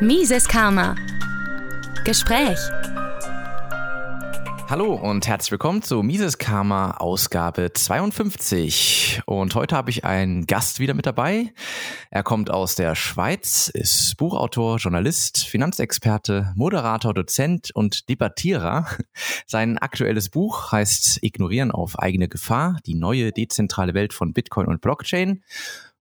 Mises 0.00 0.48
Karma. 0.48 0.96
Gespräch. 2.04 2.58
Hallo 4.68 4.94
und 4.94 5.28
herzlich 5.28 5.52
willkommen 5.52 5.82
zu 5.82 6.02
Mises 6.02 6.38
Karma 6.38 6.96
Ausgabe 6.96 7.72
52. 7.72 9.22
Und 9.24 9.54
heute 9.54 9.76
habe 9.76 9.90
ich 9.90 10.04
einen 10.04 10.46
Gast 10.46 10.80
wieder 10.80 10.94
mit 10.94 11.06
dabei. 11.06 11.54
Er 12.10 12.24
kommt 12.24 12.50
aus 12.50 12.74
der 12.74 12.96
Schweiz, 12.96 13.70
ist 13.72 14.16
Buchautor, 14.16 14.78
Journalist, 14.78 15.46
Finanzexperte, 15.46 16.52
Moderator, 16.56 17.14
Dozent 17.14 17.70
und 17.72 18.08
Debattierer. 18.08 18.88
Sein 19.46 19.78
aktuelles 19.78 20.28
Buch 20.28 20.72
heißt 20.72 21.22
Ignorieren 21.22 21.70
auf 21.70 22.00
eigene 22.00 22.28
Gefahr, 22.28 22.78
die 22.84 22.96
neue 22.96 23.30
dezentrale 23.30 23.94
Welt 23.94 24.12
von 24.12 24.32
Bitcoin 24.32 24.66
und 24.66 24.80
Blockchain. 24.80 25.44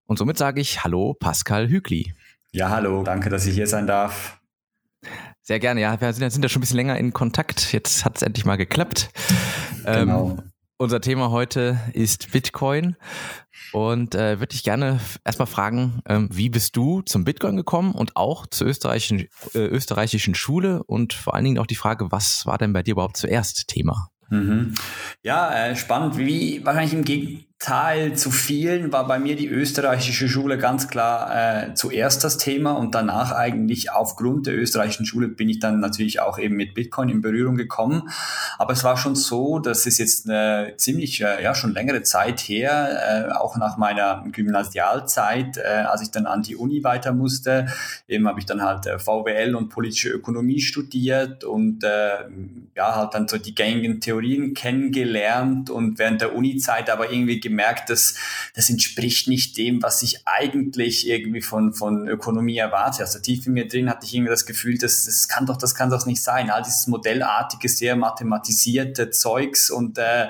Und 0.07 0.17
somit 0.17 0.39
sage 0.39 0.61
ich 0.61 0.83
Hallo 0.83 1.13
Pascal 1.13 1.69
Hügli. 1.69 2.13
Ja, 2.55 2.69
hallo, 2.69 3.01
danke, 3.01 3.31
dass 3.31 3.47
ich 3.47 3.55
hier 3.55 3.65
sein 3.65 3.87
darf. 3.87 4.39
Sehr 5.41 5.59
gerne, 5.59 5.81
ja. 5.81 5.99
Wir 5.99 6.13
sind, 6.13 6.29
sind 6.29 6.43
ja 6.43 6.49
schon 6.49 6.59
ein 6.59 6.61
bisschen 6.61 6.77
länger 6.77 6.97
in 6.97 7.11
Kontakt. 7.11 7.73
Jetzt 7.73 8.05
hat 8.05 8.17
es 8.17 8.21
endlich 8.21 8.45
mal 8.45 8.57
geklappt. 8.57 9.09
Genau. 9.83 10.37
Ähm, 10.37 10.51
unser 10.77 11.01
Thema 11.01 11.31
heute 11.31 11.79
ist 11.93 12.31
Bitcoin. 12.31 12.95
Und 13.71 14.13
äh, 14.13 14.39
würde 14.39 14.53
ich 14.53 14.63
gerne 14.63 14.99
erstmal 15.25 15.47
fragen, 15.47 16.01
ähm, 16.07 16.29
wie 16.31 16.49
bist 16.49 16.77
du 16.77 17.01
zum 17.01 17.25
Bitcoin 17.25 17.57
gekommen 17.57 17.93
und 17.93 18.15
auch 18.15 18.45
zur 18.45 18.67
österreichischen, 18.67 19.27
äh, 19.55 19.57
österreichischen 19.57 20.35
Schule 20.35 20.83
und 20.83 21.13
vor 21.13 21.33
allen 21.33 21.45
Dingen 21.45 21.57
auch 21.57 21.65
die 21.65 21.73
Frage, 21.73 22.11
was 22.11 22.45
war 22.45 22.59
denn 22.59 22.71
bei 22.71 22.83
dir 22.83 22.91
überhaupt 22.91 23.17
zuerst 23.17 23.67
Thema? 23.67 24.09
Mhm. 24.29 24.75
Ja, 25.23 25.53
äh, 25.53 25.75
spannend. 25.75 26.17
Wie 26.17 26.63
wahrscheinlich 26.63 26.93
im 26.93 27.03
Gegenteil 27.03 27.47
Teil 27.63 28.13
zu 28.17 28.29
vielen 28.29 28.91
war 28.91 29.07
bei 29.07 29.19
mir 29.19 29.37
die 29.37 29.47
österreichische 29.47 30.27
Schule 30.27 30.57
ganz 30.57 30.89
klar 30.89 31.69
äh, 31.69 31.73
zuerst 31.75 32.21
das 32.25 32.37
Thema 32.37 32.73
und 32.73 32.93
danach 32.93 33.31
eigentlich 33.31 33.89
aufgrund 33.89 34.47
der 34.47 34.57
österreichischen 34.57 35.05
Schule 35.05 35.29
bin 35.29 35.47
ich 35.47 35.61
dann 35.61 35.79
natürlich 35.79 36.19
auch 36.19 36.37
eben 36.39 36.57
mit 36.57 36.73
Bitcoin 36.73 37.07
in 37.07 37.21
Berührung 37.21 37.55
gekommen. 37.55 38.09
Aber 38.57 38.73
es 38.73 38.83
war 38.83 38.97
schon 38.97 39.15
so, 39.15 39.59
dass 39.59 39.85
es 39.85 39.97
jetzt 39.97 40.29
eine 40.29 40.73
ziemlich, 40.75 41.21
äh, 41.21 41.41
ja, 41.41 41.55
schon 41.55 41.73
längere 41.73 42.03
Zeit 42.03 42.41
her, 42.41 43.29
äh, 43.29 43.31
auch 43.31 43.55
nach 43.55 43.77
meiner 43.77 44.25
Gymnasialzeit, 44.29 45.55
äh, 45.55 45.85
als 45.87 46.01
ich 46.01 46.11
dann 46.11 46.25
an 46.25 46.41
die 46.41 46.57
Uni 46.57 46.83
weiter 46.83 47.13
musste, 47.13 47.67
eben 48.09 48.27
habe 48.27 48.41
ich 48.41 48.45
dann 48.45 48.61
halt 48.61 48.87
äh, 48.87 48.99
VWL 48.99 49.55
und 49.55 49.69
politische 49.69 50.09
Ökonomie 50.09 50.59
studiert 50.59 51.45
und 51.45 51.85
äh, 51.85 52.25
ja, 52.75 52.95
halt 52.97 53.13
dann 53.13 53.29
so 53.29 53.37
die 53.37 53.55
gängigen 53.55 54.01
Theorien 54.01 54.53
kennengelernt 54.53 55.69
und 55.69 55.97
während 55.97 56.19
der 56.19 56.35
Uni-Zeit 56.35 56.89
aber 56.89 57.09
irgendwie 57.09 57.39
gemerkt, 57.53 57.89
dass 57.89 58.15
das 58.55 58.69
entspricht 58.69 59.27
nicht 59.27 59.57
dem, 59.57 59.81
was 59.83 60.01
ich 60.01 60.27
eigentlich 60.27 61.07
irgendwie 61.07 61.41
von, 61.41 61.73
von 61.73 62.07
Ökonomie 62.07 62.57
erwarte. 62.57 63.01
Also 63.01 63.19
tief 63.19 63.45
in 63.45 63.53
mir 63.53 63.67
drin 63.67 63.89
hatte 63.89 64.05
ich 64.05 64.13
irgendwie 64.15 64.31
das 64.31 64.45
Gefühl, 64.45 64.77
dass 64.77 65.05
das 65.05 65.27
kann 65.27 65.45
doch, 65.45 65.57
das 65.57 65.75
kann 65.75 65.89
doch 65.89 66.05
nicht 66.05 66.23
sein. 66.23 66.49
All 66.49 66.63
dieses 66.63 66.87
modellartige, 66.87 67.69
sehr 67.69 67.95
mathematisierte 67.95 69.11
Zeugs 69.11 69.69
und 69.69 69.97
äh, 69.97 70.29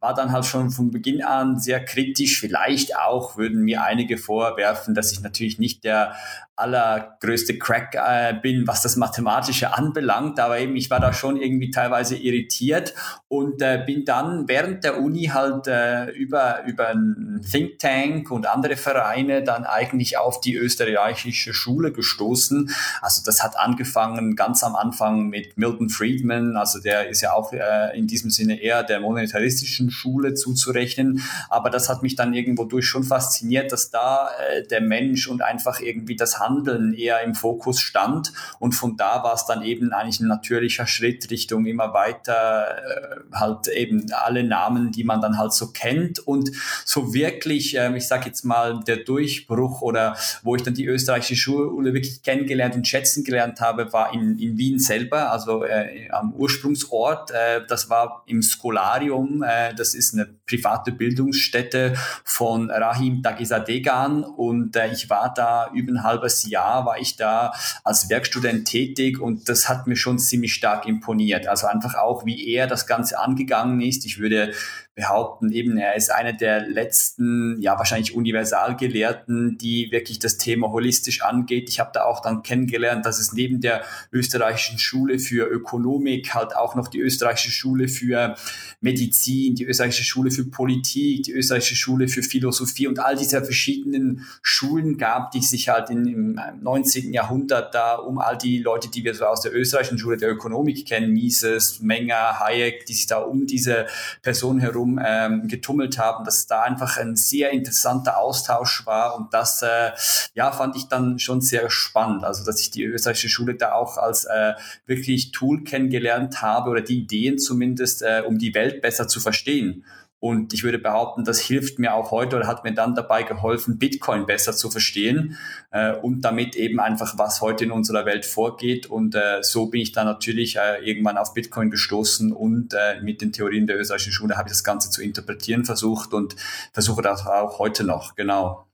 war 0.00 0.14
dann 0.14 0.32
halt 0.32 0.46
schon 0.46 0.70
von 0.70 0.90
Beginn 0.90 1.22
an 1.22 1.60
sehr 1.60 1.84
kritisch. 1.84 2.40
Vielleicht 2.40 2.96
auch 2.96 3.36
würden 3.36 3.62
mir 3.62 3.84
einige 3.84 4.16
vorwerfen, 4.16 4.94
dass 4.94 5.12
ich 5.12 5.20
natürlich 5.20 5.58
nicht 5.58 5.84
der 5.84 6.16
allergrößte 6.62 7.58
Crack 7.58 7.94
äh, 7.94 8.34
bin, 8.40 8.66
was 8.66 8.82
das 8.82 8.96
Mathematische 8.96 9.76
anbelangt. 9.76 10.40
Aber 10.40 10.58
eben, 10.58 10.76
ich 10.76 10.90
war 10.90 11.00
da 11.00 11.12
schon 11.12 11.36
irgendwie 11.36 11.70
teilweise 11.70 12.16
irritiert 12.16 12.94
und 13.28 13.60
äh, 13.60 13.82
bin 13.84 14.04
dann 14.04 14.48
während 14.48 14.84
der 14.84 15.00
Uni 15.00 15.24
halt 15.26 15.66
äh, 15.66 16.10
über, 16.10 16.64
über 16.64 16.88
ein 16.88 17.44
Think 17.50 17.78
Tank 17.78 18.30
und 18.30 18.46
andere 18.46 18.76
Vereine 18.76 19.42
dann 19.42 19.64
eigentlich 19.64 20.18
auf 20.18 20.40
die 20.40 20.54
österreichische 20.54 21.52
Schule 21.52 21.92
gestoßen. 21.92 22.70
Also 23.00 23.22
das 23.24 23.42
hat 23.42 23.58
angefangen 23.58 24.36
ganz 24.36 24.62
am 24.62 24.76
Anfang 24.76 25.28
mit 25.28 25.56
Milton 25.58 25.88
Friedman, 25.88 26.56
also 26.56 26.78
der 26.78 27.08
ist 27.08 27.20
ja 27.20 27.32
auch 27.32 27.52
äh, 27.52 27.96
in 27.98 28.06
diesem 28.06 28.30
Sinne 28.30 28.60
eher 28.60 28.82
der 28.82 29.00
monetaristischen 29.00 29.90
Schule 29.90 30.34
zuzurechnen. 30.34 31.22
Aber 31.48 31.70
das 31.70 31.88
hat 31.88 32.02
mich 32.02 32.14
dann 32.16 32.34
irgendwo 32.34 32.64
durch 32.64 32.86
schon 32.86 33.04
fasziniert, 33.04 33.72
dass 33.72 33.90
da 33.90 34.28
äh, 34.50 34.66
der 34.66 34.80
Mensch 34.80 35.26
und 35.26 35.42
einfach 35.42 35.80
irgendwie 35.80 36.16
das 36.16 36.38
Handeln 36.38 36.51
eher 36.96 37.22
im 37.22 37.34
Fokus 37.34 37.80
stand. 37.80 38.32
Und 38.58 38.72
von 38.72 38.96
da 38.96 39.22
war 39.22 39.34
es 39.34 39.46
dann 39.46 39.62
eben 39.62 39.92
eigentlich 39.92 40.20
ein 40.20 40.28
natürlicher 40.28 40.86
Schritt 40.86 41.30
Richtung 41.30 41.66
immer 41.66 41.92
weiter, 41.94 42.66
äh, 42.78 43.16
halt 43.34 43.68
eben 43.68 44.06
alle 44.12 44.44
Namen, 44.44 44.92
die 44.92 45.04
man 45.04 45.20
dann 45.20 45.38
halt 45.38 45.52
so 45.52 45.72
kennt. 45.72 46.18
Und 46.18 46.50
so 46.84 47.14
wirklich, 47.14 47.76
äh, 47.76 47.96
ich 47.96 48.06
sage 48.06 48.26
jetzt 48.26 48.44
mal, 48.44 48.80
der 48.86 48.98
Durchbruch 48.98 49.82
oder 49.82 50.16
wo 50.42 50.56
ich 50.56 50.62
dann 50.62 50.74
die 50.74 50.86
österreichische 50.86 51.36
Schule 51.36 51.94
wirklich 51.94 52.22
kennengelernt 52.22 52.74
und 52.74 52.86
schätzen 52.86 53.24
gelernt 53.24 53.60
habe, 53.60 53.92
war 53.92 54.12
in, 54.12 54.38
in 54.38 54.58
Wien 54.58 54.78
selber, 54.78 55.30
also 55.30 55.64
äh, 55.64 56.08
am 56.10 56.32
Ursprungsort. 56.34 57.30
Äh, 57.30 57.66
das 57.66 57.90
war 57.90 58.22
im 58.26 58.42
Skolarium, 58.42 59.42
äh, 59.42 59.74
das 59.74 59.94
ist 59.94 60.14
eine 60.14 60.26
private 60.46 60.92
Bildungsstätte 60.92 61.94
von 62.24 62.70
Rahim 62.70 63.22
Dagisadegan 63.22 64.24
und 64.24 64.76
äh, 64.76 64.92
ich 64.92 65.08
war 65.10 65.32
da 65.34 65.70
über 65.72 65.92
ein 65.92 66.02
halbes 66.02 66.31
halbes 66.32 66.50
Jahr 66.50 66.86
war 66.86 66.98
ich 66.98 67.16
da 67.16 67.52
als 67.84 68.08
Werkstudent 68.08 68.66
tätig 68.66 69.20
und 69.20 69.48
das 69.48 69.68
hat 69.68 69.86
mir 69.86 69.96
schon 69.96 70.18
ziemlich 70.18 70.54
stark 70.54 70.86
imponiert. 70.86 71.46
Also 71.46 71.66
einfach 71.66 71.94
auch, 71.94 72.24
wie 72.24 72.48
er 72.48 72.66
das 72.66 72.86
Ganze 72.86 73.18
angegangen 73.18 73.80
ist. 73.80 74.04
Ich 74.06 74.18
würde 74.18 74.52
behaupten, 74.94 75.50
eben 75.52 75.78
er 75.78 75.96
ist 75.96 76.10
einer 76.10 76.34
der 76.34 76.68
letzten, 76.68 77.60
ja 77.62 77.78
wahrscheinlich 77.78 78.14
Universalgelehrten, 78.14 79.56
die 79.56 79.90
wirklich 79.90 80.18
das 80.18 80.36
Thema 80.36 80.70
holistisch 80.70 81.22
angeht. 81.22 81.70
Ich 81.70 81.80
habe 81.80 81.92
da 81.94 82.04
auch 82.04 82.20
dann 82.20 82.42
kennengelernt, 82.42 83.06
dass 83.06 83.18
es 83.18 83.32
neben 83.32 83.62
der 83.62 83.84
österreichischen 84.12 84.78
Schule 84.78 85.18
für 85.18 85.46
Ökonomik 85.46 86.34
halt 86.34 86.54
auch 86.54 86.74
noch 86.74 86.88
die 86.88 87.00
österreichische 87.00 87.50
Schule 87.50 87.88
für 87.88 88.34
Medizin, 88.82 89.54
die 89.54 89.64
österreichische 89.64 90.04
Schule 90.04 90.30
für 90.30 90.44
Politik, 90.44 91.22
die 91.22 91.32
österreichische 91.32 91.76
Schule 91.76 92.08
für 92.08 92.22
Philosophie 92.22 92.86
und 92.86 92.98
all 92.98 93.16
diese 93.16 93.42
verschiedenen 93.42 94.26
Schulen 94.42 94.98
gab, 94.98 95.30
die 95.30 95.40
sich 95.40 95.70
halt 95.70 95.88
in, 95.88 96.06
im 96.06 96.40
19. 96.60 97.14
Jahrhundert 97.14 97.74
da 97.74 97.94
um 97.94 98.18
all 98.18 98.36
die 98.36 98.58
Leute, 98.58 98.90
die 98.90 99.04
wir 99.04 99.14
so 99.14 99.24
aus 99.24 99.40
der 99.40 99.54
österreichischen 99.54 99.98
Schule 99.98 100.18
der 100.18 100.30
Ökonomik 100.30 100.86
kennen, 100.86 101.12
Mises, 101.12 101.80
Menger, 101.80 102.40
Hayek, 102.40 102.84
die 102.84 102.92
sich 102.92 103.06
da 103.06 103.18
um 103.18 103.46
diese 103.46 103.86
Person 104.20 104.58
herum 104.58 104.81
herum 104.82 105.00
ähm, 105.02 105.48
getummelt 105.48 105.98
haben, 105.98 106.24
dass 106.24 106.46
da 106.46 106.62
einfach 106.62 106.96
ein 106.98 107.16
sehr 107.16 107.50
interessanter 107.50 108.18
Austausch 108.18 108.86
war 108.86 109.16
und 109.16 109.32
das 109.32 109.62
äh, 109.62 109.92
ja 110.34 110.50
fand 110.52 110.76
ich 110.76 110.88
dann 110.88 111.18
schon 111.18 111.40
sehr 111.40 111.70
spannend. 111.70 112.24
Also 112.24 112.44
dass 112.44 112.60
ich 112.60 112.70
die 112.70 112.84
österreichische 112.84 113.28
Schule 113.28 113.54
da 113.54 113.72
auch 113.72 113.96
als 113.96 114.24
äh, 114.24 114.54
wirklich 114.86 115.32
Tool 115.32 115.64
kennengelernt 115.64 116.42
habe 116.42 116.70
oder 116.70 116.80
die 116.80 116.98
Ideen 116.98 117.38
zumindest, 117.38 118.02
äh, 118.02 118.22
um 118.26 118.38
die 118.38 118.54
Welt 118.54 118.82
besser 118.82 119.08
zu 119.08 119.20
verstehen. 119.20 119.84
Und 120.22 120.54
ich 120.54 120.62
würde 120.62 120.78
behaupten, 120.78 121.24
das 121.24 121.40
hilft 121.40 121.80
mir 121.80 121.94
auch 121.94 122.12
heute 122.12 122.36
oder 122.36 122.46
hat 122.46 122.62
mir 122.62 122.72
dann 122.72 122.94
dabei 122.94 123.24
geholfen, 123.24 123.78
Bitcoin 123.78 124.24
besser 124.24 124.52
zu 124.52 124.70
verstehen 124.70 125.36
äh, 125.72 125.96
und 125.96 126.20
damit 126.20 126.54
eben 126.54 126.78
einfach, 126.78 127.18
was 127.18 127.40
heute 127.40 127.64
in 127.64 127.72
unserer 127.72 128.06
Welt 128.06 128.24
vorgeht. 128.24 128.86
Und 128.86 129.16
äh, 129.16 129.42
so 129.42 129.66
bin 129.66 129.80
ich 129.80 129.90
dann 129.90 130.06
natürlich 130.06 130.58
äh, 130.58 130.78
irgendwann 130.88 131.18
auf 131.18 131.34
Bitcoin 131.34 131.72
gestoßen 131.72 132.30
und 132.32 132.72
äh, 132.72 133.00
mit 133.02 133.20
den 133.20 133.32
Theorien 133.32 133.66
der 133.66 133.80
österreichischen 133.80 134.12
Schule 134.12 134.36
habe 134.36 134.46
ich 134.48 134.52
das 134.52 134.62
Ganze 134.62 134.90
zu 134.90 135.02
interpretieren 135.02 135.64
versucht 135.64 136.14
und 136.14 136.36
versuche 136.72 137.02
das 137.02 137.26
auch 137.26 137.58
heute 137.58 137.82
noch, 137.82 138.14
genau. 138.14 138.64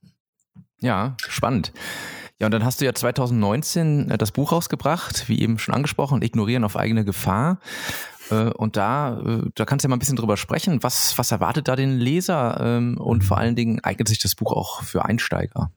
Ja, 0.80 1.16
spannend. 1.30 1.72
Ja, 2.38 2.46
und 2.46 2.52
dann 2.52 2.62
hast 2.62 2.82
du 2.82 2.84
ja 2.84 2.92
2019 2.92 4.10
äh, 4.10 4.18
das 4.18 4.32
Buch 4.32 4.52
rausgebracht, 4.52 5.30
wie 5.30 5.40
eben 5.40 5.58
schon 5.58 5.74
angesprochen, 5.74 6.20
Ignorieren 6.20 6.64
auf 6.64 6.76
eigene 6.76 7.06
Gefahr. 7.06 7.58
Äh, 8.30 8.50
und 8.50 8.76
da, 8.76 9.20
äh, 9.20 9.50
da 9.54 9.64
kannst 9.64 9.84
du 9.84 9.86
ja 9.86 9.90
mal 9.90 9.96
ein 9.96 10.00
bisschen 10.00 10.16
drüber 10.16 10.36
sprechen. 10.36 10.82
Was, 10.82 11.16
was 11.18 11.32
erwartet 11.32 11.68
da 11.68 11.76
den 11.76 11.98
Leser? 11.98 12.58
Ähm, 12.60 12.98
und 12.98 13.24
vor 13.24 13.38
allen 13.38 13.56
Dingen 13.56 13.80
eignet 13.80 14.08
sich 14.08 14.18
das 14.18 14.34
Buch 14.34 14.52
auch 14.52 14.82
für 14.82 15.04
Einsteiger? 15.04 15.72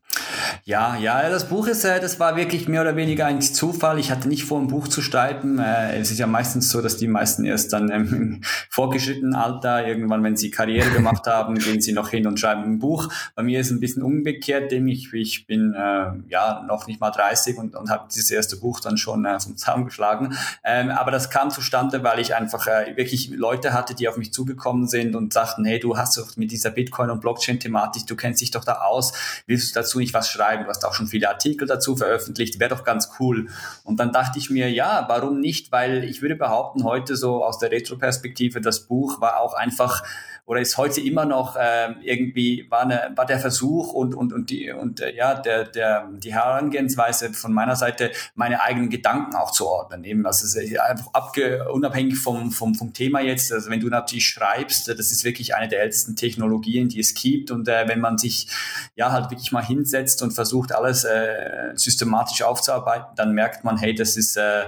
Ja, 0.63 0.95
ja, 0.97 1.29
das 1.29 1.49
Buch 1.49 1.67
ist, 1.67 1.83
äh, 1.85 1.99
das 1.99 2.19
war 2.19 2.35
wirklich 2.35 2.67
mehr 2.67 2.81
oder 2.81 2.95
weniger 2.95 3.25
ein 3.25 3.41
Zufall. 3.41 3.99
Ich 3.99 4.11
hatte 4.11 4.27
nicht 4.27 4.43
vor, 4.43 4.59
ein 4.59 4.67
Buch 4.67 4.87
zu 4.87 5.01
schreiben. 5.01 5.59
Es 5.59 6.11
ist 6.11 6.19
ja 6.19 6.27
meistens 6.27 6.69
so, 6.69 6.81
dass 6.81 6.97
die 6.97 7.07
meisten 7.07 7.45
erst 7.45 7.73
dann 7.73 7.89
im 7.89 8.41
vorgeschrittenen 8.69 9.35
Alter, 9.35 9.87
irgendwann, 9.87 10.23
wenn 10.23 10.35
sie 10.35 10.51
Karriere 10.51 10.89
gemacht 10.91 11.27
haben, 11.27 11.55
gehen 11.55 11.81
sie 11.81 11.93
noch 11.93 12.09
hin 12.09 12.27
und 12.27 12.39
schreiben 12.39 12.63
ein 12.63 12.79
Buch. 12.79 13.11
Bei 13.35 13.43
mir 13.43 13.59
ist 13.59 13.67
es 13.67 13.73
ein 13.73 13.79
bisschen 13.79 14.03
umgekehrt, 14.03 14.71
denn 14.71 14.87
ich, 14.87 15.11
ich 15.13 15.47
bin 15.47 15.73
äh, 15.73 16.11
ja 16.29 16.63
noch 16.67 16.87
nicht 16.87 16.99
mal 16.99 17.11
30 17.11 17.57
und, 17.57 17.75
und 17.75 17.89
habe 17.89 18.07
dieses 18.13 18.29
erste 18.31 18.57
Buch 18.57 18.79
dann 18.79 18.97
schon 18.97 19.25
äh, 19.25 19.39
vom 19.39 19.57
Zaun 19.57 19.85
geschlagen. 19.85 20.35
Ähm, 20.63 20.89
aber 20.89 21.11
das 21.11 21.29
kam 21.29 21.49
zustande, 21.49 22.03
weil 22.03 22.19
ich 22.19 22.35
einfach 22.35 22.67
äh, 22.67 22.95
wirklich 22.97 23.29
Leute 23.29 23.73
hatte, 23.73 23.95
die 23.95 24.07
auf 24.07 24.17
mich 24.17 24.33
zugekommen 24.33 24.87
sind 24.87 25.15
und 25.15 25.33
sagten, 25.33 25.65
hey, 25.65 25.79
du 25.79 25.97
hast 25.97 26.17
doch 26.17 26.35
mit 26.37 26.51
dieser 26.51 26.69
Bitcoin- 26.69 27.09
und 27.09 27.21
Blockchain-Thematik, 27.21 28.05
du 28.07 28.15
kennst 28.15 28.41
dich 28.41 28.51
doch 28.51 28.65
da 28.65 28.81
aus, 28.81 29.13
willst 29.47 29.75
du 29.75 29.79
dazu 29.79 30.00
nicht 30.01 30.13
was 30.13 30.29
schreiben? 30.29 30.63
du 30.63 30.69
hast 30.69 30.85
auch 30.85 30.93
schon 30.93 31.07
viele 31.07 31.29
Artikel 31.29 31.67
dazu 31.67 31.95
veröffentlicht, 31.95 32.59
wäre 32.59 32.69
doch 32.69 32.83
ganz 32.83 33.11
cool. 33.19 33.47
Und 33.83 33.99
dann 33.99 34.11
dachte 34.11 34.39
ich 34.39 34.49
mir, 34.49 34.69
ja, 34.69 35.05
warum 35.07 35.39
nicht? 35.39 35.71
Weil 35.71 36.03
ich 36.03 36.21
würde 36.21 36.35
behaupten, 36.35 36.83
heute 36.83 37.15
so 37.15 37.43
aus 37.43 37.59
der 37.59 37.71
Retro-Perspektive, 37.71 38.61
das 38.61 38.87
Buch 38.87 39.21
war 39.21 39.39
auch 39.39 39.53
einfach 39.53 40.03
oder 40.45 40.59
ist 40.59 40.77
heute 40.77 41.01
immer 41.01 41.25
noch 41.25 41.55
äh, 41.55 41.93
irgendwie 42.01 42.65
war, 42.69 42.81
eine, 42.81 43.11
war 43.15 43.25
der 43.25 43.39
Versuch 43.39 43.93
und 43.93 44.15
und 44.15 44.33
und 44.33 44.49
die 44.49 44.71
und 44.71 44.99
äh, 44.99 45.15
ja 45.15 45.35
der 45.35 45.65
der 45.65 46.09
die 46.11 46.33
Herangehensweise 46.33 47.33
von 47.33 47.53
meiner 47.53 47.75
Seite 47.75 48.11
meine 48.35 48.61
eigenen 48.61 48.89
Gedanken 48.89 49.35
auch 49.35 49.51
zu 49.51 49.67
ordnen 49.67 50.03
eben 50.03 50.25
also 50.25 50.45
es 50.45 50.55
ist 50.55 50.79
einfach 50.79 51.13
abge, 51.13 51.71
unabhängig 51.71 52.17
vom 52.17 52.51
vom 52.51 52.75
vom 52.75 52.91
Thema 52.93 53.21
jetzt 53.21 53.53
also 53.53 53.69
wenn 53.69 53.79
du 53.79 53.87
natürlich 53.87 54.25
schreibst 54.25 54.87
das 54.87 55.11
ist 55.11 55.23
wirklich 55.23 55.55
eine 55.55 55.69
der 55.69 55.83
ältesten 55.83 56.15
Technologien 56.15 56.89
die 56.89 56.99
es 56.99 57.13
gibt 57.13 57.51
und 57.51 57.67
äh, 57.67 57.87
wenn 57.87 57.99
man 57.99 58.17
sich 58.17 58.47
ja 58.95 59.11
halt 59.11 59.31
wirklich 59.31 59.51
mal 59.51 59.63
hinsetzt 59.91 60.21
und 60.21 60.31
versucht 60.31 60.73
alles 60.73 61.03
äh, 61.03 61.71
systematisch 61.75 62.41
aufzuarbeiten 62.41 63.07
dann 63.15 63.33
merkt 63.33 63.63
man 63.63 63.77
hey 63.77 63.93
das 63.93 64.17
ist 64.17 64.37
äh, 64.37 64.63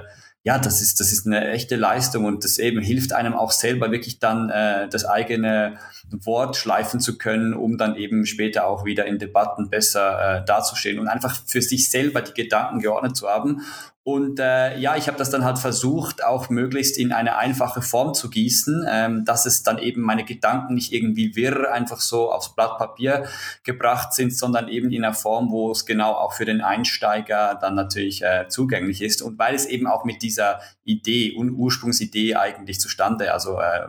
ja, 0.46 0.58
das 0.60 0.82
ist, 0.82 1.00
das 1.00 1.14
ist 1.14 1.26
eine 1.26 1.52
echte 1.52 1.78
Leistung 1.78 2.26
und 2.26 2.44
das 2.44 2.58
eben 2.58 2.82
hilft 2.82 3.14
einem 3.14 3.34
auch 3.34 3.52
selber 3.52 3.92
wirklich 3.92 4.20
dann 4.20 4.50
äh, 4.50 4.90
das 4.90 5.06
eigene 5.06 5.78
Wort 6.12 6.58
schleifen 6.58 7.00
zu 7.00 7.18
können, 7.18 7.54
um 7.54 7.78
dann 7.78 7.96
eben 7.96 8.26
später 8.26 8.68
auch 8.68 8.84
wieder 8.84 9.06
in 9.06 9.20
Debatten 9.20 9.70
besser 9.70 10.42
äh, 10.42 10.46
dazustehen 10.46 11.00
und 11.00 11.08
einfach 11.08 11.40
für 11.46 11.62
sich 11.62 11.90
selber 11.90 12.22
die 12.22 12.34
Gedanken 12.34 12.80
geordnet 12.80 13.16
zu 13.16 13.30
haben 13.30 13.62
und 14.06 14.38
äh, 14.38 14.78
ja, 14.80 14.98
ich 14.98 15.08
habe 15.08 15.18
das 15.18 15.30
dann 15.30 15.46
halt 15.46 15.60
versucht, 15.60 16.26
auch 16.26 16.50
möglichst 16.50 16.98
in 16.98 17.14
eine 17.14 17.38
einfache 17.38 17.82
Form 17.82 18.14
zu 18.14 18.30
gießen, 18.30 18.86
ähm, 18.90 19.24
dass 19.24 19.46
es 19.46 19.64
dann 19.64 19.78
eben 19.78 20.02
meine 20.02 20.26
Gedanken 20.26 20.74
nicht 20.74 20.92
irgendwie 20.92 21.38
wirr 21.38 21.72
einfach 21.72 22.02
so 22.02 22.30
aufs 22.30 22.54
Blatt 22.54 22.78
Papier 22.78 23.24
gebracht 23.64 24.12
sind, 24.14 24.36
sondern 24.36 24.68
eben 24.68 24.92
in 24.92 25.06
einer 25.06 25.14
Form, 25.14 25.52
wo 25.52 25.72
es 25.72 25.86
genau 25.86 26.12
auch 26.12 26.34
für 26.34 26.44
den 26.44 26.60
Einsteiger 26.60 27.58
dann 27.62 27.76
natürlich 27.76 28.22
äh, 28.24 28.50
zugänglich 28.50 29.02
ist. 29.02 29.22
Und 29.22 29.40
weil 29.40 29.56
es 29.56 29.66
eben 29.66 29.88
auch 29.88 30.04
mit 30.04 30.22
dieser 30.22 30.60
Idee 30.84 31.32
und 31.38 31.52
Ursprungsidee 31.52 32.36
eigentlich 32.36 32.82
zustande, 32.82 33.34
also 33.34 33.58
äh, 33.62 33.88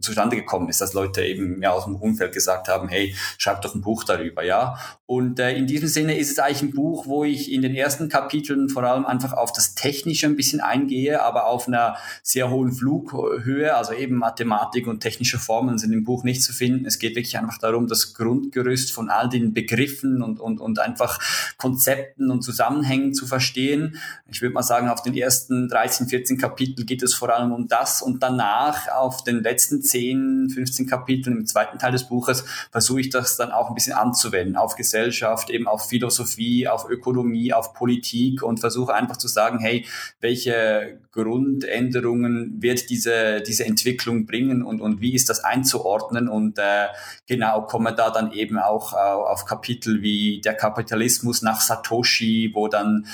zustande 0.00 0.36
gekommen 0.36 0.68
ist, 0.68 0.82
dass 0.82 0.92
Leute 0.92 1.24
eben 1.24 1.62
ja 1.62 1.70
aus 1.70 1.84
dem 1.84 1.96
Umfeld 1.96 2.34
gesagt 2.34 2.68
haben, 2.68 2.88
hey, 2.88 3.14
schreib 3.38 3.62
doch 3.62 3.74
ein 3.74 3.80
Buch 3.80 4.04
darüber, 4.04 4.44
ja. 4.44 4.76
Und 5.06 5.38
äh, 5.38 5.56
in 5.56 5.66
diesem 5.66 5.88
Sinne 5.88 6.18
ist 6.18 6.30
es 6.30 6.38
eigentlich 6.38 6.62
ein 6.62 6.72
Buch, 6.72 7.06
wo 7.06 7.24
ich 7.24 7.50
in 7.50 7.62
den 7.62 7.74
ersten 7.74 8.10
Kapiteln 8.10 8.68
vor 8.68 8.84
allem 8.84 9.06
einfach 9.06 9.32
auf 9.32 9.53
das 9.56 9.74
Technische 9.74 10.26
ein 10.26 10.36
bisschen 10.36 10.60
eingehe, 10.60 11.22
aber 11.22 11.46
auf 11.46 11.68
einer 11.68 11.96
sehr 12.22 12.50
hohen 12.50 12.72
Flughöhe, 12.72 13.74
also 13.74 13.92
eben 13.92 14.16
Mathematik 14.16 14.86
und 14.86 15.00
technische 15.00 15.38
Formeln 15.38 15.78
sind 15.78 15.92
im 15.92 16.04
Buch 16.04 16.24
nicht 16.24 16.42
zu 16.42 16.52
finden. 16.52 16.86
Es 16.86 16.98
geht 16.98 17.16
wirklich 17.16 17.38
einfach 17.38 17.58
darum, 17.58 17.86
das 17.86 18.14
Grundgerüst 18.14 18.92
von 18.92 19.10
all 19.10 19.28
den 19.28 19.54
Begriffen 19.54 20.22
und, 20.22 20.40
und, 20.40 20.60
und 20.60 20.78
einfach 20.78 21.18
Konzepten 21.56 22.30
und 22.30 22.42
Zusammenhängen 22.42 23.14
zu 23.14 23.26
verstehen. 23.26 23.98
Ich 24.30 24.42
würde 24.42 24.54
mal 24.54 24.62
sagen, 24.62 24.88
auf 24.88 25.02
den 25.02 25.14
ersten 25.16 25.68
13, 25.68 26.08
14 26.08 26.38
Kapitel 26.38 26.84
geht 26.84 27.02
es 27.02 27.14
vor 27.14 27.34
allem 27.34 27.52
um 27.52 27.68
das 27.68 28.02
und 28.02 28.22
danach 28.22 28.88
auf 28.88 29.24
den 29.24 29.42
letzten 29.42 29.82
10, 29.82 30.50
15 30.52 30.86
Kapiteln 30.86 31.38
im 31.38 31.46
zweiten 31.46 31.78
Teil 31.78 31.92
des 31.92 32.08
Buches 32.08 32.44
versuche 32.70 33.00
ich 33.00 33.10
das 33.10 33.36
dann 33.36 33.50
auch 33.50 33.68
ein 33.68 33.74
bisschen 33.74 33.94
anzuwenden 33.94 34.56
auf 34.56 34.76
Gesellschaft, 34.76 35.50
eben 35.50 35.66
auf 35.66 35.88
Philosophie, 35.88 36.68
auf 36.68 36.88
Ökonomie, 36.88 37.52
auf 37.52 37.74
Politik 37.74 38.42
und 38.42 38.60
versuche 38.60 38.94
einfach 38.94 39.16
zu 39.16 39.28
sagen, 39.28 39.43
sagen, 39.44 39.58
hey, 39.58 39.86
welche 40.20 41.00
Grundänderungen 41.12 42.60
wird 42.60 42.90
diese, 42.90 43.42
diese 43.42 43.64
Entwicklung 43.64 44.26
bringen 44.26 44.62
und, 44.62 44.80
und 44.80 45.00
wie 45.00 45.14
ist 45.14 45.28
das 45.28 45.44
einzuordnen? 45.44 46.28
Und 46.28 46.58
äh, 46.58 46.86
genau 47.26 47.62
komme 47.62 47.94
da 47.94 48.10
dann 48.10 48.32
eben 48.32 48.58
auch 48.58 48.92
äh, 48.94 48.96
auf 48.96 49.44
Kapitel 49.44 50.02
wie 50.02 50.40
der 50.40 50.54
Kapitalismus 50.54 51.42
nach 51.42 51.60
Satoshi, 51.60 52.50
wo 52.54 52.68
dann, 52.68 53.06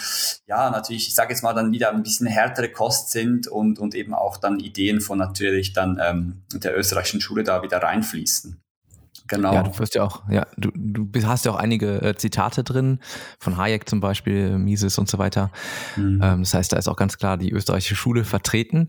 ja, 0.47 0.71
natürlich, 0.71 1.09
ich 1.09 1.15
sage 1.15 1.33
jetzt 1.33 1.43
mal, 1.43 1.55
dann 1.55 1.73
wieder 1.73 1.91
ein 1.91 2.03
bisschen 2.03 2.27
härtere 2.27 2.71
Kost 2.71 3.11
sind 3.11 3.49
und, 3.49 3.79
und 3.79 3.95
eben 3.95 4.15
auch 4.15 4.37
dann 4.37 4.61
Ideen 4.61 5.01
von 5.01 5.19
natürlich 5.19 5.73
dann 5.73 6.01
ähm, 6.03 6.43
der 6.55 6.77
österreichischen 6.77 7.21
Schule 7.21 7.43
da 7.45 7.63
wieder 7.63 7.79
reinfließen. 7.79 8.61
Genau. 9.31 9.55
Ja, 9.55 9.63
du 9.63 9.79
wirst 9.79 9.95
ja 9.95 10.03
auch, 10.03 10.29
ja, 10.29 10.45
du, 10.57 10.73
du 10.75 11.09
hast 11.25 11.45
ja 11.45 11.53
auch 11.53 11.57
einige 11.57 12.03
äh, 12.03 12.17
Zitate 12.17 12.65
drin, 12.65 12.99
von 13.39 13.57
Hayek 13.57 13.89
zum 13.89 14.01
Beispiel, 14.01 14.59
Mises 14.59 14.99
und 14.99 15.09
so 15.09 15.19
weiter. 15.19 15.53
Mhm. 15.97 16.21
Ähm, 16.21 16.41
das 16.41 16.53
heißt, 16.53 16.73
da 16.73 16.77
ist 16.77 16.89
auch 16.89 16.97
ganz 16.97 17.17
klar 17.17 17.39
die 17.39 17.53
österreichische 17.53 17.95
Schule 17.95 18.25
vertreten. 18.25 18.89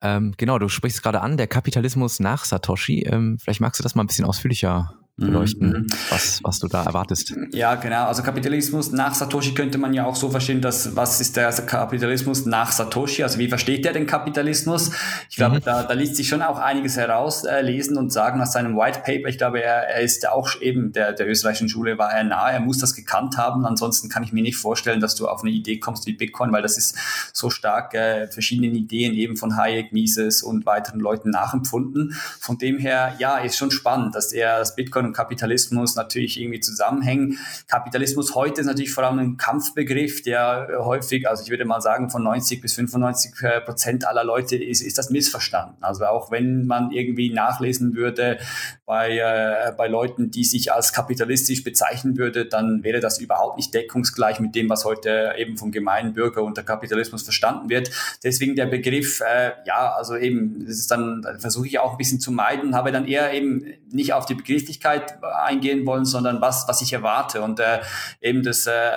Ähm, 0.00 0.32
genau, 0.38 0.58
du 0.58 0.70
sprichst 0.70 1.02
gerade 1.02 1.20
an, 1.20 1.36
der 1.36 1.48
Kapitalismus 1.48 2.18
nach 2.18 2.46
Satoshi. 2.46 3.02
Ähm, 3.02 3.36
vielleicht 3.38 3.60
magst 3.60 3.78
du 3.78 3.82
das 3.82 3.94
mal 3.94 4.04
ein 4.04 4.06
bisschen 4.06 4.24
ausführlicher 4.24 4.94
beleuchten, 5.16 5.68
mhm. 5.68 5.86
was, 6.10 6.40
was 6.42 6.58
du 6.58 6.66
da 6.66 6.82
erwartest. 6.82 7.34
Ja, 7.52 7.76
genau. 7.76 8.06
Also 8.06 8.24
Kapitalismus 8.24 8.90
nach 8.90 9.14
Satoshi 9.14 9.54
könnte 9.54 9.78
man 9.78 9.94
ja 9.94 10.06
auch 10.06 10.16
so 10.16 10.28
verstehen, 10.28 10.60
dass 10.60 10.96
was 10.96 11.20
ist 11.20 11.36
der 11.36 11.52
Kapitalismus 11.52 12.46
nach 12.46 12.72
Satoshi? 12.72 13.22
Also 13.22 13.38
wie 13.38 13.48
versteht 13.48 13.86
er 13.86 13.92
den 13.92 14.08
Kapitalismus? 14.08 14.90
Ich 15.30 15.36
glaube, 15.36 15.56
mhm. 15.56 15.64
da, 15.64 15.84
da 15.84 15.94
liest 15.94 16.16
sich 16.16 16.28
schon 16.28 16.42
auch 16.42 16.58
einiges 16.58 16.96
herauslesen 16.96 17.96
äh, 17.96 17.98
und 18.00 18.12
sagen 18.12 18.40
aus 18.40 18.52
seinem 18.52 18.76
White 18.76 19.02
Paper. 19.04 19.28
Ich 19.28 19.38
glaube, 19.38 19.62
er, 19.62 19.88
er 19.88 20.00
ist 20.00 20.28
auch 20.28 20.60
eben 20.60 20.90
der, 20.90 21.12
der 21.12 21.28
österreichischen 21.28 21.68
Schule 21.68 21.96
war 21.96 22.12
er 22.12 22.24
nahe. 22.24 22.52
Er 22.52 22.60
muss 22.60 22.78
das 22.78 22.96
gekannt 22.96 23.36
haben. 23.36 23.64
Ansonsten 23.66 24.08
kann 24.08 24.24
ich 24.24 24.32
mir 24.32 24.42
nicht 24.42 24.56
vorstellen, 24.56 24.98
dass 24.98 25.14
du 25.14 25.28
auf 25.28 25.42
eine 25.42 25.52
Idee 25.52 25.78
kommst 25.78 26.06
wie 26.06 26.14
Bitcoin, 26.14 26.50
weil 26.50 26.62
das 26.62 26.76
ist 26.76 26.96
so 27.32 27.50
stark 27.50 27.94
äh, 27.94 28.26
verschiedene 28.26 28.66
Ideen 28.66 29.14
eben 29.14 29.36
von 29.36 29.56
Hayek, 29.56 29.92
Mises 29.92 30.42
und 30.42 30.66
weiteren 30.66 30.98
Leuten 30.98 31.30
nachempfunden. 31.30 32.14
Von 32.40 32.58
dem 32.58 32.78
her, 32.78 33.14
ja, 33.20 33.38
ist 33.38 33.56
schon 33.56 33.70
spannend, 33.70 34.16
dass 34.16 34.32
er 34.32 34.58
das 34.58 34.74
Bitcoin 34.74 35.03
und 35.04 35.12
Kapitalismus 35.12 35.96
natürlich 35.96 36.40
irgendwie 36.40 36.60
zusammenhängen. 36.60 37.38
Kapitalismus 37.68 38.34
heute 38.34 38.60
ist 38.60 38.66
natürlich 38.66 38.92
vor 38.92 39.04
allem 39.04 39.18
ein 39.18 39.36
Kampfbegriff, 39.36 40.22
der 40.22 40.68
häufig, 40.80 41.28
also 41.28 41.42
ich 41.42 41.50
würde 41.50 41.64
mal 41.64 41.80
sagen, 41.80 42.10
von 42.10 42.22
90 42.22 42.60
bis 42.60 42.74
95 42.74 43.32
Prozent 43.64 44.06
aller 44.06 44.24
Leute 44.24 44.56
ist, 44.56 44.80
ist 44.82 44.98
das 44.98 45.10
missverstanden. 45.10 45.82
Also 45.82 46.06
auch 46.06 46.30
wenn 46.30 46.66
man 46.66 46.90
irgendwie 46.90 47.32
nachlesen 47.32 47.94
würde 47.94 48.38
bei, 48.86 49.16
äh, 49.18 49.72
bei 49.76 49.88
Leuten, 49.88 50.30
die 50.30 50.44
sich 50.44 50.72
als 50.72 50.92
kapitalistisch 50.92 51.64
bezeichnen 51.64 52.18
würde, 52.18 52.44
dann 52.44 52.84
wäre 52.84 53.00
das 53.00 53.18
überhaupt 53.18 53.56
nicht 53.56 53.72
deckungsgleich 53.72 54.40
mit 54.40 54.54
dem, 54.54 54.68
was 54.68 54.84
heute 54.84 55.34
eben 55.38 55.56
vom 55.56 55.72
gemeinen 55.72 56.12
Bürger 56.12 56.42
unter 56.42 56.62
Kapitalismus 56.62 57.22
verstanden 57.22 57.70
wird. 57.70 57.90
Deswegen 58.22 58.56
der 58.56 58.66
Begriff, 58.66 59.20
äh, 59.20 59.52
ja, 59.64 59.94
also 59.94 60.16
eben, 60.16 60.66
das 60.66 60.76
ist 60.76 60.90
dann, 60.90 61.26
versuche 61.38 61.66
ich 61.66 61.78
auch 61.78 61.92
ein 61.92 61.96
bisschen 61.96 62.20
zu 62.20 62.30
meiden, 62.30 62.74
habe 62.74 62.92
dann 62.92 63.06
eher 63.06 63.32
eben 63.32 63.64
nicht 63.90 64.12
auf 64.12 64.26
die 64.26 64.34
Begrifflichkeit 64.34 65.18
eingehen 65.22 65.86
wollen, 65.86 66.04
sondern 66.04 66.42
was, 66.42 66.68
was 66.68 66.82
ich 66.82 66.92
erwarte. 66.92 67.40
Und 67.40 67.60
äh, 67.60 67.80
eben 68.20 68.42
das 68.42 68.66
äh, 68.66 68.90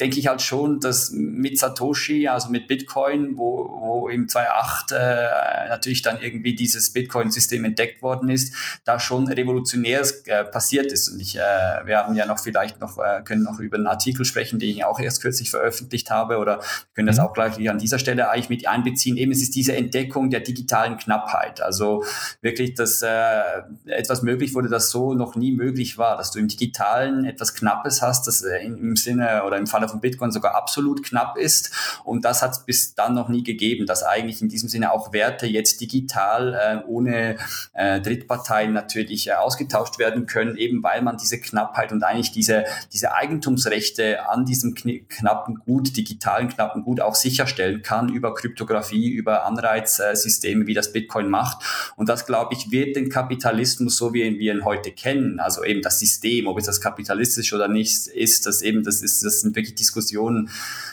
denke 0.00 0.18
ich 0.18 0.26
halt 0.26 0.42
schon, 0.42 0.80
dass 0.80 1.12
mit 1.12 1.58
Satoshi, 1.58 2.26
also 2.26 2.48
mit 2.48 2.66
Bitcoin, 2.66 3.36
wo, 3.36 3.78
wo 3.80 4.08
im 4.08 4.28
2008 4.28 4.92
äh, 4.92 5.68
natürlich 5.68 6.02
dann 6.02 6.20
irgendwie 6.20 6.54
dieses 6.54 6.92
Bitcoin-System 6.92 7.64
entdeckt 7.64 8.02
worden 8.02 8.28
ist, 8.28 8.54
da 8.84 8.98
schon 8.98 9.19
Revolutionäres 9.28 10.26
äh, 10.26 10.44
passiert 10.44 10.92
ist. 10.92 11.08
Und 11.08 11.20
ich, 11.20 11.36
äh, 11.36 11.40
wir 11.84 11.98
haben 11.98 12.14
ja 12.14 12.26
noch 12.26 12.38
vielleicht 12.38 12.80
noch, 12.80 12.98
äh, 12.98 13.22
können 13.22 13.42
noch 13.42 13.60
über 13.60 13.76
einen 13.76 13.86
Artikel 13.86 14.24
sprechen, 14.24 14.58
den 14.58 14.70
ich 14.70 14.84
auch 14.84 15.00
erst 15.00 15.22
kürzlich 15.22 15.50
veröffentlicht 15.50 16.10
habe 16.10 16.38
oder 16.38 16.60
können 16.94 17.06
das 17.06 17.18
mhm. 17.18 17.24
auch 17.24 17.32
gleich 17.32 17.68
an 17.68 17.78
dieser 17.78 17.98
Stelle 17.98 18.30
eigentlich 18.30 18.48
mit 18.48 18.68
einbeziehen. 18.68 19.16
Eben 19.16 19.32
es 19.32 19.42
ist 19.42 19.54
diese 19.54 19.74
Entdeckung 19.74 20.30
der 20.30 20.40
digitalen 20.40 20.96
Knappheit. 20.96 21.60
Also 21.60 22.04
wirklich, 22.40 22.74
dass 22.74 23.02
äh, 23.02 23.62
etwas 23.86 24.22
möglich 24.22 24.54
wurde, 24.54 24.68
das 24.68 24.90
so 24.90 25.14
noch 25.14 25.36
nie 25.36 25.52
möglich 25.52 25.98
war, 25.98 26.16
dass 26.16 26.30
du 26.30 26.38
im 26.38 26.48
Digitalen 26.48 27.24
etwas 27.24 27.54
Knappes 27.54 28.02
hast, 28.02 28.26
das 28.26 28.42
äh, 28.42 28.64
im 28.64 28.96
Sinne 28.96 29.44
oder 29.44 29.56
im 29.56 29.66
Falle 29.66 29.88
von 29.88 30.00
Bitcoin 30.00 30.30
sogar 30.30 30.54
absolut 30.54 31.04
knapp 31.04 31.36
ist. 31.36 31.70
Und 32.04 32.24
das 32.24 32.42
hat 32.42 32.52
es 32.52 32.64
bis 32.64 32.94
dann 32.94 33.14
noch 33.14 33.28
nie 33.28 33.42
gegeben, 33.42 33.86
dass 33.86 34.02
eigentlich 34.02 34.42
in 34.42 34.48
diesem 34.48 34.68
Sinne 34.68 34.92
auch 34.92 35.12
Werte 35.12 35.46
jetzt 35.46 35.80
digital 35.80 36.54
äh, 36.54 36.86
ohne 36.86 37.36
äh, 37.72 38.00
Drittparteien 38.00 38.72
natürlich 38.72 39.09
äh, 39.10 39.32
ausgetauscht 39.32 39.98
werden 39.98 40.26
können, 40.26 40.56
eben 40.56 40.82
weil 40.82 41.02
man 41.02 41.16
diese 41.16 41.40
Knappheit 41.40 41.92
und 41.92 42.02
eigentlich 42.02 42.32
diese, 42.32 42.64
diese 42.92 43.14
Eigentumsrechte 43.14 44.28
an 44.28 44.44
diesem 44.44 44.74
knappen 44.74 45.56
Gut, 45.64 45.96
digitalen 45.96 46.48
knappen 46.48 46.82
Gut 46.82 47.00
auch 47.00 47.14
sicherstellen 47.14 47.82
kann 47.82 48.08
über 48.08 48.34
Kryptographie, 48.34 49.10
über 49.10 49.44
Anreizsysteme, 49.44 50.66
wie 50.66 50.74
das 50.74 50.92
Bitcoin 50.92 51.28
macht. 51.28 51.64
Und 51.96 52.08
das, 52.08 52.26
glaube 52.26 52.54
ich, 52.54 52.70
wird 52.70 52.96
den 52.96 53.08
Kapitalismus, 53.08 53.96
so 53.96 54.14
wie 54.14 54.38
wir 54.38 54.54
ihn 54.54 54.64
heute 54.64 54.92
kennen, 54.92 55.40
also 55.40 55.64
eben 55.64 55.82
das 55.82 55.98
System, 55.98 56.46
ob 56.46 56.58
es 56.58 56.66
das 56.66 56.80
kapitalistisch 56.80 57.52
oder 57.52 57.68
nicht 57.68 58.06
ist, 58.06 58.46
das 58.46 58.62
eben, 58.62 58.82
das 58.82 59.02
ist, 59.02 59.24
das 59.24 59.40
sind 59.40 59.56
wirklich 59.56 59.74
Diskussionen, 59.74 60.50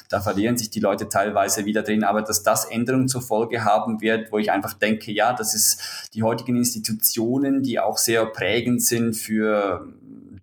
da 0.10 0.22
verlieren 0.22 0.58
sich 0.58 0.70
die 0.70 0.80
Leute 0.80 1.10
teilweise 1.10 1.66
wieder 1.66 1.84
drin, 1.84 2.04
aber 2.04 2.22
dass 2.22 2.44
das 2.44 2.66
Änderungen 2.66 3.08
zur 3.08 3.22
Folge 3.22 3.66
haben 3.66 4.02
wird, 4.02 4.32
wo 4.32 4.38
ich 4.38 4.52
einfach 4.52 4.74
denke, 4.74 5.12
ja, 5.12 5.34
das 5.34 5.54
ist 5.54 6.10
die 6.14 6.24
heutigen 6.24 6.56
Institutionen, 6.56 7.62
die 7.62 7.80
auch 7.80 7.98
sehr 8.08 8.26
prägend 8.26 8.82
sind 8.82 9.16
für 9.18 9.86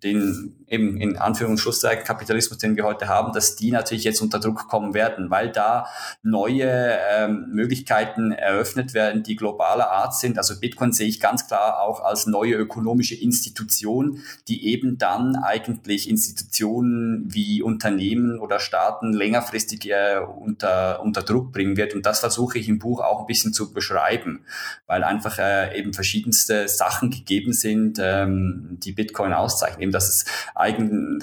den 0.03 0.53
eben 0.67 0.97
in 0.97 1.17
Anführungs- 1.17 1.51
und 1.51 1.59
Schlusszeichen 1.59 2.03
Kapitalismus, 2.03 2.57
den 2.57 2.75
wir 2.75 2.83
heute 2.83 3.07
haben, 3.07 3.33
dass 3.33 3.55
die 3.55 3.71
natürlich 3.71 4.03
jetzt 4.03 4.21
unter 4.21 4.39
Druck 4.39 4.67
kommen 4.67 4.93
werden, 4.93 5.29
weil 5.29 5.51
da 5.51 5.87
neue 6.23 6.97
ähm, 7.09 7.47
Möglichkeiten 7.51 8.31
eröffnet 8.31 8.93
werden, 8.93 9.23
die 9.23 9.35
globaler 9.35 9.91
Art 9.91 10.15
sind. 10.15 10.37
Also 10.37 10.59
Bitcoin 10.59 10.91
sehe 10.91 11.07
ich 11.07 11.19
ganz 11.19 11.47
klar 11.47 11.81
auch 11.81 12.03
als 12.03 12.25
neue 12.25 12.55
ökonomische 12.55 13.15
Institution, 13.15 14.21
die 14.47 14.67
eben 14.67 14.97
dann 14.97 15.35
eigentlich 15.35 16.09
Institutionen 16.09 17.33
wie 17.33 17.61
Unternehmen 17.61 18.39
oder 18.39 18.59
Staaten 18.59 19.13
längerfristig 19.13 19.89
äh, 19.89 20.19
unter, 20.19 21.01
unter 21.01 21.21
Druck 21.21 21.51
bringen 21.51 21.77
wird. 21.77 21.93
Und 21.93 22.05
das 22.05 22.19
versuche 22.19 22.57
ich 22.57 22.67
im 22.67 22.79
Buch 22.79 23.01
auch 23.01 23.21
ein 23.21 23.27
bisschen 23.27 23.53
zu 23.53 23.73
beschreiben, 23.73 24.45
weil 24.87 25.03
einfach 25.03 25.37
äh, 25.37 25.77
eben 25.77 25.93
verschiedenste 25.93 26.67
Sachen 26.67 27.11
gegeben 27.11 27.53
sind, 27.53 27.99
ähm, 28.01 28.77
die 28.83 28.91
Bitcoin 28.91 29.33
auszeichnen. 29.33 29.81
Eben, 29.81 29.91
dass 29.91 30.09
es 30.09 30.25
Eigen, 30.55 31.19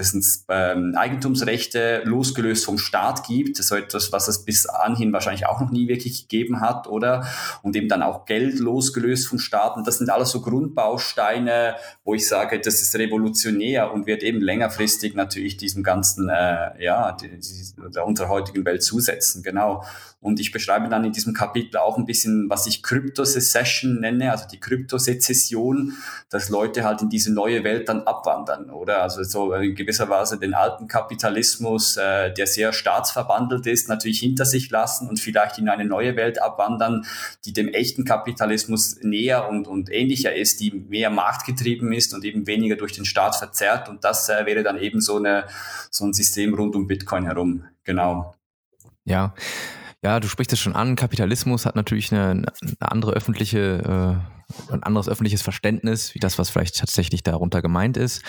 ähm, 0.51 0.95
Eigentumsrechte 0.95 2.03
losgelöst 2.05 2.67
vom 2.67 2.77
Staat 2.77 3.27
gibt, 3.27 3.57
so 3.57 3.75
etwas, 3.75 4.12
was 4.12 4.29
es 4.29 4.45
bis 4.45 4.67
anhin 4.67 5.12
wahrscheinlich 5.15 5.47
auch 5.47 5.61
noch 5.61 5.71
nie 5.71 5.89
wirklich 5.89 6.29
gegeben 6.29 6.61
hat, 6.61 6.87
oder? 6.87 7.27
Und 7.62 7.75
eben 7.75 7.89
dann 7.89 8.03
auch 8.03 8.27
Geld 8.27 8.59
losgelöst 8.59 9.27
vom 9.27 9.39
Staat. 9.39 9.77
Und 9.77 9.87
das 9.87 9.99
sind 9.99 10.11
alles 10.11 10.31
so 10.31 10.43
Grundbausteine, 10.43 11.77
wo 12.05 12.15
ich 12.15 12.29
sage, 12.29 12.61
das 12.61 12.83
ist 12.83 12.95
revolutionär 12.97 13.91
und 13.91 14.07
wird 14.07 14.23
eben 14.23 14.43
längerfristig 14.43 15.15
natürlich 15.15 15.57
diesem 15.57 15.83
ganzen, 15.83 16.29
äh, 16.29 16.83
ja, 16.83 17.12
die, 17.12 17.29
die, 17.29 17.91
der 17.91 18.07
unserer 18.07 18.29
heutigen 18.29 18.67
Welt 18.67 18.83
zusetzen. 18.83 19.43
Genau. 19.43 19.83
Und 20.21 20.39
ich 20.39 20.53
beschreibe 20.53 20.89
dann 20.89 21.05
in 21.05 21.12
diesem 21.12 21.35
Kapitel 21.35 21.79
auch 21.79 21.99
ein 21.99 22.07
bisschen, 22.07 22.49
was 22.49 22.67
ich 22.67 22.83
Krypto-Secession 22.83 24.01
nenne, 24.01 24.31
also 24.31 24.47
die 24.47 24.61
Kryptosezession, 24.61 25.95
dass 26.31 26.49
Leute 26.49 26.85
halt 26.85 27.03
in 27.03 27.09
diese 27.09 27.33
neue 27.33 27.65
Welt 27.65 27.89
dann 27.89 28.03
abwandern, 28.03 28.71
oder? 28.71 29.03
Also 29.03 29.22
so 29.25 29.52
in 29.55 29.75
gewisser 29.75 30.09
Weise 30.09 30.38
den 30.38 30.55
alten 30.55 30.88
Kapitalismus, 30.88 31.97
äh, 31.97 32.33
der 32.33 32.47
sehr 32.47 32.73
staatsverbandelt 32.73 33.67
ist, 33.67 33.88
natürlich 33.88 34.21
hinter 34.21 34.45
sich 34.45 34.71
lassen 34.71 35.09
und 35.09 35.21
vielleicht 35.21 35.59
in 35.59 35.69
eine 35.69 35.85
neue 35.85 36.17
Welt 36.17 36.41
abwandern, 36.41 37.05
die 37.45 37.52
dem 37.52 37.69
echten 37.69 38.05
Kapitalismus 38.05 38.97
näher 39.02 39.49
und, 39.49 39.67
und 39.67 39.91
ähnlicher 39.91 40.35
ist, 40.35 40.61
die 40.61 40.73
mehr 40.73 41.11
marktgetrieben 41.11 41.93
ist 41.93 42.14
und 42.14 42.25
eben 42.25 42.47
weniger 42.47 42.76
durch 42.76 42.93
den 42.93 43.05
Staat 43.05 43.37
verzerrt. 43.37 43.88
Und 43.88 44.05
das 44.05 44.29
äh, 44.29 44.47
wäre 44.47 44.62
dann 44.62 44.79
eben 44.79 45.00
so, 45.00 45.17
eine, 45.17 45.47
so 45.91 46.05
ein 46.05 46.12
System 46.12 46.55
rund 46.55 46.75
um 46.75 46.87
Bitcoin 46.87 47.25
herum. 47.25 47.64
Genau. 47.85 48.35
Ja, 49.05 49.35
ja, 50.05 50.19
du 50.19 50.29
sprichst 50.29 50.52
es 50.52 50.59
schon 50.59 50.75
an. 50.75 50.97
Kapitalismus 50.97 51.64
hat 51.64 51.76
natürlich 51.76 52.12
eine, 52.12 52.31
eine 52.31 52.47
andere 52.81 53.12
öffentliche, 53.12 54.19
äh, 54.19 54.42
ein 54.71 54.83
anderes 54.83 55.09
öffentliches 55.09 55.43
Verständnis, 55.43 56.15
wie 56.15 56.19
das, 56.19 56.39
was 56.39 56.51
vielleicht 56.51 56.79
tatsächlich 56.79 57.23
darunter 57.23 57.63
gemeint 57.63 57.97
ist. 57.97 58.23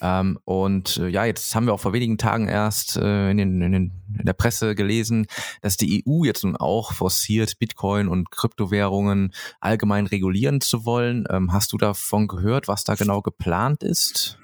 Ähm, 0.00 0.38
und 0.44 0.98
äh, 0.98 1.08
ja, 1.08 1.24
jetzt 1.24 1.54
haben 1.54 1.66
wir 1.66 1.74
auch 1.74 1.80
vor 1.80 1.92
wenigen 1.92 2.18
Tagen 2.18 2.48
erst 2.48 2.96
äh, 2.96 3.30
in, 3.30 3.36
den, 3.38 3.62
in, 3.62 3.72
den, 3.72 3.92
in 4.18 4.24
der 4.24 4.32
Presse 4.32 4.74
gelesen, 4.74 5.26
dass 5.62 5.76
die 5.76 6.04
EU 6.06 6.24
jetzt 6.24 6.44
nun 6.44 6.56
auch 6.56 6.92
forciert, 6.92 7.58
Bitcoin 7.58 8.08
und 8.08 8.30
Kryptowährungen 8.30 9.32
allgemein 9.60 10.06
regulieren 10.06 10.60
zu 10.60 10.84
wollen. 10.84 11.24
Ähm, 11.30 11.52
hast 11.52 11.72
du 11.72 11.78
davon 11.78 12.28
gehört, 12.28 12.68
was 12.68 12.84
da 12.84 12.94
genau 12.94 13.22
geplant 13.22 13.82
ist? 13.82 14.38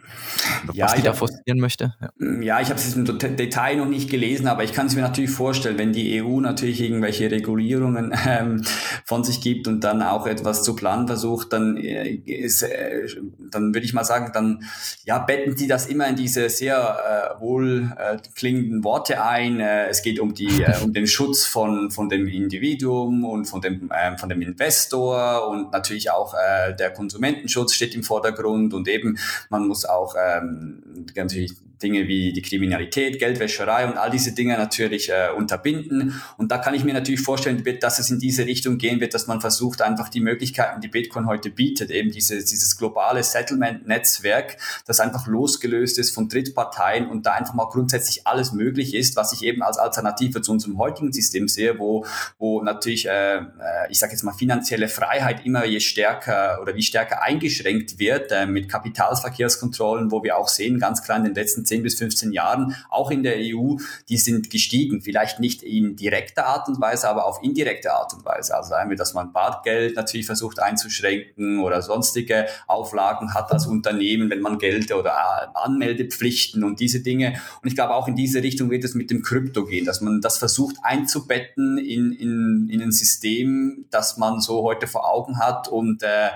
ja, 0.72 0.86
was 0.86 0.94
die 0.94 1.02
da 1.02 1.12
forcieren 1.12 1.58
möchte? 1.58 1.94
Ja, 2.00 2.40
ja 2.40 2.60
ich 2.60 2.68
habe 2.68 2.78
es 2.78 2.94
im 2.94 3.04
Detail 3.04 3.76
noch 3.76 3.86
nicht 3.86 4.10
gelesen, 4.10 4.46
aber 4.46 4.64
ich 4.64 4.72
kann 4.72 4.86
es 4.86 4.94
mir 4.94 5.02
natürlich 5.02 5.30
vorstellen, 5.30 5.78
wenn 5.78 5.92
die 5.92 6.22
EU 6.22 6.40
natürlich 6.40 6.80
irgendwelche 6.80 7.30
Regulierungen 7.30 8.12
ähm, 8.26 8.62
von 9.04 9.24
sich 9.24 9.40
gibt 9.40 9.68
und 9.68 9.82
dann 9.82 10.02
auch 10.02 10.26
etwas 10.26 10.62
zu 10.62 10.76
planen 10.76 11.06
versucht, 11.10 11.52
dann 11.52 11.76
äh, 11.76 12.08
ist, 12.24 12.62
äh, 12.62 13.08
dann 13.50 13.74
würde 13.74 13.84
ich 13.84 13.92
mal 13.92 14.04
sagen, 14.04 14.30
dann 14.32 14.62
ja 15.04 15.18
betten 15.18 15.56
die 15.56 15.66
das 15.66 15.88
immer 15.88 16.06
in 16.06 16.14
diese 16.14 16.48
sehr 16.48 17.34
äh, 17.36 17.40
wohl 17.40 17.92
äh, 17.98 18.18
klingenden 18.36 18.84
Worte 18.84 19.24
ein. 19.24 19.58
Äh, 19.58 19.88
es 19.88 20.02
geht 20.02 20.20
um 20.20 20.34
die 20.34 20.62
äh, 20.62 20.78
um 20.84 20.92
den 20.92 21.08
Schutz 21.08 21.44
von 21.46 21.90
von 21.90 22.08
dem 22.08 22.28
Individuum 22.28 23.24
und 23.24 23.46
von 23.46 23.60
dem 23.60 23.90
äh, 23.90 24.16
von 24.16 24.28
dem 24.28 24.40
Investor 24.40 25.48
und 25.48 25.72
natürlich 25.72 26.12
auch 26.12 26.34
äh, 26.34 26.76
der 26.76 26.92
Konsumentenschutz 26.92 27.74
steht 27.74 27.96
im 27.96 28.04
Vordergrund 28.04 28.72
und 28.72 28.86
eben 28.86 29.18
man 29.48 29.66
muss 29.66 29.84
auch 29.84 30.14
ähm, 30.16 31.06
natürlich 31.16 31.56
Dinge 31.82 32.08
wie 32.08 32.32
die 32.32 32.42
Kriminalität, 32.42 33.18
Geldwäscherei 33.18 33.86
und 33.86 33.96
all 33.96 34.10
diese 34.10 34.32
Dinge 34.32 34.56
natürlich 34.56 35.10
äh, 35.10 35.28
unterbinden. 35.36 36.20
Und 36.36 36.50
da 36.52 36.58
kann 36.58 36.74
ich 36.74 36.84
mir 36.84 36.92
natürlich 36.92 37.22
vorstellen, 37.22 37.64
dass 37.80 37.98
es 37.98 38.10
in 38.10 38.18
diese 38.18 38.46
Richtung 38.46 38.78
gehen 38.78 39.00
wird, 39.00 39.14
dass 39.14 39.26
man 39.26 39.40
versucht, 39.40 39.82
einfach 39.82 40.08
die 40.08 40.20
Möglichkeiten, 40.20 40.80
die 40.80 40.88
Bitcoin 40.88 41.26
heute 41.26 41.50
bietet, 41.50 41.90
eben 41.90 42.10
diese, 42.10 42.36
dieses 42.38 42.76
globale 42.76 43.22
Settlement-Netzwerk, 43.22 44.58
das 44.86 45.00
einfach 45.00 45.26
losgelöst 45.26 45.98
ist 45.98 46.14
von 46.14 46.28
Drittparteien 46.28 47.08
und 47.08 47.24
da 47.26 47.32
einfach 47.32 47.54
mal 47.54 47.68
grundsätzlich 47.68 48.26
alles 48.26 48.52
möglich 48.52 48.94
ist, 48.94 49.16
was 49.16 49.32
ich 49.32 49.42
eben 49.42 49.62
als 49.62 49.78
Alternative 49.78 50.42
zu 50.42 50.52
unserem 50.52 50.78
heutigen 50.78 51.12
System 51.12 51.48
sehe, 51.48 51.78
wo, 51.78 52.04
wo 52.38 52.62
natürlich, 52.62 53.06
äh, 53.06 53.38
äh 53.38 53.42
ich 53.88 53.98
sage 53.98 54.12
jetzt 54.12 54.22
mal, 54.22 54.32
finanzielle 54.32 54.88
Freiheit 54.88 55.46
immer 55.46 55.64
je 55.64 55.80
stärker 55.80 56.58
oder 56.60 56.74
wie 56.74 56.82
stärker 56.82 57.22
eingeschränkt 57.22 57.98
wird 57.98 58.32
äh, 58.32 58.46
mit 58.46 58.68
Kapitalverkehrskontrollen, 58.68 60.10
wo 60.10 60.22
wir 60.22 60.36
auch 60.36 60.48
sehen, 60.48 60.78
ganz 60.78 61.02
klar 61.02 61.16
in 61.18 61.24
den 61.24 61.34
letzten 61.34 61.64
10 61.70 61.82
bis 61.82 61.94
15 61.94 62.32
Jahren, 62.32 62.74
auch 62.90 63.10
in 63.10 63.22
der 63.22 63.36
EU, 63.38 63.76
die 64.08 64.18
sind 64.18 64.50
gestiegen. 64.50 65.00
Vielleicht 65.00 65.40
nicht 65.40 65.62
in 65.62 65.96
direkter 65.96 66.46
Art 66.46 66.68
und 66.68 66.80
Weise, 66.80 67.08
aber 67.08 67.26
auf 67.26 67.42
indirekte 67.42 67.92
Art 67.92 68.12
und 68.12 68.24
Weise. 68.24 68.56
Also 68.56 68.74
wir, 68.74 68.96
dass 68.96 69.14
man 69.14 69.32
Bargeld 69.32 69.96
natürlich 69.96 70.26
versucht 70.26 70.60
einzuschränken 70.60 71.60
oder 71.60 71.80
sonstige 71.80 72.46
Auflagen 72.66 73.34
hat 73.34 73.52
als 73.52 73.66
Unternehmen, 73.66 74.30
wenn 74.30 74.40
man 74.40 74.58
Geld 74.58 74.92
oder 74.92 75.10
äh, 75.10 75.46
Anmeldepflichten 75.54 76.64
und 76.64 76.80
diese 76.80 77.00
Dinge. 77.00 77.40
Und 77.62 77.68
ich 77.68 77.74
glaube, 77.74 77.94
auch 77.94 78.08
in 78.08 78.16
diese 78.16 78.42
Richtung 78.42 78.70
wird 78.70 78.84
es 78.84 78.94
mit 78.94 79.10
dem 79.10 79.22
Krypto 79.22 79.64
gehen, 79.64 79.86
dass 79.86 80.00
man 80.00 80.20
das 80.20 80.38
versucht 80.38 80.76
einzubetten 80.82 81.78
in, 81.78 82.12
in, 82.12 82.68
in 82.70 82.82
ein 82.82 82.92
System, 82.92 83.86
das 83.90 84.16
man 84.16 84.40
so 84.40 84.62
heute 84.62 84.86
vor 84.86 85.08
Augen 85.08 85.38
hat. 85.38 85.68
Und 85.68 86.02
äh, 86.02 86.30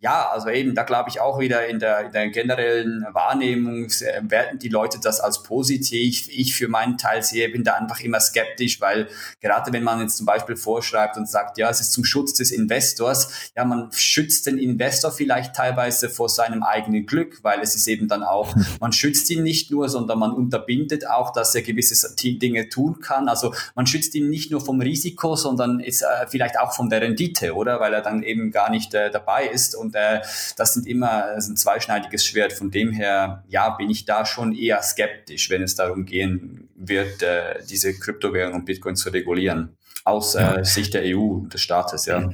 ja, 0.00 0.30
also 0.30 0.48
eben, 0.48 0.74
da 0.74 0.84
glaube 0.84 1.10
ich 1.10 1.20
auch 1.20 1.38
wieder 1.38 1.66
in 1.66 1.78
der, 1.78 2.06
in 2.06 2.12
der 2.12 2.28
generellen 2.30 3.06
Wahrnehmung 3.12 3.86
äh, 3.86 4.22
werden 4.22 4.58
die 4.58 4.68
Leute 4.68 4.77
das 4.86 5.20
als 5.20 5.42
positiv. 5.42 6.28
Ich 6.30 6.54
für 6.54 6.68
meinen 6.68 6.98
Teil 6.98 7.22
sehe, 7.22 7.48
bin 7.48 7.64
da 7.64 7.74
einfach 7.74 8.00
immer 8.00 8.20
skeptisch, 8.20 8.80
weil 8.80 9.08
gerade 9.40 9.72
wenn 9.72 9.82
man 9.82 10.00
jetzt 10.00 10.16
zum 10.16 10.26
Beispiel 10.26 10.56
vorschreibt 10.56 11.16
und 11.16 11.28
sagt, 11.28 11.58
ja, 11.58 11.70
es 11.70 11.80
ist 11.80 11.92
zum 11.92 12.04
Schutz 12.04 12.34
des 12.34 12.50
Investors, 12.50 13.50
ja, 13.56 13.64
man 13.64 13.90
schützt 13.92 14.46
den 14.46 14.58
Investor 14.58 15.12
vielleicht 15.12 15.54
teilweise 15.54 16.10
vor 16.10 16.28
seinem 16.28 16.62
eigenen 16.62 17.06
Glück, 17.06 17.38
weil 17.42 17.60
es 17.60 17.74
ist 17.74 17.86
eben 17.88 18.08
dann 18.08 18.22
auch, 18.22 18.54
man 18.80 18.92
schützt 18.92 19.30
ihn 19.30 19.42
nicht 19.42 19.70
nur, 19.70 19.88
sondern 19.88 20.18
man 20.18 20.32
unterbindet 20.32 21.08
auch, 21.08 21.32
dass 21.32 21.54
er 21.54 21.62
gewisse 21.62 22.14
Dinge 22.16 22.68
tun 22.68 23.00
kann. 23.00 23.28
Also 23.28 23.54
man 23.74 23.86
schützt 23.86 24.14
ihn 24.14 24.28
nicht 24.28 24.50
nur 24.50 24.60
vom 24.60 24.80
Risiko, 24.80 25.36
sondern 25.36 25.80
ist 25.80 26.02
äh, 26.02 26.26
vielleicht 26.28 26.58
auch 26.58 26.72
von 26.72 26.90
der 26.90 27.00
Rendite, 27.00 27.54
oder? 27.54 27.80
Weil 27.80 27.94
er 27.94 28.02
dann 28.02 28.22
eben 28.22 28.50
gar 28.50 28.70
nicht 28.70 28.94
äh, 28.94 29.10
dabei 29.10 29.46
ist. 29.46 29.74
Und 29.74 29.94
äh, 29.94 30.20
das 30.56 30.74
sind 30.74 30.86
immer 30.86 31.28
das 31.34 31.44
ist 31.44 31.50
ein 31.50 31.56
zweischneidiges 31.56 32.24
Schwert. 32.24 32.52
Von 32.52 32.70
dem 32.70 32.92
her, 32.92 33.44
ja, 33.48 33.70
bin 33.70 33.90
ich 33.90 34.04
da 34.04 34.26
schon 34.26 34.54
eher 34.54 34.67
eher 34.68 34.82
skeptisch, 34.82 35.50
wenn 35.50 35.62
es 35.62 35.74
darum 35.74 36.04
gehen 36.04 36.68
wird, 36.76 37.22
äh, 37.22 37.62
diese 37.68 37.98
Kryptowährung 37.98 38.54
und 38.54 38.64
Bitcoin 38.64 38.96
zu 38.96 39.10
regulieren, 39.10 39.76
aus 40.04 40.34
äh, 40.34 40.64
Sicht 40.64 40.94
der 40.94 41.02
EU, 41.04 41.46
des 41.46 41.60
Staates, 41.60 42.06
ja. 42.06 42.30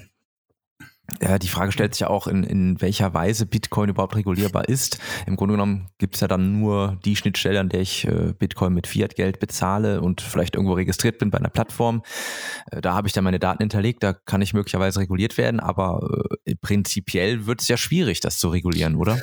Ja, 1.23 1.39
die 1.39 1.49
Frage 1.49 1.71
stellt 1.71 1.95
sich 1.95 2.01
ja 2.01 2.09
auch, 2.09 2.27
in, 2.27 2.45
in 2.45 2.81
welcher 2.81 3.13
Weise 3.13 3.45
Bitcoin 3.45 3.91
überhaupt 3.91 4.17
regulierbar 4.17 4.69
ist. 4.69 4.99
Im 5.27 5.37
Grunde 5.37 5.55
genommen 5.55 5.89
gibt 5.99 6.15
es 6.15 6.23
ja 6.23 6.29
dann 6.29 6.59
nur 6.59 6.99
die 7.05 7.15
Schnittstelle, 7.15 7.61
an 7.61 7.69
der 7.69 7.83
ich 7.83 8.07
äh, 8.07 8.33
Bitcoin 8.37 8.73
mit 8.73 8.87
Fiat-Geld 8.87 9.39
bezahle 9.39 10.01
und 10.01 10.23
vielleicht 10.23 10.55
irgendwo 10.55 10.73
registriert 10.75 11.19
bin 11.19 11.31
bei 11.31 11.39
einer 11.39 11.51
Plattform. 11.51 12.03
Äh, 12.71 12.81
da 12.81 12.95
habe 12.95 13.07
ich 13.07 13.13
dann 13.13 13.23
meine 13.23 13.39
Daten 13.39 13.63
hinterlegt, 13.63 14.03
da 14.03 14.15
kann 14.15 14.41
ich 14.41 14.55
möglicherweise 14.55 15.01
reguliert 15.01 15.37
werden, 15.37 15.61
aber 15.61 16.25
äh, 16.47 16.55
prinzipiell 16.57 17.47
wird 17.47 17.61
es 17.61 17.69
ja 17.69 17.77
schwierig, 17.77 18.21
das 18.21 18.39
zu 18.39 18.49
regulieren, 18.49 18.97
oder? 18.97 19.19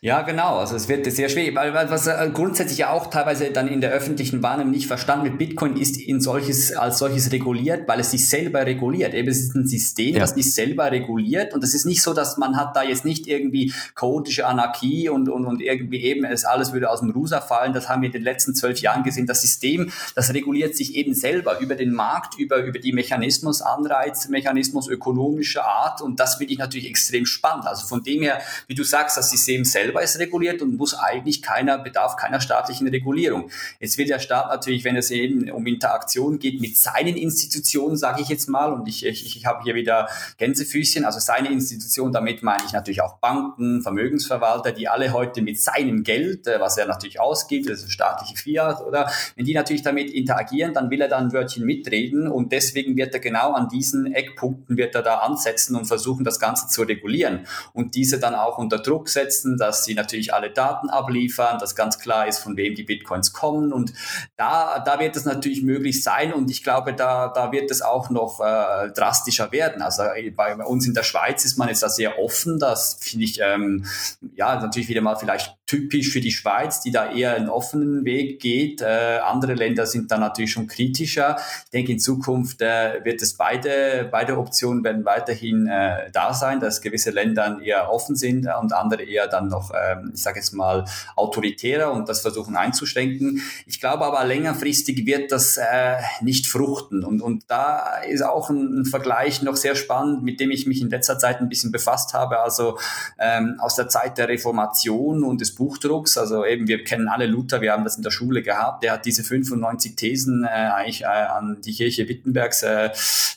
Ja, 0.00 0.22
genau. 0.22 0.58
Also 0.58 0.74
es 0.74 0.88
wird 0.88 1.10
sehr 1.10 1.28
schwierig, 1.28 1.54
weil, 1.54 1.72
was 1.72 2.08
äh, 2.08 2.30
grundsätzlich 2.34 2.78
ja 2.78 2.90
auch 2.90 3.06
teilweise 3.08 3.52
dann 3.52 3.68
in 3.68 3.80
der 3.80 3.92
öffentlichen 3.92 4.42
Wahrnehmung 4.42 4.72
nicht 4.72 4.88
verstanden 4.88 5.26
wird, 5.26 5.38
Bitcoin 5.38 5.76
ist 5.76 5.96
in 5.96 6.20
solches, 6.20 6.72
als 6.72 6.98
solches 6.98 7.30
reguliert, 7.30 7.86
weil 7.88 8.00
es 8.00 8.10
sich 8.10 8.28
selber 8.28 8.66
reguliert. 8.66 9.14
Eben, 9.14 9.28
es 9.28 9.40
ist 9.40 9.54
ein 9.54 9.66
System, 9.66 10.14
ja. 10.14 10.20
das 10.20 10.30
sich 10.30 10.52
selber 10.52 10.90
reguliert 10.90 11.29
reguliert. 11.30 11.54
Und 11.54 11.64
es 11.64 11.74
ist 11.74 11.86
nicht 11.86 12.02
so, 12.02 12.12
dass 12.12 12.36
man 12.36 12.56
hat 12.56 12.76
da 12.76 12.82
jetzt 12.82 13.04
nicht 13.04 13.26
irgendwie 13.26 13.72
chaotische 13.94 14.46
Anarchie 14.46 15.08
und, 15.08 15.28
und, 15.28 15.46
und 15.46 15.60
irgendwie 15.60 16.02
eben 16.02 16.24
es 16.24 16.44
alles 16.44 16.72
würde 16.72 16.90
aus 16.90 17.00
dem 17.00 17.10
Rusa 17.10 17.40
fallen. 17.40 17.72
Das 17.72 17.88
haben 17.88 18.02
wir 18.02 18.06
in 18.06 18.12
den 18.12 18.22
letzten 18.22 18.54
zwölf 18.54 18.80
Jahren 18.80 19.02
gesehen. 19.02 19.26
Das 19.26 19.42
System, 19.42 19.90
das 20.14 20.32
reguliert 20.32 20.76
sich 20.76 20.94
eben 20.94 21.14
selber 21.14 21.60
über 21.60 21.74
den 21.74 21.92
Markt, 21.92 22.38
über, 22.38 22.58
über 22.64 22.78
die 22.78 22.92
Mechanismus, 22.92 23.62
Anreizmechanismus 23.62 24.88
ökonomischer 24.88 25.64
Art. 25.64 26.02
Und 26.02 26.20
das 26.20 26.36
finde 26.36 26.52
ich 26.52 26.58
natürlich 26.58 26.88
extrem 26.88 27.26
spannend. 27.26 27.66
Also 27.66 27.86
von 27.86 28.02
dem 28.02 28.22
her, 28.22 28.40
wie 28.66 28.74
du 28.74 28.84
sagst, 28.84 29.16
das 29.16 29.30
System 29.30 29.64
selber 29.64 30.02
ist 30.02 30.18
reguliert 30.18 30.62
und 30.62 30.76
muss 30.76 30.94
eigentlich 30.94 31.42
keiner, 31.42 31.78
bedarf 31.78 32.16
keiner 32.16 32.40
staatlichen 32.40 32.88
Regulierung. 32.88 33.50
Jetzt 33.78 33.98
will 33.98 34.06
der 34.06 34.18
Staat 34.18 34.48
natürlich, 34.48 34.84
wenn 34.84 34.96
es 34.96 35.10
eben 35.10 35.50
um 35.50 35.66
Interaktion 35.66 36.38
geht 36.38 36.60
mit 36.60 36.76
seinen 36.76 37.16
Institutionen, 37.16 37.96
sage 37.96 38.22
ich 38.22 38.28
jetzt 38.28 38.48
mal, 38.48 38.72
und 38.72 38.88
ich, 38.88 39.04
ich, 39.04 39.36
ich 39.36 39.46
habe 39.46 39.62
hier 39.62 39.74
wieder 39.74 40.08
Gänsefüßchen, 40.38 41.04
also 41.10 41.18
seine 41.18 41.50
Institution, 41.50 42.12
damit 42.12 42.44
meine 42.44 42.62
ich 42.64 42.72
natürlich 42.72 43.02
auch 43.02 43.18
Banken, 43.18 43.82
Vermögensverwalter, 43.82 44.70
die 44.70 44.88
alle 44.88 45.12
heute 45.12 45.42
mit 45.42 45.60
seinem 45.60 46.04
Geld, 46.04 46.46
äh, 46.46 46.60
was 46.60 46.78
er 46.78 46.86
natürlich 46.86 47.20
ausgibt, 47.20 47.68
das 47.68 47.80
ist 47.80 47.92
staatliche 47.92 48.36
Fiat, 48.36 48.80
oder 48.80 49.10
wenn 49.34 49.44
die 49.44 49.54
natürlich 49.54 49.82
damit 49.82 50.10
interagieren, 50.10 50.72
dann 50.72 50.88
will 50.90 51.00
er 51.00 51.08
da 51.08 51.18
ein 51.18 51.32
Wörtchen 51.32 51.64
mitreden 51.64 52.28
und 52.28 52.52
deswegen 52.52 52.96
wird 52.96 53.12
er 53.12 53.20
genau 53.20 53.52
an 53.52 53.68
diesen 53.68 54.12
Eckpunkten 54.12 54.76
wird 54.76 54.94
er 54.94 55.02
da 55.02 55.18
ansetzen 55.18 55.74
und 55.74 55.86
versuchen, 55.86 56.24
das 56.24 56.38
Ganze 56.38 56.68
zu 56.68 56.82
regulieren 56.82 57.46
und 57.72 57.96
diese 57.96 58.20
dann 58.20 58.36
auch 58.36 58.58
unter 58.58 58.78
Druck 58.78 59.08
setzen, 59.08 59.56
dass 59.56 59.84
sie 59.84 59.94
natürlich 59.94 60.32
alle 60.32 60.50
Daten 60.50 60.90
abliefern, 60.90 61.58
dass 61.58 61.74
ganz 61.74 61.98
klar 61.98 62.28
ist, 62.28 62.38
von 62.38 62.56
wem 62.56 62.76
die 62.76 62.84
Bitcoins 62.84 63.32
kommen 63.32 63.72
und 63.72 63.92
da, 64.36 64.78
da 64.78 65.00
wird 65.00 65.16
es 65.16 65.24
natürlich 65.24 65.62
möglich 65.62 66.04
sein 66.04 66.32
und 66.32 66.50
ich 66.50 66.62
glaube, 66.62 66.94
da, 66.94 67.28
da 67.28 67.50
wird 67.50 67.70
es 67.72 67.82
auch 67.82 68.10
noch 68.10 68.40
äh, 68.40 68.90
drastischer 68.92 69.50
werden. 69.50 69.82
Also 69.82 70.02
äh, 70.02 70.30
bei 70.30 70.54
uns 70.64 70.86
in 70.86 70.94
der 70.94 70.99
Schweiz 71.02 71.44
ist 71.44 71.58
man 71.58 71.68
jetzt 71.68 71.82
da 71.82 71.88
sehr 71.88 72.18
offen, 72.18 72.58
das 72.58 72.98
finde 73.00 73.24
ich 73.24 73.40
ähm, 73.40 73.86
ja 74.34 74.60
natürlich 74.60 74.88
wieder 74.88 75.00
mal 75.00 75.16
vielleicht 75.16 75.56
typisch 75.70 76.10
für 76.10 76.20
die 76.20 76.32
Schweiz, 76.32 76.80
die 76.80 76.90
da 76.90 77.12
eher 77.12 77.36
einen 77.36 77.48
offenen 77.48 78.04
Weg 78.04 78.40
geht. 78.40 78.82
Äh, 78.82 79.20
andere 79.22 79.54
Länder 79.54 79.86
sind 79.86 80.10
da 80.10 80.18
natürlich 80.18 80.50
schon 80.50 80.66
kritischer. 80.66 81.36
Ich 81.66 81.70
denke, 81.70 81.92
in 81.92 82.00
Zukunft 82.00 82.60
äh, 82.60 83.04
wird 83.04 83.22
es 83.22 83.34
beide, 83.34 84.08
beide 84.10 84.36
Optionen 84.36 84.82
werden 84.82 85.04
weiterhin 85.04 85.68
äh, 85.68 86.10
da 86.10 86.34
sein, 86.34 86.58
dass 86.58 86.80
gewisse 86.80 87.10
Länder 87.12 87.60
eher 87.62 87.88
offen 87.92 88.16
sind 88.16 88.48
und 88.60 88.72
andere 88.72 89.04
eher 89.04 89.28
dann 89.28 89.46
noch, 89.46 89.70
ähm, 89.70 90.10
ich 90.12 90.20
sage 90.20 90.40
jetzt 90.40 90.52
mal, 90.54 90.86
autoritärer 91.14 91.92
und 91.92 92.08
das 92.08 92.20
versuchen 92.20 92.56
einzuschränken. 92.56 93.40
Ich 93.64 93.78
glaube 93.78 94.04
aber 94.06 94.24
längerfristig 94.24 95.06
wird 95.06 95.30
das 95.30 95.56
äh, 95.56 95.98
nicht 96.20 96.48
fruchten. 96.48 97.04
Und, 97.04 97.22
und 97.22 97.44
da 97.46 98.00
ist 98.08 98.22
auch 98.22 98.50
ein, 98.50 98.80
ein 98.80 98.84
Vergleich 98.86 99.42
noch 99.42 99.54
sehr 99.54 99.76
spannend, 99.76 100.24
mit 100.24 100.40
dem 100.40 100.50
ich 100.50 100.66
mich 100.66 100.80
in 100.80 100.90
letzter 100.90 101.16
Zeit 101.20 101.40
ein 101.40 101.48
bisschen 101.48 101.70
befasst 101.70 102.12
habe. 102.12 102.40
Also 102.40 102.76
ähm, 103.20 103.54
aus 103.60 103.76
der 103.76 103.88
Zeit 103.88 104.18
der 104.18 104.26
Reformation 104.26 105.22
und 105.22 105.40
des 105.40 105.59
Buchdrucks. 105.60 106.16
Also 106.16 106.44
eben, 106.46 106.66
wir 106.66 106.82
kennen 106.84 107.06
alle 107.08 107.26
Luther, 107.26 107.60
wir 107.60 107.72
haben 107.72 107.84
das 107.84 107.96
in 107.96 108.02
der 108.02 108.10
Schule 108.10 108.42
gehabt. 108.42 108.82
Der 108.82 108.92
hat 108.92 109.04
diese 109.04 109.22
95 109.22 109.94
Thesen 109.94 110.44
äh, 110.44 110.48
eigentlich 110.48 111.02
äh, 111.02 111.04
an 111.04 111.58
die 111.62 111.74
Kirche 111.74 112.08
Wittenbergs 112.08 112.62
äh, 112.62 112.90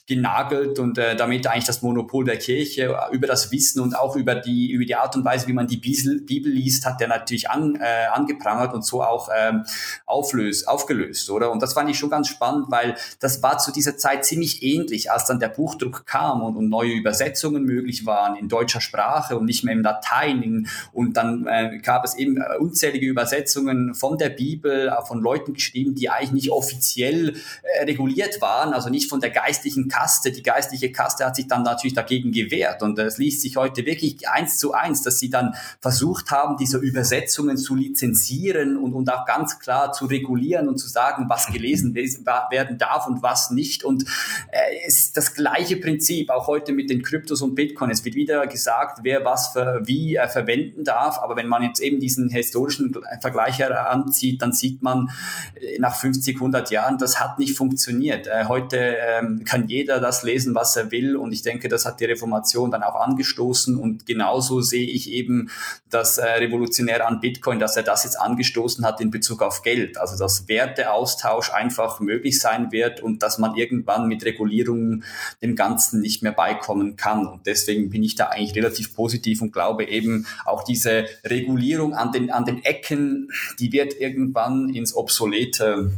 genagelt 0.08 0.80
und 0.80 0.98
äh, 0.98 1.15
damit 1.15 1.48
eigentlich 1.48 1.65
das 1.65 1.82
Monopol 1.82 2.25
der 2.25 2.38
Kirche 2.38 2.98
über 3.12 3.27
das 3.27 3.51
Wissen 3.51 3.82
und 3.82 3.98
auch 3.98 4.15
über 4.15 4.36
die, 4.36 4.72
über 4.72 4.86
die 4.86 4.96
Art 4.96 5.15
und 5.15 5.24
Weise, 5.24 5.48
wie 5.48 5.53
man 5.53 5.68
die 5.68 5.77
Bibel, 5.77 6.22
Bibel 6.22 6.51
liest, 6.51 6.86
hat 6.86 7.00
der 7.00 7.08
natürlich 7.08 7.50
an, 7.50 7.75
äh, 7.75 8.08
angeprangert 8.12 8.74
und 8.74 8.86
so 8.86 9.01
auch 9.01 9.30
ähm, 9.36 9.63
auflöst, 10.06 10.68
aufgelöst, 10.68 11.30
oder? 11.30 11.51
Und 11.51 11.62
das 11.62 11.74
fand 11.74 11.89
ich 11.89 11.98
schon 11.98 12.10
ganz 12.10 12.27
spannend, 12.27 12.65
weil 12.70 12.96
das 13.20 13.42
war 13.44 13.58
zu 13.58 13.72
dieser 13.72 13.98
Zeit 13.98 14.25
ziemlich 14.25 14.62
ähnlich, 14.63 15.12
als 15.12 15.25
dann 15.25 15.39
der 15.39 15.50
Buchdruck 15.50 16.06
kam 16.06 16.42
und, 16.42 16.58
und 16.58 16.70
neue 16.70 16.92
Übersetzungen 16.92 17.63
möglich 17.63 18.06
waren 18.06 18.36
in 18.36 18.50
deutscher 18.50 18.82
Sprache 18.82 19.38
und 19.38 19.46
nicht 19.46 19.63
mehr 19.63 19.74
im 19.74 19.82
Latein. 19.82 20.68
Und 20.92 21.15
dann 21.15 21.48
äh, 21.48 21.80
gab 21.80 22.03
es 22.03 22.12
eben 22.15 22.38
äh, 22.38 22.58
unzählige 22.60 23.05
Übersetzungen 23.05 23.93
von 23.93 24.17
der 24.17 24.29
Bibel, 24.29 24.88
äh, 24.88 25.05
von 25.05 25.22
Leuten 25.22 25.53
geschrieben, 25.53 25.96
die 25.96 26.10
eigentlich 26.10 26.32
nicht 26.32 26.51
offiziell 26.51 27.36
äh, 27.63 27.84
reguliert 27.84 28.41
waren, 28.41 28.74
also 28.74 28.89
nicht 28.89 29.10
von 29.10 29.20
der 29.20 29.29
geistlichen 29.29 29.88
Kaste. 29.88 30.32
Die 30.32 30.43
geistliche 30.43 30.91
Kaste 30.91 31.25
hat 31.25 31.36
sich 31.36 31.48
dann 31.48 31.63
natürlich 31.63 31.93
dagegen 31.93 32.32
gewehrt 32.32 32.82
und 32.82 32.98
es 33.00 33.17
liest 33.17 33.41
sich 33.41 33.58
heute 33.58 33.86
wirklich 33.86 34.27
eins 34.29 34.58
zu 34.58 34.74
eins, 34.74 35.03
dass 35.03 35.20
sie 35.20 35.29
dann 35.29 35.55
versucht 35.82 36.32
haben, 36.32 36.58
diese 36.58 36.77
Übersetzungen 36.77 37.58
zu 37.58 37.75
lizenzieren 37.75 38.77
und, 38.77 38.93
und 38.93 39.12
auch 39.12 39.25
ganz 39.25 39.60
klar 39.60 39.91
zu 39.91 40.05
regulieren 40.05 40.67
und 40.67 40.77
zu 40.77 40.88
sagen, 40.88 41.25
was 41.29 41.48
gelesen 41.48 41.96
werden 41.96 42.77
darf 42.77 43.08
und 43.08 43.24
was 43.24 43.51
nicht. 43.51 43.84
Und 43.84 44.03
äh, 44.51 44.86
es 44.86 45.00
ist 45.00 45.17
das 45.17 45.34
gleiche 45.34 45.77
Prinzip, 45.77 46.29
auch 46.29 46.48
heute 46.48 46.74
mit 46.74 46.89
den 46.89 47.01
Kryptos 47.01 47.41
und 47.41 47.55
Bitcoin. 47.55 47.89
Es 47.89 48.03
wird 48.05 48.15
wieder 48.15 48.46
gesagt, 48.48 49.00
wer 49.03 49.24
was 49.25 49.50
für, 49.50 49.82
wie 49.86 50.15
äh, 50.15 50.27
verwenden 50.27 50.84
darf, 50.84 51.20
aber 51.20 51.36
wenn 51.36 51.48
man 51.48 51.63
jetzt 51.63 51.79
eben 51.79 52.00
diesen 52.03 52.29
historischen 52.29 52.93
Vergleich 53.22 53.60
heranzieht, 53.60 54.41
dann 54.41 54.51
sieht 54.51 54.81
man 54.81 55.10
äh, 55.55 55.79
nach 55.79 55.95
50, 55.95 56.36
100 56.36 56.69
Jahren, 56.69 56.98
das 56.98 57.19
hat 57.19 57.39
nicht 57.39 57.57
funktioniert. 57.57 58.27
Äh, 58.27 58.45
heute 58.48 58.77
ähm, 58.77 59.43
kann 59.45 59.67
jeder 59.67 60.00
das 60.00 60.24
lesen, 60.24 60.53
was 60.53 60.75
er 60.75 60.91
will 60.91 61.15
und 61.15 61.31
ich 61.31 61.41
denke, 61.41 61.69
das 61.69 61.86
hat 61.86 62.00
die 62.00 62.05
Reformation 62.05 62.72
dann 62.72 62.83
auch 62.83 62.95
angestoßen 62.95 63.77
und 63.77 64.05
genauso 64.05 64.62
sehe 64.62 64.86
ich 64.86 65.10
eben 65.12 65.50
das 65.89 66.17
äh, 66.17 66.25
Revolutionäre 66.25 67.05
an 67.05 67.22
Bitcoin, 67.22 67.60
dass 67.60 67.77
er 67.77 67.83
das 67.83 68.03
jetzt 68.03 68.19
angestoßen 68.19 68.86
hat 68.86 69.00
in 69.00 69.12
Bezug 69.12 69.41
auf 69.41 69.62
Geld. 69.62 69.98
Also 69.98 70.17
dass 70.17 70.48
Werteaustausch 70.48 71.51
einfach 71.51 72.00
möglich 72.00 72.39
sein 72.39 72.72
wird 72.72 73.01
und 73.01 73.24
dass 73.24 73.38
man 73.38 73.55
irgendwann 73.55 74.07
mit 74.07 74.25
Regulierungen 74.25 75.03
dem 75.41 75.55
Ganzen 75.55 76.01
nicht 76.01 76.24
mehr 76.24 76.31
beikommen 76.31 76.95
kann. 76.95 77.27
Und 77.27 77.45
deswegen 77.45 77.89
bin 77.89 78.03
ich 78.03 78.15
da 78.15 78.27
eigentlich 78.27 78.55
relativ 78.55 78.95
positiv 78.95 79.41
und 79.41 79.53
glaube 79.53 79.86
eben 79.86 80.25
auch 80.45 80.63
diese 80.63 81.05
Regulierung 81.24 81.93
an 81.94 82.12
den, 82.12 82.32
an 82.32 82.46
den 82.46 82.64
Ecken, 82.64 83.30
die 83.60 83.72
wird 83.72 84.00
irgendwann 84.00 84.70
ins 84.70 84.96
Obsolete 84.96 85.92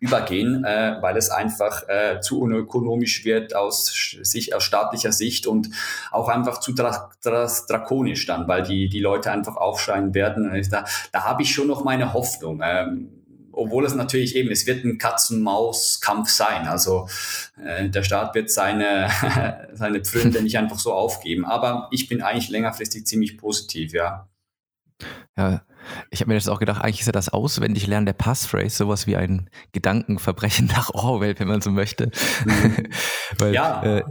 übergehen, 0.00 0.64
äh, 0.64 0.96
weil 1.00 1.16
es 1.16 1.30
einfach 1.30 1.88
äh, 1.88 2.20
zu 2.20 2.40
unökonomisch 2.40 3.24
wird 3.24 3.54
aus, 3.54 3.86
sich, 4.22 4.54
aus 4.54 4.64
staatlicher 4.64 5.12
Sicht 5.12 5.46
und 5.46 5.70
auch 6.10 6.28
einfach 6.28 6.58
zu 6.58 6.72
dra 6.72 7.10
dra 7.22 7.48
drakonisch 7.68 8.26
dann, 8.26 8.48
weil 8.48 8.64
die, 8.64 8.88
die 8.88 8.98
Leute 8.98 9.30
einfach 9.30 9.56
aufschreien 9.56 10.12
werden. 10.12 10.50
Da, 10.70 10.84
da 11.12 11.24
habe 11.24 11.42
ich 11.42 11.54
schon 11.54 11.68
noch 11.68 11.84
meine 11.84 12.12
Hoffnung. 12.14 12.60
Ähm, 12.64 13.10
obwohl 13.52 13.84
es 13.84 13.94
natürlich 13.94 14.34
eben, 14.34 14.50
es 14.50 14.66
wird 14.66 14.84
ein 14.84 14.98
Katz-Maus-Kampf 14.98 16.30
sein. 16.30 16.66
Also 16.66 17.06
äh, 17.62 17.88
der 17.88 18.02
Staat 18.02 18.34
wird 18.34 18.50
seine, 18.50 19.08
seine 19.74 20.00
Pfründe 20.00 20.42
nicht 20.42 20.58
einfach 20.58 20.78
so 20.78 20.92
aufgeben. 20.92 21.44
Aber 21.44 21.88
ich 21.90 22.08
bin 22.08 22.22
eigentlich 22.22 22.48
längerfristig 22.48 23.06
ziemlich 23.06 23.38
positiv, 23.38 23.92
ja. 23.92 24.28
Ja, 25.36 25.62
ich 26.10 26.20
habe 26.20 26.28
mir 26.28 26.34
jetzt 26.34 26.48
auch 26.48 26.58
gedacht, 26.58 26.82
eigentlich 26.82 27.00
ist 27.00 27.06
ja 27.06 27.12
das 27.12 27.28
Auswendiglernen 27.28 28.06
der 28.06 28.12
Passphrase 28.12 28.76
sowas 28.76 29.06
wie 29.06 29.16
ein 29.16 29.48
Gedankenverbrechen 29.72 30.66
nach 30.74 30.90
Orwell, 30.90 31.38
wenn 31.38 31.48
man 31.48 31.60
so 31.60 31.70
möchte. 31.70 32.10
Mhm. 32.44 32.88
Weil, 33.38 33.54
ja. 33.54 33.82
Äh, 33.82 34.02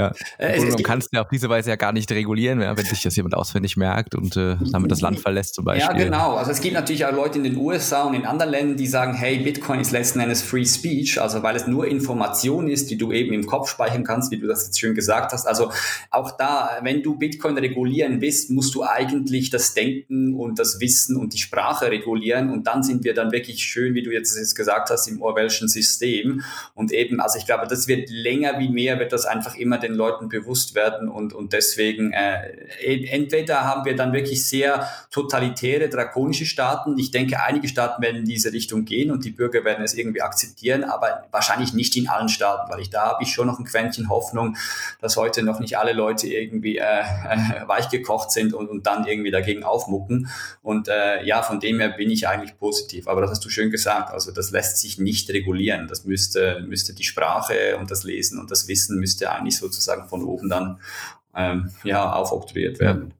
ja, 0.00 0.12
äh, 0.38 0.58
und 0.58 0.70
man 0.70 0.82
kann 0.82 0.98
es 0.98 1.08
ja 1.12 1.22
auf 1.22 1.28
diese 1.28 1.48
Weise 1.48 1.70
ja 1.70 1.76
gar 1.76 1.92
nicht 1.92 2.10
regulieren, 2.10 2.58
wenn 2.58 2.76
sich 2.84 3.02
das 3.02 3.14
jemand 3.14 3.36
auswendig 3.36 3.76
merkt 3.76 4.16
und 4.16 4.36
äh, 4.36 4.56
damit 4.72 4.90
das 4.90 5.00
Land 5.00 5.20
verlässt 5.20 5.54
zum 5.54 5.64
Beispiel. 5.64 5.96
Ja, 5.96 6.04
genau. 6.04 6.34
Also 6.34 6.50
es 6.50 6.60
gibt 6.60 6.74
natürlich 6.74 7.06
auch 7.06 7.12
Leute 7.12 7.38
in 7.38 7.44
den 7.44 7.56
USA 7.56 8.02
und 8.02 8.14
in 8.14 8.26
anderen 8.26 8.50
Ländern, 8.50 8.76
die 8.76 8.88
sagen, 8.88 9.14
hey, 9.14 9.38
Bitcoin 9.38 9.78
ist 9.78 9.92
letzten 9.92 10.18
Endes 10.18 10.42
Free 10.42 10.64
Speech, 10.64 11.20
also 11.22 11.44
weil 11.44 11.54
es 11.54 11.68
nur 11.68 11.86
Information 11.86 12.66
ist, 12.66 12.90
die 12.90 12.98
du 12.98 13.12
eben 13.12 13.32
im 13.32 13.46
Kopf 13.46 13.70
speichern 13.70 14.02
kannst, 14.02 14.32
wie 14.32 14.38
du 14.38 14.48
das 14.48 14.66
jetzt 14.66 14.80
schön 14.80 14.96
gesagt 14.96 15.32
hast. 15.32 15.46
Also 15.46 15.70
auch 16.10 16.36
da, 16.36 16.78
wenn 16.82 17.04
du 17.04 17.16
Bitcoin 17.16 17.56
regulieren 17.56 18.20
willst, 18.20 18.50
musst 18.50 18.74
du 18.74 18.82
eigentlich 18.82 19.50
das 19.50 19.74
Denken 19.74 20.34
und 20.34 20.58
das 20.58 20.80
Wissen 20.80 21.16
und 21.16 21.34
die 21.34 21.38
Sprache 21.38 21.88
regulieren 21.88 22.50
und 22.50 22.66
dann 22.66 22.82
sind 22.82 23.04
wir 23.04 23.14
dann 23.14 23.30
wirklich 23.30 23.62
schön, 23.62 23.94
wie 23.94 24.02
du 24.02 24.10
jetzt, 24.10 24.36
jetzt 24.36 24.56
gesagt 24.56 24.90
hast, 24.90 25.06
im 25.06 25.22
Orwellschen 25.22 25.68
System. 25.68 26.42
Und 26.74 26.90
eben, 26.90 27.20
also 27.20 27.38
ich 27.38 27.46
glaube, 27.46 27.68
das 27.68 27.86
wird 27.86 28.10
länger 28.10 28.58
wie 28.58 28.68
mehr, 28.68 28.98
wird 28.98 29.12
das 29.12 29.24
einfach 29.24 29.54
immer 29.54 29.83
den 29.84 29.94
Leuten 29.94 30.28
bewusst 30.28 30.74
werden 30.74 31.08
und, 31.08 31.32
und 31.32 31.52
deswegen 31.52 32.12
äh, 32.12 32.50
entweder 32.82 33.64
haben 33.64 33.84
wir 33.84 33.94
dann 33.94 34.12
wirklich 34.12 34.46
sehr 34.46 34.88
totalitäre, 35.10 35.88
drakonische 35.88 36.46
Staaten. 36.46 36.98
Ich 36.98 37.10
denke, 37.10 37.42
einige 37.42 37.68
Staaten 37.68 38.02
werden 38.02 38.16
in 38.16 38.24
diese 38.24 38.52
Richtung 38.52 38.84
gehen 38.84 39.10
und 39.10 39.24
die 39.24 39.30
Bürger 39.30 39.64
werden 39.64 39.84
es 39.84 39.94
irgendwie 39.94 40.22
akzeptieren, 40.22 40.84
aber 40.84 41.24
wahrscheinlich 41.30 41.72
nicht 41.74 41.96
in 41.96 42.08
allen 42.08 42.28
Staaten, 42.28 42.70
weil 42.70 42.80
ich 42.80 42.90
da 42.90 43.06
habe 43.06 43.22
ich 43.22 43.30
schon 43.30 43.46
noch 43.46 43.58
ein 43.58 43.64
Quäntchen 43.64 44.08
Hoffnung, 44.08 44.56
dass 45.00 45.16
heute 45.16 45.42
noch 45.42 45.60
nicht 45.60 45.78
alle 45.78 45.92
Leute 45.92 46.26
irgendwie 46.26 46.78
äh, 46.78 47.00
äh, 47.30 48.20
sind 48.28 48.54
und, 48.54 48.68
und 48.68 48.86
dann 48.86 49.06
irgendwie 49.06 49.30
dagegen 49.30 49.64
aufmucken. 49.64 50.28
Und 50.62 50.88
äh, 50.88 51.24
ja, 51.24 51.42
von 51.42 51.60
dem 51.60 51.80
her 51.80 51.90
bin 51.90 52.10
ich 52.10 52.28
eigentlich 52.28 52.58
positiv. 52.58 53.08
Aber 53.08 53.20
das 53.20 53.30
hast 53.30 53.44
du 53.44 53.48
schön 53.48 53.70
gesagt. 53.70 54.12
Also 54.12 54.32
das 54.32 54.50
lässt 54.50 54.78
sich 54.78 54.98
nicht 54.98 55.30
regulieren. 55.30 55.88
Das 55.88 56.04
müsste, 56.04 56.64
müsste 56.66 56.94
die 56.94 57.04
Sprache 57.04 57.76
und 57.78 57.90
das 57.90 58.04
Lesen 58.04 58.38
und 58.38 58.50
das 58.50 58.68
Wissen 58.68 58.98
müsste 58.98 59.30
eigentlich 59.30 59.56
so 59.56 59.68
sozusagen 59.74 60.08
von 60.08 60.24
oben 60.24 60.48
dann 60.48 60.80
ähm, 61.34 61.70
ja, 61.82 62.12
aufoktroyiert 62.12 62.80
werden. 62.80 63.14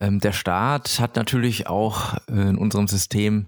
Ähm, 0.00 0.20
der 0.20 0.32
Staat 0.32 1.00
hat 1.00 1.16
natürlich 1.16 1.66
auch 1.66 2.14
äh, 2.28 2.48
in 2.48 2.58
unserem 2.58 2.86
System 2.86 3.46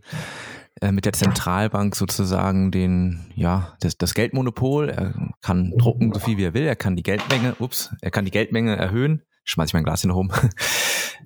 äh, 0.81 0.93
mit 0.93 1.05
der 1.05 1.13
Zentralbank 1.13 1.95
sozusagen 1.95 2.71
den, 2.71 3.27
ja, 3.35 3.77
das, 3.81 3.99
das 3.99 4.15
Geldmonopol. 4.15 4.89
Er 4.89 5.15
kann 5.43 5.73
drucken, 5.77 6.13
so 6.13 6.21
viel 6.21 6.37
wie 6.39 6.45
er 6.45 6.55
will. 6.55 6.65
Er 6.65 6.77
kann 6.77 6.97
die 6.97 7.03
Geldmenge, 7.03 7.57
ups, 7.59 7.91
er 8.01 8.11
kann 8.11 8.25
die 8.25 8.31
Geldmenge 8.31 8.77
erhöhen. 8.77 9.23
Schmeiß 9.45 9.71
ich 9.71 9.75
mein 9.75 9.85
Glas 9.85 10.03
hier 10.03 10.09
noch 10.09 10.17
um. 10.17 10.31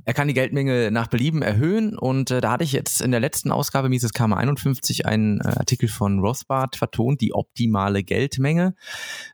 Er 0.05 0.15
kann 0.15 0.29
die 0.29 0.35
Geldmenge 0.35 0.91
nach 0.91 1.07
Belieben 1.07 1.43
erhöhen 1.43 1.97
und 1.99 2.31
äh, 2.31 2.41
da 2.41 2.53
hatte 2.53 2.65
ich 2.65 2.73
jetzt 2.73 3.01
in 3.01 3.11
der 3.11 3.21
letzten 3.21 3.51
Ausgabe 3.51 3.89
Mises 3.89 4.13
Karma 4.13 4.37
51 4.37 5.07
einen 5.07 5.41
äh, 5.41 5.49
Artikel 5.49 5.89
von 5.89 6.21
Rothbard 6.21 6.77
vertont, 6.77 7.21
die 7.21 7.35
optimale 7.35 8.03
Geldmenge. 8.03 8.75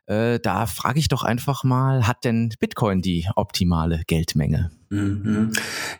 Äh, 0.05 0.39
da 0.39 0.65
frage 0.65 0.99
ich 0.99 1.07
doch 1.07 1.23
einfach 1.23 1.63
mal, 1.63 2.07
hat 2.07 2.23
denn 2.23 2.53
Bitcoin 2.59 3.01
die 3.01 3.27
optimale 3.35 4.01
Geldmenge? 4.07 4.71
Mhm. 4.91 5.51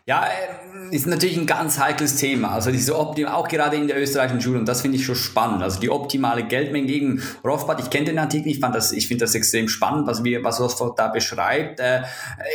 Ja, 0.04 0.24
äh, 0.26 0.70
ist 0.94 1.06
natürlich 1.06 1.36
ein 1.36 1.46
ganz 1.46 1.78
heikles 1.78 2.16
Thema. 2.16 2.50
Also 2.50 2.72
diese 2.72 2.98
Optim 2.98 3.26
auch 3.26 3.46
gerade 3.46 3.76
in 3.76 3.86
der 3.86 4.00
österreichischen 4.00 4.40
Schule 4.40 4.58
und 4.58 4.66
das 4.66 4.80
finde 4.80 4.98
ich 4.98 5.04
schon 5.04 5.14
spannend. 5.14 5.62
Also 5.62 5.78
die 5.78 5.90
optimale 5.90 6.42
Geldmenge 6.42 6.88
gegen 6.88 7.22
Rothbard. 7.44 7.80
Ich 7.80 7.90
kenne 7.90 8.06
den 8.06 8.18
Artikel, 8.18 8.48
ich 8.50 8.60
ich 8.60 9.06
finde 9.06 9.24
das 9.24 9.34
extrem 9.36 9.68
spannend, 9.68 10.08
was 10.08 10.24
wir, 10.24 10.42
was 10.42 10.60
Rothbard 10.60 10.98
da 10.98 11.06
beschreibt. 11.06 11.78
Äh, 11.78 12.02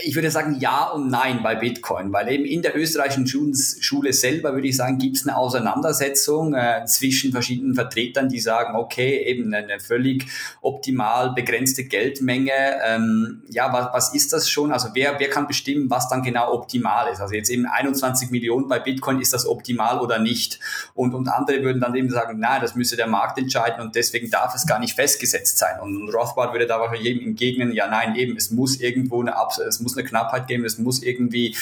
ich 0.04 0.16
würde 0.16 0.30
sagen 0.30 0.58
ja 0.60 0.90
und 0.90 1.10
nein 1.10 1.40
bei 1.42 1.56
Bitcoin, 1.56 2.12
weil 2.12 2.30
eben 2.30 2.44
in 2.44 2.62
der 2.62 2.78
österreichischen 2.78 3.28
Schule 3.28 4.12
selber 4.12 4.54
würde 4.54 4.68
ich 4.68 4.76
sagen, 4.76 4.98
gibt 4.98 5.16
es 5.16 5.26
eine 5.26 5.38
Auseinandersetzung 5.38 6.54
äh, 6.54 6.84
zwischen 6.86 7.32
verschiedenen 7.32 7.76
Vertretern, 7.76 8.28
die 8.28 8.42
sagen, 8.42 8.76
okay, 8.76 9.24
eben 9.26 9.54
eine 9.54 9.80
völlig 9.80 10.26
optimal 10.62 11.32
begrenzte 11.34 11.86
Geldmenge. 11.86 12.52
Ähm, 12.86 13.44
ja, 13.50 13.72
was, 13.72 13.94
was 13.94 14.14
ist 14.14 14.34
das 14.34 14.50
schon? 14.50 14.74
Also 14.74 14.90
wer, 14.94 15.18
wer 15.18 15.30
kann 15.30 15.48
bestimmen, 15.48 15.90
was 15.90 16.10
dann 16.10 16.25
genau 16.26 16.52
optimal 16.52 17.12
ist. 17.12 17.22
Also 17.22 17.36
jetzt 17.36 17.50
eben 17.50 17.66
21 17.66 18.32
Millionen 18.32 18.68
bei 18.68 18.80
Bitcoin, 18.80 19.22
ist 19.22 19.34
das 19.34 19.48
optimal 19.48 20.00
oder 20.00 20.20
nicht? 20.20 20.60
Und, 20.94 21.14
und 21.14 21.30
andere 21.30 21.64
würden 21.64 21.82
dann 21.82 21.96
eben 21.96 22.10
sagen, 22.10 22.40
nein, 22.40 22.62
das 22.62 22.76
müsse 22.76 22.98
der 22.98 23.08
Markt 23.08 23.38
entscheiden 23.38 23.82
und 23.82 23.96
deswegen 23.96 24.30
darf 24.30 24.54
es 24.56 24.66
gar 24.66 24.80
nicht 24.80 24.96
festgesetzt 24.96 25.58
sein. 25.58 25.80
Und 25.80 26.10
Rothbard 26.10 26.52
würde 26.54 26.68
da 26.68 26.80
wahrscheinlich 26.80 27.06
jedem 27.06 27.28
entgegnen, 27.28 27.72
ja 27.72 27.88
nein, 27.88 28.16
eben, 28.16 28.36
es 28.36 28.52
muss 28.52 28.80
irgendwo 28.82 29.22
eine, 29.22 29.34
es 29.68 29.80
muss 29.80 29.96
eine 29.98 30.06
Knappheit 30.06 30.48
geben, 30.48 30.66
es 30.66 30.78
muss 30.78 31.02
irgendwie 31.02 31.56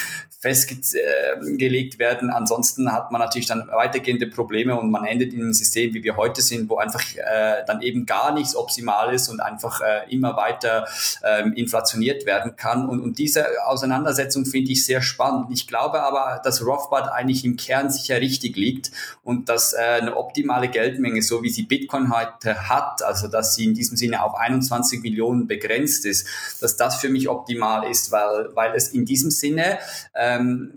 festgelegt 0.44 2.00
werden. 2.00 2.30
Ansonsten 2.30 2.92
hat 2.92 3.12
man 3.12 3.22
natürlich 3.22 3.48
dann 3.48 3.70
weitergehende 3.70 4.28
Probleme 4.28 4.78
und 4.78 4.92
man 4.92 5.06
endet 5.06 5.34
in 5.34 5.42
einem 5.42 5.54
System, 5.54 5.94
wie 5.94 6.04
wir 6.04 6.18
heute 6.18 6.42
sind, 6.42 6.70
wo 6.70 6.76
einfach 6.76 7.02
äh, 7.16 7.64
dann 7.66 7.82
eben 7.82 8.06
gar 8.06 8.34
nichts 8.34 8.54
optimal 8.54 9.14
ist 9.14 9.30
und 9.30 9.40
einfach 9.40 9.80
äh, 9.80 10.14
immer 10.14 10.36
weiter 10.36 10.86
äh, 11.24 11.48
inflationiert 11.56 12.26
werden 12.26 12.58
kann. 12.58 12.90
Und, 12.90 13.00
und 13.00 13.20
diese 13.20 13.46
Auseinandersetzung 13.66 14.46
finde 14.54 14.72
ich 14.72 14.86
sehr 14.86 15.02
spannend. 15.02 15.48
Ich 15.50 15.68
glaube 15.68 16.04
aber, 16.04 16.40
dass 16.44 16.64
Rothbard 16.64 17.12
eigentlich 17.12 17.44
im 17.44 17.58
Kern 17.58 17.90
sicher 17.90 18.22
richtig 18.22 18.56
liegt 18.56 18.92
und 19.24 19.50
dass 19.50 19.74
äh, 19.74 19.78
eine 20.02 20.16
optimale 20.16 20.70
Geldmenge, 20.70 21.24
so 21.24 21.42
wie 21.42 21.50
sie 21.50 21.64
Bitcoin 21.64 22.14
heute 22.16 22.70
hat, 22.70 23.02
also 23.02 23.28
dass 23.28 23.56
sie 23.56 23.66
in 23.66 23.74
diesem 23.74 23.98
Sinne 23.98 24.24
auf 24.24 24.36
21 24.36 25.02
Millionen 25.02 25.48
begrenzt 25.48 26.06
ist, 26.06 26.28
dass 26.62 26.78
das 26.78 26.98
für 26.98 27.10
mich 27.10 27.30
optimal 27.30 27.90
ist, 27.90 28.12
weil, 28.12 28.56
weil 28.56 28.76
es 28.76 28.90
in 28.90 29.06
diesem 29.06 29.32
Sinne 29.32 29.80
ähm, 30.14 30.72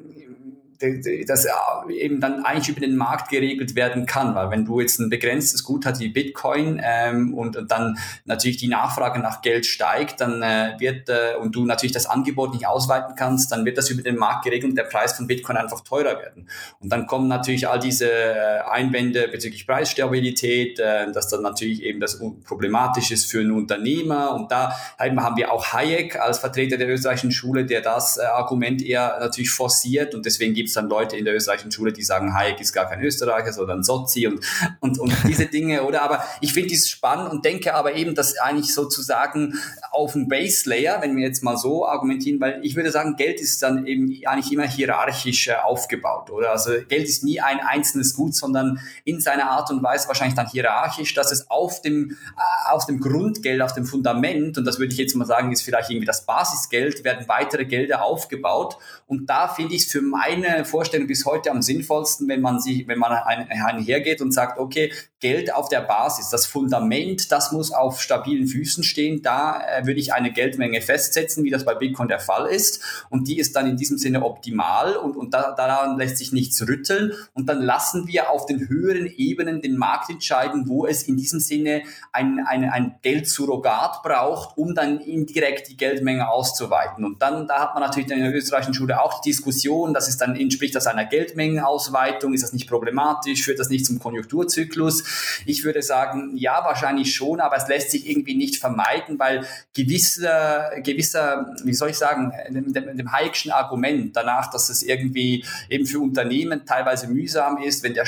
das 1.27 1.47
eben 1.89 2.21
dann 2.21 2.45
eigentlich 2.45 2.69
über 2.69 2.81
den 2.81 2.97
Markt 2.97 3.31
geregelt 3.31 3.75
werden 3.75 4.07
kann, 4.07 4.35
weil 4.35 4.51
wenn 4.51 4.65
du 4.65 4.81
jetzt 4.81 4.99
ein 4.99 5.11
begrenztes 5.11 5.65
Gut 5.65 5.87
hast 5.87 6.01
wie 6.01 6.09
Bitcoin 6.09 6.81
ähm, 6.83 7.35
und, 7.35 7.57
und, 7.57 7.71
dann 7.71 7.99
natürlich 8.25 8.57
die 8.57 8.69
Nachfrage 8.69 9.21
nach 9.21 9.43
Geld 9.43 9.67
steigt, 9.67 10.21
dann 10.21 10.43
äh, 10.43 10.75
wird 10.79 11.09
äh, 11.09 11.37
und 11.41 11.55
du 11.55 11.65
natürlich 11.65 11.93
das 11.93 12.07
Angebot 12.07 12.53
nicht 12.53 12.67
ausweiten 12.67 13.15
kannst, 13.17 13.53
dann 13.53 13.65
wird 13.65 13.79
das 13.79 13.91
über 13.91 14.03
den 14.03 14.17
Markt 14.17 14.45
geregelt 14.45 14.71
und 14.71 14.77
der 14.77 14.85
Preis 14.85 15.15
von 15.15 15.27
Bitcoin 15.27 15.57
einfach 15.57 15.81
teurer 15.81 16.19
werden. 16.21 16.49
Und 16.81 16.91
dann 16.91 17.07
kommen 17.07 17.29
natürlich 17.29 17.69
all 17.69 17.79
diese 17.79 18.11
äh, 18.11 18.61
Einwände 18.71 19.29
bezüglich 19.29 19.67
Preisstabilität, 19.67 20.79
äh, 20.79 21.11
dass 21.13 21.29
dann 21.29 21.43
natürlich 21.43 21.83
eben 21.83 22.01
das 22.01 22.21
problematisch 22.45 23.11
ist 23.11 23.31
für 23.31 23.41
einen 23.41 23.53
Unternehmer 23.53 24.35
und 24.35 24.51
da 24.51 24.73
haben 24.99 25.37
wir 25.37 25.53
auch 25.53 25.73
Hayek 25.73 26.17
als 26.21 26.39
Vertreter 26.39 26.77
der 26.77 26.89
österreichischen 26.89 27.33
Schule, 27.33 27.65
der 27.65 27.81
das 27.81 28.17
äh, 28.17 28.23
Argument 28.23 28.83
eher 28.83 29.19
natürlich 29.21 29.51
forciert 29.51 30.15
und 30.15 30.27
deswegen 30.27 30.55
gibt 30.55 30.66
gibt 30.67 30.71
es 30.71 30.75
dann 30.75 30.89
Leute 30.89 31.17
in 31.17 31.25
der 31.25 31.37
österreichischen 31.37 31.71
Schule, 31.71 31.93
die 31.93 32.03
sagen, 32.03 32.35
Hayek 32.35 32.61
ist 32.61 32.73
gar 32.73 32.89
kein 32.89 33.01
Österreicher, 33.01 33.53
sondern 33.53 33.85
Sozi 33.85 34.27
und, 34.27 34.41
und, 34.81 34.99
und 34.99 35.15
diese 35.29 35.47
Dinge, 35.47 35.85
oder? 35.85 36.03
Aber 36.03 36.25
ich 36.41 36.53
finde 36.53 36.71
dies 36.71 36.89
spannend 36.89 37.31
und 37.31 37.45
denke 37.45 37.73
aber 37.75 37.95
eben, 37.95 38.17
dass 38.17 38.37
eigentlich 38.37 38.75
sozusagen 38.75 39.55
auf 39.93 40.15
dem 40.15 40.27
Base 40.27 40.69
Layer, 40.69 41.01
wenn 41.03 41.17
wir 41.17 41.25
jetzt 41.25 41.45
mal 41.45 41.57
so 41.57 41.87
argumentieren, 41.87 42.41
weil 42.41 42.59
ich 42.65 42.75
würde 42.75 42.91
sagen, 42.91 43.15
Geld 43.15 43.41
ist 43.41 43.63
dann 43.63 43.87
eben 43.87 44.13
eigentlich 44.27 44.53
immer 44.53 44.67
hierarchisch 44.67 45.47
äh, 45.47 45.55
aufgebaut, 45.55 46.31
oder? 46.31 46.51
Also 46.51 46.73
Geld 46.89 47.09
ist 47.09 47.23
nie 47.23 47.41
ein 47.41 47.61
einzelnes 47.61 48.15
Gut, 48.15 48.35
sondern 48.35 48.81
in 49.05 49.21
seiner 49.21 49.49
Art 49.51 49.71
und 49.71 49.85
Weise 49.85 50.09
wahrscheinlich 50.09 50.35
dann 50.35 50.49
hierarchisch, 50.49 51.15
dass 51.15 51.31
es 51.31 51.49
auf 51.49 51.81
dem, 51.81 52.11
äh, 52.11 52.73
auf 52.73 52.87
dem 52.87 52.99
Grundgeld, 52.99 53.63
auf 53.63 53.73
dem 53.73 53.87
Fundament, 53.87 54.59
und 54.59 54.65
das 54.65 54.81
würde 54.81 54.93
ich 54.93 54.99
jetzt 54.99 55.15
mal 55.15 55.27
sagen, 55.27 55.53
ist 55.53 55.63
vielleicht 55.63 55.91
irgendwie 55.91 56.07
das 56.07 56.27
Basisgeld, 56.27 57.05
werden 57.05 57.29
weitere 57.29 57.67
Gelder 57.67 58.03
aufgebaut. 58.03 58.79
Und 59.07 59.31
da 59.31 59.47
finde 59.47 59.77
ich 59.77 59.83
es 59.83 59.93
für 59.93 60.03
meine 60.03 60.56
Vorstellung 60.65 61.07
bis 61.07 61.25
heute 61.27 61.51
am 61.51 61.63
sinnvollsten, 61.63 62.29
wenn 62.29 62.41
man 62.41 62.61
sich, 62.61 62.89
wenn 62.89 62.99
man 62.99 63.13
einhergeht 63.13 64.21
und 64.21 64.33
sagt, 64.33 64.59
okay, 64.59 64.93
Geld 65.21 65.53
auf 65.55 65.69
der 65.69 65.81
Basis, 65.81 66.31
das 66.31 66.47
Fundament, 66.47 67.33
das 67.33 67.51
muss 67.51 67.73
auf 67.73 68.01
stabilen 68.01 68.47
Füßen 68.47 68.85
stehen. 68.85 69.23
Da 69.23 69.61
äh, 69.61 69.87
würde 69.87 69.99
ich 69.99 70.13
eine 70.13 70.33
Geldmenge 70.33 70.81
festsetzen, 70.81 71.43
wie 71.43 71.51
das 71.51 71.65
bei 71.65 71.75
Bitcoin 71.75 72.09
der 72.09 72.21
Fall 72.21 72.47
ist. 72.47 72.83
Und 73.11 73.27
die 73.29 73.39
ist 73.39 73.57
dann 73.57 73.67
in 73.67 73.77
diesem 73.77 73.99
Sinne 73.99 74.23
optimal 74.23 74.97
und, 74.97 75.17
und 75.17 75.33
da, 75.33 75.53
daran 75.53 75.97
lässt 75.99 76.19
sich 76.19 76.33
nichts 76.33 76.61
rütteln. 76.67 77.13
Und 77.33 77.49
dann 77.49 77.63
lassen 77.63 78.07
wir 78.07 78.31
auf 78.31 78.47
den 78.47 78.69
höheren 78.69 79.07
Ebenen 79.07 79.63
den 79.63 79.77
Markt 79.77 80.11
entscheiden, 80.11 80.69
wo 80.69 80.87
es 80.87 81.03
in 81.03 81.17
diesem 81.17 81.41
Sinne 81.41 81.83
ein, 82.13 82.45
ein, 82.47 82.69
ein 82.69 82.97
Geldsurrogat 83.03 84.03
braucht, 84.03 84.57
um 84.57 84.75
dann 84.75 85.01
indirekt 85.01 85.69
die 85.69 85.77
Geldmenge 85.77 86.29
auszuweiten. 86.29 87.05
Und 87.05 87.23
dann, 87.23 87.47
da 87.49 87.61
hat 87.61 87.75
man 87.75 87.83
natürlich 87.83 88.11
in 88.11 88.19
der 88.19 88.35
österreichischen 88.35 88.75
Schule 88.75 89.03
auch 89.03 89.21
die 89.21 89.31
Diskussion, 89.31 89.95
das 89.95 90.09
ist 90.09 90.21
dann 90.21 90.37
entspricht 90.47 90.75
das 90.75 90.87
einer 90.87 91.05
Geldmengenausweitung? 91.05 92.33
Ist 92.33 92.43
das 92.43 92.53
nicht 92.53 92.69
problematisch? 92.69 93.43
Führt 93.43 93.59
das 93.59 93.69
nicht 93.69 93.85
zum 93.85 93.99
Konjunkturzyklus? 93.99 95.05
Ich 95.45 95.65
würde 95.65 95.83
sagen, 95.83 96.33
ja, 96.37 96.65
wahrscheinlich 96.65 97.15
schon, 97.15 97.41
aber 97.41 97.57
es 97.57 97.69
lässt 97.69 97.91
sich 97.91 98.09
irgendwie 98.09 98.35
nicht 98.35 98.57
vermeiden, 98.57 99.19
weil 99.19 99.47
gewisser, 99.75 100.71
gewisser, 100.83 101.55
wie 101.65 101.75
soll 101.75 101.91
ich 101.91 101.99
sagen, 101.99 102.33
dem, 102.49 102.73
dem, 102.73 103.13
Hayekschen 103.13 103.53
Argument 103.53 104.17
danach, 104.17 104.51
dass 104.51 104.69
es 104.69 104.83
irgendwie 104.83 105.45
eben 105.69 105.87
für 105.87 106.01
Unternehmen 106.01 106.65
teilweise 106.67 107.09
mühsam 107.09 107.59
ist, 107.59 107.83
wenn 107.83 107.95
der 107.95 108.07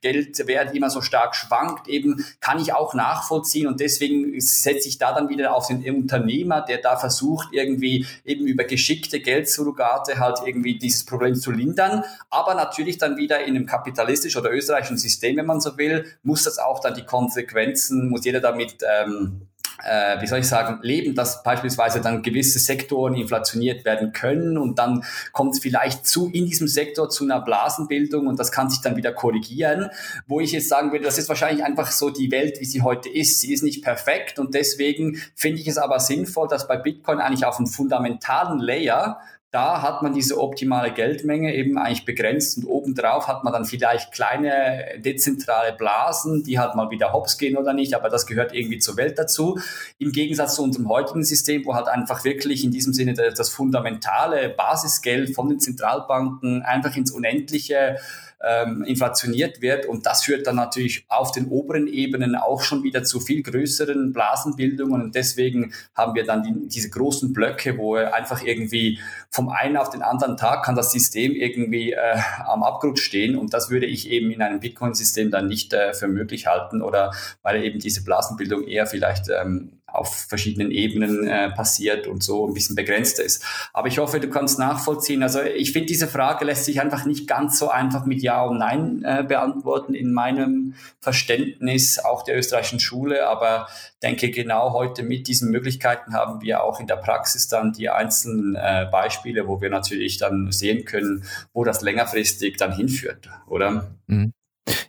Geldwert 0.00 0.74
immer 0.74 0.90
so 0.90 1.00
stark 1.00 1.34
schwankt, 1.34 1.88
eben 1.88 2.24
kann 2.40 2.60
ich 2.60 2.72
auch 2.72 2.94
nachvollziehen 2.94 3.66
und 3.66 3.80
deswegen 3.80 4.38
setze 4.40 4.88
ich 4.88 4.98
da 4.98 5.12
dann 5.12 5.28
wieder 5.28 5.54
auf 5.54 5.66
den 5.66 5.82
Unternehmer, 5.94 6.60
der 6.60 6.78
da 6.78 6.96
versucht, 6.96 7.48
irgendwie 7.52 8.06
eben 8.24 8.46
über 8.46 8.64
geschickte 8.64 9.20
Geldsurrogate 9.20 10.18
halt 10.18 10.38
irgendwie 10.44 10.78
dieses 10.78 11.04
Problem 11.04 11.34
zu 11.34 11.50
lindern 11.50 11.69
lindern, 11.70 12.04
aber 12.28 12.54
natürlich 12.54 12.98
dann 12.98 13.16
wieder 13.16 13.40
in 13.40 13.56
einem 13.56 13.66
kapitalistischen 13.66 14.40
oder 14.40 14.52
österreichischen 14.52 14.98
System, 14.98 15.36
wenn 15.36 15.46
man 15.46 15.60
so 15.60 15.76
will, 15.78 16.04
muss 16.22 16.44
das 16.44 16.58
auch 16.58 16.80
dann 16.80 16.94
die 16.94 17.04
Konsequenzen, 17.04 18.08
muss 18.08 18.24
jeder 18.24 18.40
damit 18.40 18.78
ähm, 18.82 19.46
äh, 19.82 20.20
wie 20.20 20.26
soll 20.26 20.40
ich 20.40 20.46
sagen, 20.46 20.80
leben, 20.82 21.14
dass 21.14 21.42
beispielsweise 21.42 22.02
dann 22.02 22.22
gewisse 22.22 22.58
Sektoren 22.58 23.14
inflationiert 23.14 23.84
werden 23.86 24.12
können 24.12 24.58
und 24.58 24.78
dann 24.78 25.04
kommt 25.32 25.54
es 25.54 25.60
vielleicht 25.60 26.06
zu 26.06 26.28
in 26.28 26.44
diesem 26.46 26.68
Sektor 26.68 27.08
zu 27.08 27.24
einer 27.24 27.40
Blasenbildung 27.40 28.26
und 28.26 28.38
das 28.38 28.52
kann 28.52 28.68
sich 28.68 28.82
dann 28.82 28.96
wieder 28.96 29.12
korrigieren. 29.12 29.88
Wo 30.26 30.40
ich 30.40 30.52
jetzt 30.52 30.68
sagen 30.68 30.92
würde, 30.92 31.04
das 31.04 31.16
ist 31.16 31.30
wahrscheinlich 31.30 31.64
einfach 31.64 31.90
so 31.90 32.10
die 32.10 32.30
Welt, 32.30 32.60
wie 32.60 32.66
sie 32.66 32.82
heute 32.82 33.08
ist. 33.08 33.40
Sie 33.40 33.54
ist 33.54 33.62
nicht 33.62 33.82
perfekt 33.82 34.38
und 34.38 34.54
deswegen 34.54 35.16
finde 35.34 35.60
ich 35.60 35.68
es 35.68 35.78
aber 35.78 35.98
sinnvoll, 35.98 36.48
dass 36.48 36.68
bei 36.68 36.76
Bitcoin 36.76 37.18
eigentlich 37.18 37.46
auf 37.46 37.56
einem 37.56 37.66
fundamentalen 37.66 38.60
Layer 38.60 39.20
da 39.52 39.82
hat 39.82 40.02
man 40.02 40.14
diese 40.14 40.38
optimale 40.38 40.92
Geldmenge 40.92 41.52
eben 41.54 41.76
eigentlich 41.76 42.04
begrenzt 42.04 42.58
und 42.58 42.64
obendrauf 42.66 43.26
hat 43.26 43.42
man 43.42 43.52
dann 43.52 43.64
vielleicht 43.64 44.12
kleine 44.12 44.84
dezentrale 44.98 45.72
Blasen, 45.72 46.44
die 46.44 46.60
halt 46.60 46.76
mal 46.76 46.90
wieder 46.90 47.12
hops 47.12 47.36
gehen 47.36 47.56
oder 47.56 47.72
nicht, 47.72 47.94
aber 47.94 48.08
das 48.08 48.26
gehört 48.26 48.54
irgendwie 48.54 48.78
zur 48.78 48.96
Welt 48.96 49.18
dazu. 49.18 49.58
Im 49.98 50.12
Gegensatz 50.12 50.54
zu 50.54 50.62
unserem 50.62 50.88
heutigen 50.88 51.24
System, 51.24 51.64
wo 51.64 51.74
halt 51.74 51.88
einfach 51.88 52.24
wirklich 52.24 52.64
in 52.64 52.70
diesem 52.70 52.92
Sinne 52.92 53.14
das 53.14 53.48
fundamentale 53.50 54.50
Basisgeld 54.50 55.34
von 55.34 55.48
den 55.48 55.58
Zentralbanken 55.58 56.62
einfach 56.62 56.94
ins 56.96 57.10
Unendliche 57.10 57.96
ähm, 58.42 58.82
inflationiert 58.84 59.60
wird. 59.60 59.86
Und 59.86 60.06
das 60.06 60.24
führt 60.24 60.46
dann 60.46 60.56
natürlich 60.56 61.04
auf 61.08 61.32
den 61.32 61.48
oberen 61.48 61.86
Ebenen 61.86 62.34
auch 62.34 62.62
schon 62.62 62.82
wieder 62.82 63.04
zu 63.04 63.20
viel 63.20 63.42
größeren 63.42 64.12
Blasenbildungen. 64.12 65.02
Und 65.02 65.14
deswegen 65.14 65.72
haben 65.94 66.14
wir 66.14 66.24
dann 66.24 66.42
die, 66.42 66.68
diese 66.68 66.90
großen 66.90 67.32
Blöcke, 67.32 67.76
wo 67.76 67.94
einfach 67.96 68.42
irgendwie 68.42 68.98
vom 69.30 69.48
einen 69.48 69.76
auf 69.76 69.90
den 69.90 70.02
anderen 70.02 70.36
Tag 70.36 70.64
kann 70.64 70.74
das 70.74 70.92
System 70.92 71.32
irgendwie 71.32 71.92
äh, 71.92 72.18
am 72.46 72.62
Abgrund 72.62 72.98
stehen. 72.98 73.36
Und 73.36 73.52
das 73.52 73.70
würde 73.70 73.86
ich 73.86 74.10
eben 74.10 74.30
in 74.30 74.42
einem 74.42 74.60
Bitcoin-System 74.60 75.30
dann 75.30 75.46
nicht 75.46 75.72
äh, 75.72 75.92
für 75.92 76.08
möglich 76.08 76.46
halten 76.46 76.82
oder 76.82 77.12
weil 77.42 77.62
eben 77.62 77.78
diese 77.78 78.04
Blasenbildung 78.04 78.66
eher 78.66 78.86
vielleicht 78.86 79.26
ähm, 79.28 79.79
auf 79.92 80.26
verschiedenen 80.28 80.70
Ebenen 80.70 81.26
äh, 81.26 81.50
passiert 81.50 82.06
und 82.06 82.22
so 82.22 82.46
ein 82.46 82.54
bisschen 82.54 82.76
begrenzter 82.76 83.24
ist. 83.24 83.44
Aber 83.72 83.88
ich 83.88 83.98
hoffe, 83.98 84.20
du 84.20 84.28
kannst 84.28 84.58
nachvollziehen. 84.58 85.22
Also 85.22 85.42
ich 85.42 85.72
finde, 85.72 85.86
diese 85.86 86.08
Frage 86.08 86.44
lässt 86.44 86.64
sich 86.64 86.80
einfach 86.80 87.04
nicht 87.04 87.26
ganz 87.26 87.58
so 87.58 87.70
einfach 87.70 88.06
mit 88.06 88.22
Ja 88.22 88.42
und 88.44 88.58
Nein 88.58 89.02
äh, 89.04 89.24
beantworten 89.26 89.94
in 89.94 90.12
meinem 90.12 90.74
Verständnis 91.00 91.98
auch 91.98 92.22
der 92.22 92.36
österreichischen 92.36 92.80
Schule. 92.80 93.26
Aber 93.28 93.68
denke, 94.02 94.30
genau 94.30 94.72
heute 94.72 95.02
mit 95.02 95.28
diesen 95.28 95.50
Möglichkeiten 95.50 96.14
haben 96.14 96.40
wir 96.40 96.62
auch 96.62 96.80
in 96.80 96.86
der 96.86 96.96
Praxis 96.96 97.48
dann 97.48 97.72
die 97.72 97.90
einzelnen 97.90 98.56
äh, 98.56 98.86
Beispiele, 98.90 99.46
wo 99.46 99.60
wir 99.60 99.70
natürlich 99.70 100.18
dann 100.18 100.50
sehen 100.52 100.84
können, 100.84 101.24
wo 101.52 101.64
das 101.64 101.82
längerfristig 101.82 102.56
dann 102.56 102.72
hinführt, 102.72 103.28
oder? 103.46 103.90
Mhm. 104.06 104.32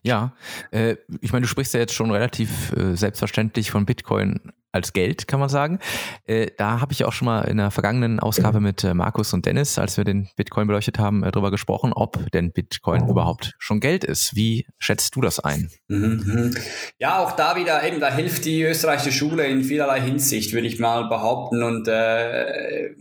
Ja, 0.04 0.34
äh, 0.72 0.96
ich 1.22 1.32
meine, 1.32 1.44
du 1.44 1.48
sprichst 1.48 1.74
ja 1.74 1.80
jetzt 1.80 1.94
schon 1.94 2.12
relativ 2.12 2.72
äh, 2.74 2.96
selbstverständlich 2.96 3.72
von 3.72 3.86
Bitcoin 3.86 4.52
als 4.72 4.94
Geld, 4.94 5.28
kann 5.28 5.40
man 5.40 5.50
sagen. 5.50 5.80
Äh, 6.26 6.48
da 6.58 6.80
habe 6.80 6.94
ich 6.94 7.04
auch 7.06 7.14
schon 7.14 7.26
mal 7.26 7.42
in 7.42 7.58
der 7.58 7.72
vergangenen 7.72 8.20
Ausgabe 8.20 8.60
mit 8.60 8.84
äh, 8.84 8.94
Markus 8.94 9.34
und 9.34 9.46
Dennis, 9.46 9.78
als 9.78 9.98
wir 9.98 10.04
den 10.04 10.30
Bitcoin 10.36 10.68
beleuchtet 10.68 11.00
haben, 11.00 11.24
äh, 11.24 11.32
darüber 11.32 11.52
gesprochen, 11.52 11.94
ob 11.94 12.32
denn 12.32 12.52
Bitcoin 12.52 13.04
oh. 13.04 13.12
überhaupt 13.12 13.54
schon 13.60 13.80
Geld 13.80 14.04
ist. 14.04 14.36
Wie 14.36 14.66
schätzt 14.78 15.16
du 15.16 15.22
das 15.22 15.40
ein? 15.40 15.70
Mhm. 15.88 16.56
Ja, 17.00 17.20
auch 17.20 17.34
da 17.34 17.56
wieder 17.56 17.84
eben, 17.84 18.00
da 18.00 18.12
hilft 18.14 18.46
die 18.46 18.64
österreichische 18.64 19.12
Schule 19.12 19.46
in 19.46 19.64
vielerlei 19.64 20.02
Hinsicht, 20.02 20.54
würde 20.54 20.68
ich 20.68 20.80
mal 20.80 21.08
behaupten. 21.10 21.64
Und 21.64 21.88
äh, 21.88 22.92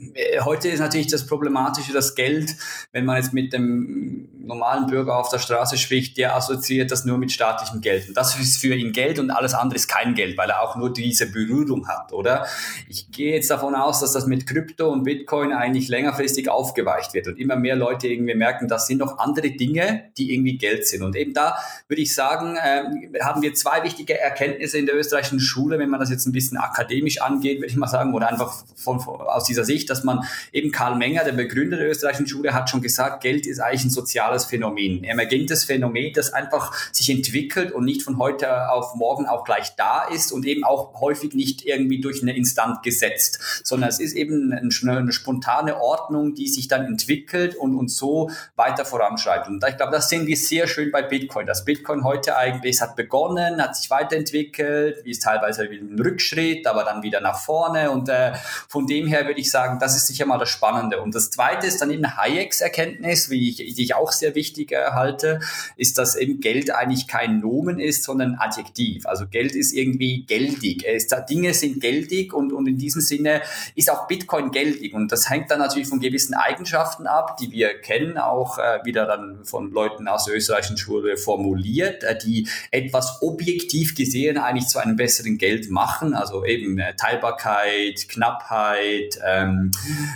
heute 0.44 0.68
ist 0.68 0.80
natürlich 0.80 1.08
das 1.08 1.26
Problematische, 1.26 1.92
das 1.92 2.14
Geld, 2.14 2.56
wenn 2.92 3.04
man 3.04 3.16
jetzt 3.16 3.32
mit 3.32 3.52
dem 3.52 4.28
normalen 4.42 4.86
Bürger 4.86 5.16
auf 5.16 5.28
der 5.28 5.38
Straße 5.38 5.76
spricht, 5.76 6.16
der 6.16 6.34
assoziiert 6.34 6.90
das 6.90 7.04
nur 7.04 7.18
mit 7.18 7.32
staatlichem 7.32 7.80
Geld. 7.80 8.08
Und 8.08 8.16
das 8.16 8.38
ist 8.38 8.60
für 8.60 8.74
ihn 8.74 8.92
Geld 8.92 9.18
und 9.18 9.30
alles 9.30 9.54
andere 9.54 9.76
ist 9.76 9.88
kein 9.88 10.14
Geld, 10.14 10.36
weil 10.36 10.50
er 10.50 10.62
auch 10.62 10.76
nur 10.76 10.92
diese 10.92 11.30
Berührung 11.30 11.88
hat, 11.88 12.12
oder? 12.12 12.46
Ich 12.88 13.10
gehe 13.10 13.34
jetzt 13.34 13.50
davon 13.50 13.74
aus, 13.74 14.00
dass 14.00 14.12
das 14.12 14.26
mit 14.26 14.46
Krypto 14.46 14.88
und 14.90 15.04
Bitcoin 15.04 15.52
eigentlich 15.52 15.88
längerfristig 15.88 16.48
aufgeweicht 16.48 17.14
wird 17.14 17.28
und 17.28 17.38
immer 17.38 17.56
mehr 17.56 17.76
Leute 17.76 18.08
irgendwie 18.08 18.34
merken, 18.34 18.68
das 18.68 18.86
sind 18.86 18.98
noch 18.98 19.18
andere 19.18 19.50
Dinge, 19.50 20.10
die 20.16 20.34
irgendwie 20.34 20.58
Geld 20.58 20.86
sind. 20.86 21.02
Und 21.02 21.16
eben 21.16 21.34
da 21.34 21.56
würde 21.88 22.02
ich 22.02 22.14
sagen, 22.14 22.56
äh, 22.56 23.20
haben 23.22 23.42
wir 23.42 23.54
zwei 23.54 23.82
wichtige 23.84 24.18
Erkenntnisse 24.18 24.78
in 24.78 24.86
der 24.86 24.96
österreichischen 24.96 25.40
Schule, 25.40 25.78
wenn 25.78 25.90
man 25.90 26.00
das 26.00 26.10
jetzt 26.10 26.26
ein 26.26 26.32
bisschen 26.32 26.56
akademisch 26.58 27.20
angeht, 27.20 27.58
würde 27.58 27.68
ich 27.68 27.76
mal 27.76 27.88
sagen, 27.88 28.14
oder 28.14 28.28
einfach 28.28 28.64
von, 28.76 29.00
von, 29.00 29.20
aus 29.20 29.44
dieser 29.44 29.64
Sicht, 29.64 29.90
dass 29.90 30.04
man 30.04 30.24
eben 30.52 30.70
Karl 30.70 30.96
Menger, 30.96 31.24
der 31.24 31.32
Begründer 31.32 31.76
der 31.76 31.90
österreichischen 31.90 32.26
Schule, 32.26 32.54
hat 32.54 32.70
schon 32.70 32.82
gesagt, 32.82 33.22
Geld 33.22 33.46
ist 33.46 33.60
eigentlich 33.60 33.84
ein 33.84 33.90
soziales 33.90 34.29
Phänomen, 34.38 35.00
ein 35.00 35.04
emergentes 35.04 35.64
Phänomen, 35.64 36.12
das 36.12 36.32
einfach 36.32 36.74
sich 36.92 37.10
entwickelt 37.10 37.72
und 37.72 37.84
nicht 37.84 38.02
von 38.02 38.18
heute 38.18 38.70
auf 38.70 38.94
morgen 38.94 39.26
auch 39.26 39.44
gleich 39.44 39.74
da 39.76 40.04
ist 40.04 40.32
und 40.32 40.46
eben 40.46 40.64
auch 40.64 41.00
häufig 41.00 41.34
nicht 41.34 41.64
irgendwie 41.64 42.00
durch 42.00 42.22
eine 42.22 42.36
Instanz 42.36 42.82
gesetzt, 42.82 43.62
sondern 43.64 43.88
es 43.88 44.00
ist 44.00 44.14
eben 44.14 44.52
eine, 44.52 44.98
eine 44.98 45.12
spontane 45.12 45.80
Ordnung, 45.80 46.34
die 46.34 46.48
sich 46.48 46.68
dann 46.68 46.84
entwickelt 46.84 47.56
und 47.56 47.76
uns 47.76 47.96
so 47.96 48.30
weiter 48.56 48.84
voranschreitet. 48.84 49.48
Und 49.48 49.64
ich 49.66 49.76
glaube, 49.76 49.92
das 49.92 50.08
sehen 50.08 50.26
wir 50.26 50.36
sehr 50.36 50.66
schön 50.66 50.90
bei 50.90 51.02
Bitcoin. 51.02 51.46
Das 51.46 51.64
Bitcoin 51.64 52.04
heute 52.04 52.36
eigentlich 52.36 52.80
hat 52.80 52.96
begonnen, 52.96 53.60
hat 53.62 53.76
sich 53.76 53.90
weiterentwickelt, 53.90 55.04
wie 55.04 55.10
es 55.10 55.20
teilweise 55.20 55.62
ein 55.62 56.00
Rückschritt, 56.00 56.66
aber 56.66 56.84
dann 56.84 57.02
wieder 57.02 57.20
nach 57.20 57.38
vorne. 57.38 57.90
Und 57.90 58.08
äh, 58.08 58.32
von 58.68 58.86
dem 58.86 59.06
her 59.06 59.26
würde 59.26 59.40
ich 59.40 59.50
sagen, 59.50 59.78
das 59.78 59.96
ist 59.96 60.06
sicher 60.06 60.26
mal 60.26 60.38
das 60.38 60.48
Spannende. 60.48 61.00
Und 61.00 61.14
das 61.14 61.30
Zweite 61.30 61.66
ist 61.66 61.80
dann 61.80 61.90
eben 61.90 62.16
Hayeks 62.16 62.60
Erkenntnis, 62.60 63.30
wie 63.30 63.50
ich, 63.50 63.74
die 63.74 63.82
ich 63.82 63.94
auch 63.94 64.12
sehr 64.20 64.34
wichtig 64.34 64.72
äh, 64.72 64.92
halte, 64.92 65.40
ist, 65.76 65.98
dass 65.98 66.16
eben 66.16 66.40
Geld 66.40 66.70
eigentlich 66.70 67.06
kein 67.06 67.40
Nomen 67.40 67.80
ist, 67.80 68.04
sondern 68.04 68.34
ein 68.34 68.38
Adjektiv. 68.38 69.06
Also 69.06 69.26
Geld 69.26 69.54
ist 69.54 69.72
irgendwie 69.72 70.24
geldig. 70.26 70.84
Es 70.86 71.06
da 71.06 71.20
Dinge 71.20 71.40
Dinge 71.40 71.54
sind 71.54 71.80
geldig 71.80 72.32
und, 72.32 72.52
und 72.52 72.66
in 72.66 72.76
diesem 72.76 73.00
Sinne 73.00 73.40
ist 73.74 73.90
auch 73.90 74.06
Bitcoin 74.06 74.50
geldig. 74.50 74.92
Und 74.94 75.10
das 75.10 75.30
hängt 75.30 75.50
dann 75.50 75.58
natürlich 75.58 75.88
von 75.88 76.00
gewissen 76.00 76.34
Eigenschaften 76.34 77.06
ab, 77.06 77.38
die 77.38 77.50
wir 77.50 77.80
kennen, 77.80 78.18
auch 78.18 78.58
äh, 78.58 78.84
wieder 78.84 79.06
dann 79.06 79.44
von 79.44 79.70
Leuten 79.70 80.06
aus 80.06 80.26
der 80.26 80.36
österreichischen 80.36 80.76
Schule 80.76 81.16
formuliert, 81.16 82.04
äh, 82.04 82.16
die 82.18 82.46
etwas 82.70 83.22
objektiv 83.22 83.94
gesehen 83.94 84.38
eigentlich 84.38 84.66
zu 84.68 84.78
einem 84.78 84.96
besseren 84.96 85.38
Geld 85.38 85.70
machen. 85.70 86.14
Also 86.14 86.44
eben 86.44 86.78
äh, 86.78 86.94
Teilbarkeit, 86.94 88.08
Knappheit, 88.08 89.18
ähm, 89.24 89.70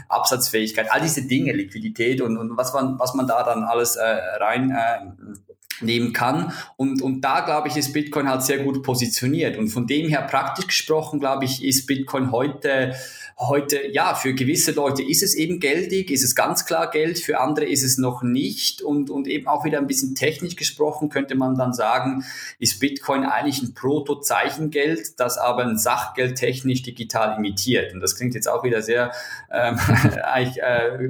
Absatzfähigkeit, 0.08 0.92
all 0.92 1.00
diese 1.00 1.22
Dinge, 1.22 1.52
Liquidität 1.52 2.20
und, 2.20 2.36
und 2.36 2.56
was, 2.56 2.72
man, 2.74 2.98
was 2.98 3.14
man 3.14 3.26
da 3.26 3.42
dann 3.42 3.64
alles 3.64 3.93
äh, 3.96 4.02
rein 4.40 4.70
äh, 4.70 5.84
nehmen 5.84 6.12
kann. 6.12 6.52
Und, 6.76 7.02
und 7.02 7.22
da, 7.22 7.40
glaube 7.40 7.68
ich, 7.68 7.76
ist 7.76 7.92
Bitcoin 7.92 8.28
halt 8.28 8.42
sehr 8.42 8.58
gut 8.58 8.82
positioniert. 8.82 9.56
Und 9.56 9.68
von 9.68 9.86
dem 9.86 10.08
her 10.08 10.22
praktisch 10.22 10.66
gesprochen, 10.66 11.20
glaube 11.20 11.44
ich, 11.44 11.64
ist 11.64 11.86
Bitcoin 11.86 12.32
heute 12.32 12.94
Heute, 13.36 13.90
ja, 13.90 14.14
für 14.14 14.32
gewisse 14.32 14.70
Leute 14.70 15.02
ist 15.02 15.24
es 15.24 15.34
eben 15.34 15.58
geldig, 15.58 16.12
ist 16.12 16.22
es 16.22 16.36
ganz 16.36 16.66
klar 16.66 16.88
Geld, 16.88 17.18
für 17.18 17.40
andere 17.40 17.64
ist 17.64 17.82
es 17.82 17.98
noch 17.98 18.22
nicht. 18.22 18.80
Und, 18.80 19.10
und 19.10 19.26
eben 19.26 19.48
auch 19.48 19.64
wieder 19.64 19.78
ein 19.78 19.88
bisschen 19.88 20.14
technisch 20.14 20.54
gesprochen 20.54 21.08
könnte 21.08 21.34
man 21.34 21.56
dann 21.56 21.72
sagen, 21.72 22.24
ist 22.60 22.78
Bitcoin 22.78 23.24
eigentlich 23.24 23.60
ein 23.60 23.74
Proto-Zeichengeld, 23.74 25.18
das 25.18 25.36
aber 25.36 25.64
ein 25.64 25.76
Sachgeld 25.76 26.36
technisch 26.36 26.82
digital 26.82 27.36
imitiert. 27.36 27.92
Und 27.92 27.98
das 27.98 28.14
klingt 28.14 28.36
jetzt 28.36 28.48
auch 28.48 28.62
wieder 28.62 28.82
sehr 28.82 29.10
ähm, 29.50 29.80
eigentlich, 30.22 30.62
äh, 30.62 31.08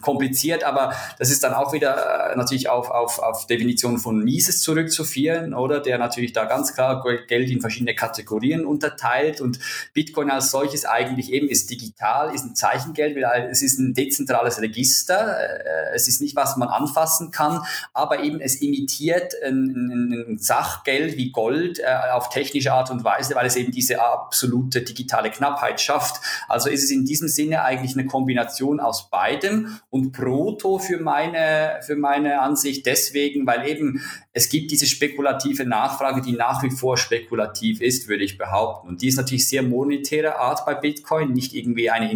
kompliziert, 0.00 0.64
aber 0.64 0.92
das 1.20 1.30
ist 1.30 1.44
dann 1.44 1.54
auch 1.54 1.72
wieder 1.72 2.32
äh, 2.32 2.36
natürlich 2.36 2.70
auf, 2.70 2.90
auf, 2.90 3.20
auf 3.20 3.46
Definition 3.46 3.98
von 3.98 4.18
Mises 4.18 4.62
zurückzuführen, 4.62 5.54
oder? 5.54 5.78
Der 5.78 5.98
natürlich 5.98 6.32
da 6.32 6.44
ganz 6.44 6.74
klar 6.74 7.04
Geld 7.28 7.50
in 7.50 7.60
verschiedene 7.60 7.94
Kategorien 7.94 8.66
unterteilt 8.66 9.40
und 9.40 9.60
Bitcoin 9.94 10.28
als 10.28 10.50
solches 10.50 10.84
eigentlich 10.84 11.32
eben 11.32 11.51
ist 11.52 11.70
digital, 11.70 12.34
ist 12.34 12.44
ein 12.44 12.54
Zeichengeld, 12.54 13.16
es 13.50 13.62
ist 13.62 13.78
ein 13.78 13.94
dezentrales 13.94 14.60
Register. 14.60 15.38
Äh, 15.38 15.94
es 15.94 16.08
ist 16.08 16.20
nicht, 16.20 16.36
was 16.36 16.56
man 16.56 16.68
anfassen 16.68 17.30
kann, 17.30 17.62
aber 17.92 18.22
eben 18.22 18.40
es 18.40 18.56
imitiert 18.56 19.34
ein, 19.44 20.30
ein 20.30 20.38
Sachgeld 20.38 21.16
wie 21.16 21.30
Gold 21.30 21.78
äh, 21.78 21.84
auf 22.12 22.28
technische 22.30 22.72
Art 22.72 22.90
und 22.90 23.04
Weise, 23.04 23.34
weil 23.34 23.46
es 23.46 23.56
eben 23.56 23.72
diese 23.72 24.00
absolute 24.02 24.82
digitale 24.82 25.30
Knappheit 25.30 25.80
schafft. 25.80 26.20
Also 26.48 26.68
ist 26.68 26.82
es 26.82 26.90
in 26.90 27.04
diesem 27.04 27.28
Sinne 27.28 27.62
eigentlich 27.62 27.96
eine 27.96 28.06
Kombination 28.06 28.80
aus 28.80 29.10
beidem 29.10 29.78
und 29.90 30.12
Proto 30.12 30.78
für 30.78 30.98
meine, 30.98 31.80
für 31.82 31.96
meine 31.96 32.40
Ansicht 32.40 32.86
deswegen, 32.86 33.46
weil 33.46 33.68
eben 33.68 34.02
es 34.32 34.48
gibt 34.48 34.70
diese 34.70 34.86
spekulative 34.86 35.66
Nachfrage, 35.66 36.22
die 36.22 36.32
nach 36.32 36.62
wie 36.62 36.70
vor 36.70 36.96
spekulativ 36.96 37.80
ist, 37.80 38.08
würde 38.08 38.24
ich 38.24 38.38
behaupten. 38.38 38.88
Und 38.88 39.02
die 39.02 39.08
ist 39.08 39.16
natürlich 39.16 39.46
sehr 39.46 39.62
monetäre 39.62 40.36
Art 40.36 40.64
bei 40.64 40.74
Bitcoin, 40.74 41.34
nicht 41.42 41.54
irgendwie 41.54 41.90
eine 41.90 42.10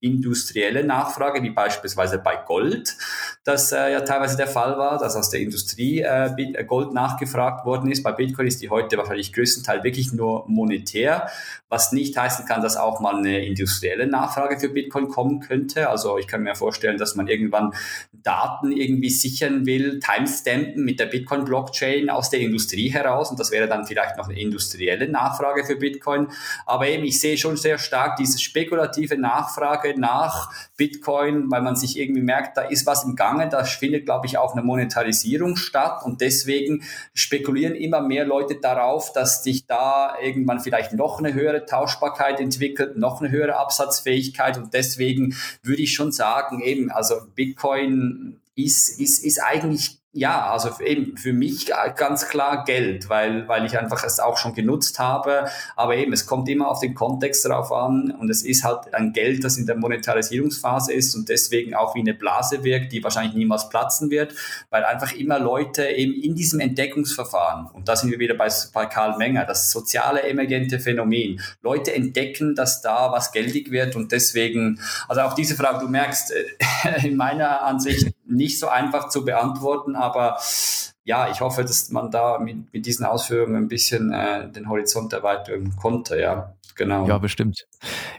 industrielle 0.00 0.84
Nachfrage, 0.84 1.42
wie 1.42 1.50
beispielsweise 1.50 2.18
bei 2.18 2.36
Gold, 2.36 2.96
das 3.44 3.70
äh, 3.72 3.92
ja 3.92 4.00
teilweise 4.00 4.36
der 4.36 4.46
Fall 4.46 4.78
war, 4.78 4.98
dass 4.98 5.14
aus 5.14 5.30
der 5.30 5.40
Industrie 5.40 6.00
äh, 6.00 6.26
äh, 6.26 6.64
Gold 6.64 6.92
nachgefragt 6.94 7.66
worden 7.66 7.90
ist. 7.90 8.02
Bei 8.02 8.12
Bitcoin 8.12 8.46
ist 8.46 8.62
die 8.62 8.70
heute 8.70 8.96
wahrscheinlich 8.96 9.32
größtenteils 9.32 9.84
wirklich 9.84 10.12
nur 10.12 10.44
monetär, 10.48 11.28
was 11.68 11.92
nicht 11.92 12.16
heißen 12.16 12.46
kann, 12.46 12.62
dass 12.62 12.76
auch 12.76 13.00
mal 13.00 13.16
eine 13.16 13.44
industrielle 13.44 14.06
Nachfrage 14.06 14.58
für 14.58 14.70
Bitcoin 14.70 15.08
kommen 15.08 15.40
könnte. 15.40 15.88
Also 15.88 16.16
ich 16.18 16.26
kann 16.26 16.42
mir 16.42 16.54
vorstellen, 16.54 16.96
dass 16.96 17.14
man 17.14 17.28
irgendwann 17.28 17.74
Daten 18.12 18.72
irgendwie 18.72 19.10
sichern 19.10 19.66
will, 19.66 20.00
timestampen 20.00 20.84
mit 20.84 20.98
der 20.98 21.06
Bitcoin-Blockchain 21.06 22.10
aus 22.10 22.30
der 22.30 22.40
Industrie 22.40 22.90
heraus 22.90 23.30
und 23.30 23.38
das 23.38 23.50
wäre 23.50 23.68
dann 23.68 23.86
vielleicht 23.86 24.16
noch 24.16 24.28
eine 24.28 24.40
industrielle 24.40 25.08
Nachfrage 25.08 25.64
für 25.64 25.76
Bitcoin. 25.76 26.28
Aber 26.66 26.88
eben, 26.88 27.04
ich 27.04 27.20
sehe 27.20 27.36
schon 27.36 27.56
sehr 27.56 27.78
stark 27.78 28.16
diese 28.16 28.29
spekulative 28.38 29.18
Nachfrage 29.18 29.98
nach 29.98 30.52
Bitcoin, 30.76 31.50
weil 31.50 31.62
man 31.62 31.76
sich 31.76 31.98
irgendwie 31.98 32.22
merkt, 32.22 32.56
da 32.56 32.62
ist 32.62 32.86
was 32.86 33.04
im 33.04 33.16
Gange, 33.16 33.48
da 33.48 33.64
findet, 33.64 34.04
glaube 34.04 34.26
ich, 34.26 34.38
auch 34.38 34.52
eine 34.52 34.62
Monetarisierung 34.62 35.56
statt. 35.56 36.02
Und 36.04 36.20
deswegen 36.20 36.82
spekulieren 37.14 37.74
immer 37.74 38.00
mehr 38.00 38.24
Leute 38.24 38.56
darauf, 38.56 39.12
dass 39.12 39.42
sich 39.42 39.66
da 39.66 40.14
irgendwann 40.20 40.60
vielleicht 40.60 40.92
noch 40.92 41.18
eine 41.18 41.32
höhere 41.32 41.64
Tauschbarkeit 41.66 42.40
entwickelt, 42.40 42.96
noch 42.96 43.20
eine 43.20 43.30
höhere 43.30 43.56
Absatzfähigkeit. 43.56 44.58
Und 44.58 44.74
deswegen 44.74 45.34
würde 45.62 45.82
ich 45.82 45.94
schon 45.94 46.12
sagen, 46.12 46.60
eben, 46.60 46.90
also 46.90 47.16
Bitcoin 47.34 48.40
ist, 48.54 49.00
ist, 49.00 49.24
ist 49.24 49.42
eigentlich 49.42 49.99
ja, 50.12 50.50
also 50.50 50.70
eben 50.82 51.16
für 51.16 51.32
mich 51.32 51.70
ganz 51.96 52.28
klar 52.28 52.64
Geld, 52.64 53.08
weil, 53.08 53.46
weil 53.46 53.64
ich 53.64 53.78
einfach 53.78 54.02
es 54.02 54.18
auch 54.18 54.38
schon 54.38 54.54
genutzt 54.54 54.98
habe. 54.98 55.44
Aber 55.76 55.96
eben, 55.96 56.12
es 56.12 56.26
kommt 56.26 56.48
immer 56.48 56.68
auf 56.68 56.80
den 56.80 56.94
Kontext 56.94 57.46
drauf 57.46 57.70
an 57.70 58.10
und 58.18 58.28
es 58.28 58.42
ist 58.42 58.64
halt 58.64 58.92
ein 58.92 59.12
Geld, 59.12 59.44
das 59.44 59.56
in 59.56 59.66
der 59.66 59.76
Monetarisierungsphase 59.76 60.92
ist 60.92 61.14
und 61.14 61.28
deswegen 61.28 61.74
auch 61.74 61.94
wie 61.94 62.00
eine 62.00 62.14
Blase 62.14 62.64
wirkt, 62.64 62.92
die 62.92 63.04
wahrscheinlich 63.04 63.34
niemals 63.34 63.68
platzen 63.68 64.10
wird, 64.10 64.34
weil 64.70 64.84
einfach 64.84 65.12
immer 65.12 65.38
Leute 65.38 65.86
eben 65.86 66.12
in 66.12 66.34
diesem 66.34 66.58
Entdeckungsverfahren, 66.58 67.68
und 67.72 67.88
da 67.88 67.94
sind 67.94 68.10
wir 68.10 68.18
wieder 68.18 68.34
bei, 68.34 68.48
bei 68.74 68.86
Karl 68.86 69.16
Menger, 69.16 69.44
das 69.44 69.70
soziale 69.70 70.22
emergente 70.22 70.80
Phänomen. 70.80 71.40
Leute 71.62 71.94
entdecken, 71.94 72.56
dass 72.56 72.82
da 72.82 73.12
was 73.12 73.30
geldig 73.30 73.70
wird 73.70 73.94
und 73.94 74.10
deswegen, 74.10 74.80
also 75.08 75.20
auch 75.20 75.34
diese 75.34 75.54
Frage, 75.54 75.84
du 75.84 75.88
merkst, 75.88 76.32
äh, 76.32 77.06
in 77.06 77.16
meiner 77.16 77.62
Ansicht 77.62 78.09
nicht 78.30 78.58
so 78.58 78.68
einfach 78.68 79.08
zu 79.08 79.24
beantworten, 79.24 79.96
aber 79.96 80.38
ja, 81.04 81.30
ich 81.30 81.40
hoffe, 81.40 81.62
dass 81.62 81.90
man 81.90 82.10
da 82.10 82.38
mit, 82.38 82.72
mit 82.72 82.86
diesen 82.86 83.04
Ausführungen 83.04 83.56
ein 83.56 83.68
bisschen 83.68 84.12
äh, 84.12 84.50
den 84.50 84.68
Horizont 84.68 85.12
erweitern 85.12 85.74
konnte, 85.76 86.20
ja. 86.20 86.54
Genau. 86.76 87.06
Ja, 87.06 87.18
bestimmt. 87.18 87.66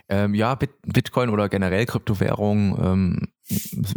Ähm, 0.08 0.34
ja, 0.34 0.54
Bit 0.54 0.70
Bitcoin 0.82 1.30
oder 1.30 1.48
generell 1.48 1.84
Kryptowährungen 1.84 2.78
ähm, 2.80 3.28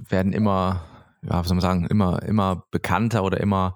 werden 0.09 0.33
immer 0.33 0.81
ja, 1.29 1.39
was 1.39 1.47
soll 1.47 1.55
man 1.55 1.61
sagen, 1.61 1.87
immer, 1.87 2.21
immer 2.23 2.65
bekannter 2.71 3.23
oder 3.23 3.39
immer 3.39 3.75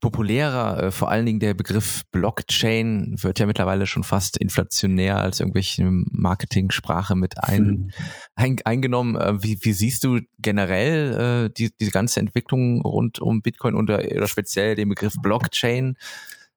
populärer. 0.00 0.84
Äh, 0.84 0.90
vor 0.90 1.10
allen 1.10 1.26
Dingen 1.26 1.40
der 1.40 1.54
Begriff 1.54 2.02
Blockchain 2.12 3.16
wird 3.18 3.38
ja 3.38 3.46
mittlerweile 3.46 3.86
schon 3.86 4.04
fast 4.04 4.36
inflationär 4.36 5.18
als 5.18 5.40
irgendwelche 5.40 5.84
Marketing-Sprache 5.86 7.14
mit 7.14 7.42
ein, 7.42 7.66
hm. 7.66 7.90
ein, 8.34 8.56
eingenommen. 8.64 9.16
Äh, 9.16 9.42
wie, 9.42 9.58
wie 9.62 9.72
siehst 9.72 10.04
du 10.04 10.20
generell 10.38 11.46
äh, 11.46 11.50
die, 11.52 11.70
diese 11.78 11.90
ganze 11.90 12.20
Entwicklung 12.20 12.82
rund 12.82 13.18
um 13.18 13.42
Bitcoin 13.42 13.74
oder, 13.74 13.98
oder 13.98 14.28
speziell 14.28 14.74
den 14.74 14.88
Begriff 14.88 15.14
Blockchain? 15.20 15.96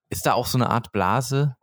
Ist 0.10 0.26
da 0.26 0.34
auch 0.34 0.48
so 0.48 0.58
eine 0.58 0.70
Art 0.70 0.92
Blase? 0.92 1.56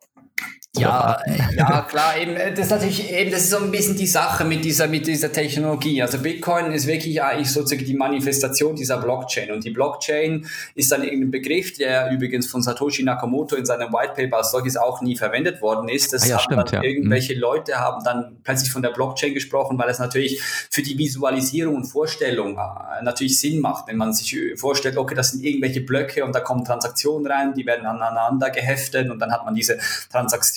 Ja, 0.80 1.18
ja, 1.56 1.82
klar, 1.82 2.16
eben, 2.18 2.36
äh, 2.36 2.52
das 2.52 2.66
ist 2.66 2.70
natürlich 2.70 3.12
eben, 3.12 3.30
das 3.30 3.42
ist 3.42 3.50
so 3.50 3.58
ein 3.58 3.70
bisschen 3.70 3.96
die 3.96 4.06
Sache 4.06 4.44
mit 4.44 4.64
dieser, 4.64 4.86
mit 4.86 5.06
dieser 5.06 5.32
Technologie. 5.32 6.02
Also 6.02 6.18
Bitcoin 6.18 6.72
ist 6.72 6.86
wirklich 6.86 7.22
eigentlich 7.22 7.50
sozusagen 7.50 7.84
die 7.84 7.94
Manifestation 7.94 8.76
dieser 8.76 8.98
Blockchain. 8.98 9.50
Und 9.50 9.64
die 9.64 9.70
Blockchain 9.70 10.46
ist 10.74 10.92
dann 10.92 11.02
irgendein 11.02 11.30
Begriff, 11.30 11.76
der 11.76 12.10
übrigens 12.10 12.46
von 12.46 12.62
Satoshi 12.62 13.02
Nakamoto 13.02 13.56
in 13.56 13.66
seinem 13.66 13.92
White 13.92 14.14
Paper 14.16 14.38
als 14.38 14.50
solches 14.50 14.76
auch 14.76 15.00
nie 15.02 15.16
verwendet 15.16 15.62
worden 15.62 15.88
ist. 15.88 16.12
Das 16.12 16.24
ah, 16.24 16.28
ja, 16.28 16.38
stimmt, 16.38 16.70
ja. 16.72 16.82
irgendwelche 16.82 17.34
mhm. 17.34 17.40
Leute 17.40 17.76
haben 17.76 18.04
dann 18.04 18.36
plötzlich 18.42 18.70
von 18.70 18.82
der 18.82 18.90
Blockchain 18.90 19.34
gesprochen, 19.34 19.78
weil 19.78 19.88
es 19.88 19.98
natürlich 19.98 20.40
für 20.42 20.82
die 20.82 20.98
Visualisierung 20.98 21.76
und 21.76 21.84
Vorstellung 21.84 22.58
äh, 22.58 23.02
natürlich 23.02 23.38
Sinn 23.38 23.60
macht, 23.60 23.88
wenn 23.88 23.96
man 23.96 24.12
sich 24.12 24.36
vorstellt, 24.56 24.96
okay, 24.96 25.14
das 25.14 25.30
sind 25.30 25.44
irgendwelche 25.44 25.80
Blöcke 25.80 26.24
und 26.24 26.34
da 26.34 26.40
kommen 26.40 26.64
Transaktionen 26.64 27.30
rein, 27.30 27.54
die 27.54 27.66
werden 27.66 27.86
aneinander 27.86 28.50
geheftet 28.50 29.10
und 29.10 29.18
dann 29.18 29.32
hat 29.32 29.44
man 29.44 29.54
diese 29.54 29.78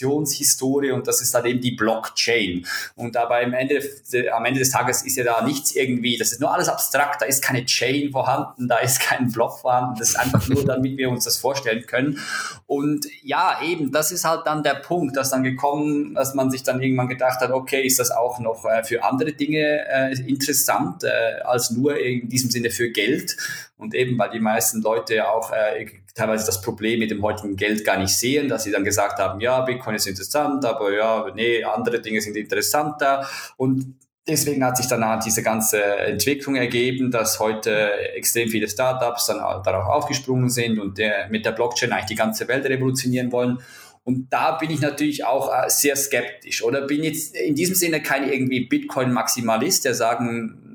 Transaktionshistorie 0.10 0.92
und 0.92 1.08
das 1.08 1.22
ist 1.22 1.34
dann 1.34 1.46
eben 1.46 1.62
die 1.62 1.72
Blockchain. 1.72 2.66
Und 2.96 3.16
dabei 3.16 3.46
am 3.46 3.54
Ende, 3.54 3.82
am 4.34 4.46
Ende 4.46 4.60
des 4.60 4.72
Tages 4.72 5.04
ist 5.04 5.16
ja 5.16 5.24
da 5.24 5.46
nichts 5.46 5.76
irgendwie, 5.76 6.18
das 6.18 6.32
ist 6.32 6.42
nur 6.42 6.54
alles 6.54 6.70
abstrakt, 6.70 7.22
da 7.22 7.26
ist 7.26 7.44
keine 7.44 7.66
Chain 7.66 8.12
vorhanden, 8.12 8.68
da 8.68 8.78
ist 8.78 9.00
kein 9.00 9.32
Block 9.32 9.60
vorhanden, 9.60 10.00
das 10.00 10.10
ist 10.10 10.20
einfach 10.20 10.48
nur, 10.48 10.66
damit 10.66 10.98
wir 10.98 11.10
uns 11.10 11.26
das 11.26 11.38
vorstellen 11.38 11.86
können. 11.86 12.20
Und 12.68 13.06
ja, 13.24 13.60
eben, 13.64 13.92
das 13.92 14.12
ist 14.12 14.26
halt 14.26 14.46
dann 14.46 14.64
der 14.64 14.76
Punkt, 14.76 15.16
dass 15.16 15.30
dann 15.30 15.44
gekommen, 15.44 16.16
dass 16.16 16.34
man 16.34 16.52
sich 16.52 16.64
dann 16.64 16.82
irgendwann 16.82 17.08
gedacht 17.08 17.40
hat, 17.42 17.52
okay, 17.52 17.82
ist 17.82 18.00
das 18.00 18.12
auch 18.12 18.40
noch 18.40 18.66
äh, 18.66 18.84
für 18.84 19.04
andere 19.04 19.34
Dinge 19.34 19.86
äh, 19.88 20.14
interessant, 20.28 21.04
äh, 21.04 21.42
als 21.44 21.72
nur 21.72 21.98
in 21.98 22.30
diesem 22.30 22.50
Sinne 22.50 22.70
für 22.70 22.90
Geld. 22.90 23.38
Und 23.80 23.96
eben, 23.96 24.20
weil 24.20 24.30
die 24.30 24.42
meisten 24.42 24.82
Leute 24.82 25.30
auch 25.30 25.54
äh, 25.54 25.86
teilweise 26.14 26.46
das 26.46 26.62
Problem 26.62 27.00
mit 27.00 27.12
dem 27.12 27.24
heutigen 27.24 27.56
Geld 27.56 27.86
gar 27.86 27.98
nicht 27.98 28.14
sehen, 28.14 28.50
dass 28.50 28.66
sie 28.66 28.72
dann 28.72 28.84
gesagt 28.84 29.20
haben, 29.20 29.40
ja, 29.40 29.62
Bitcoin 29.62 29.96
ist 29.96 30.06
interessant, 30.06 30.66
aber 30.66 30.94
ja, 30.94 31.32
nee, 31.34 31.64
andere 31.64 32.02
Dinge 32.02 32.20
sind 32.20 32.36
interessanter. 32.36 33.26
Und 33.56 33.96
deswegen 34.28 34.66
hat 34.66 34.76
sich 34.76 34.88
dann 34.88 35.22
diese 35.22 35.44
ganze 35.44 35.82
Entwicklung 35.82 36.58
ergeben, 36.58 37.10
dass 37.10 37.40
heute 37.40 37.94
extrem 38.16 38.50
viele 38.50 38.68
Startups 38.68 39.28
dann 39.28 39.38
darauf 39.38 39.88
aufgesprungen 39.88 40.50
sind 40.50 40.78
und 40.78 40.98
der, 40.98 41.30
mit 41.30 41.46
der 41.46 41.54
Blockchain 41.54 41.94
eigentlich 41.94 42.08
die 42.08 42.16
ganze 42.16 42.50
Welt 42.50 42.66
revolutionieren 42.66 43.32
wollen. 43.32 43.60
Und 44.04 44.28
da 44.34 44.58
bin 44.58 44.72
ich 44.72 44.82
natürlich 44.82 45.24
auch 45.24 45.54
äh, 45.54 45.70
sehr 45.70 45.96
skeptisch 45.96 46.64
oder 46.64 46.82
bin 46.82 47.04
jetzt 47.04 47.34
in 47.34 47.56
diesem 47.56 47.76
Sinne 47.76 48.02
kein 48.02 48.30
irgendwie 48.30 48.66
Bitcoin-Maximalist, 48.66 49.86
der 49.86 49.94
sagen 49.94 50.69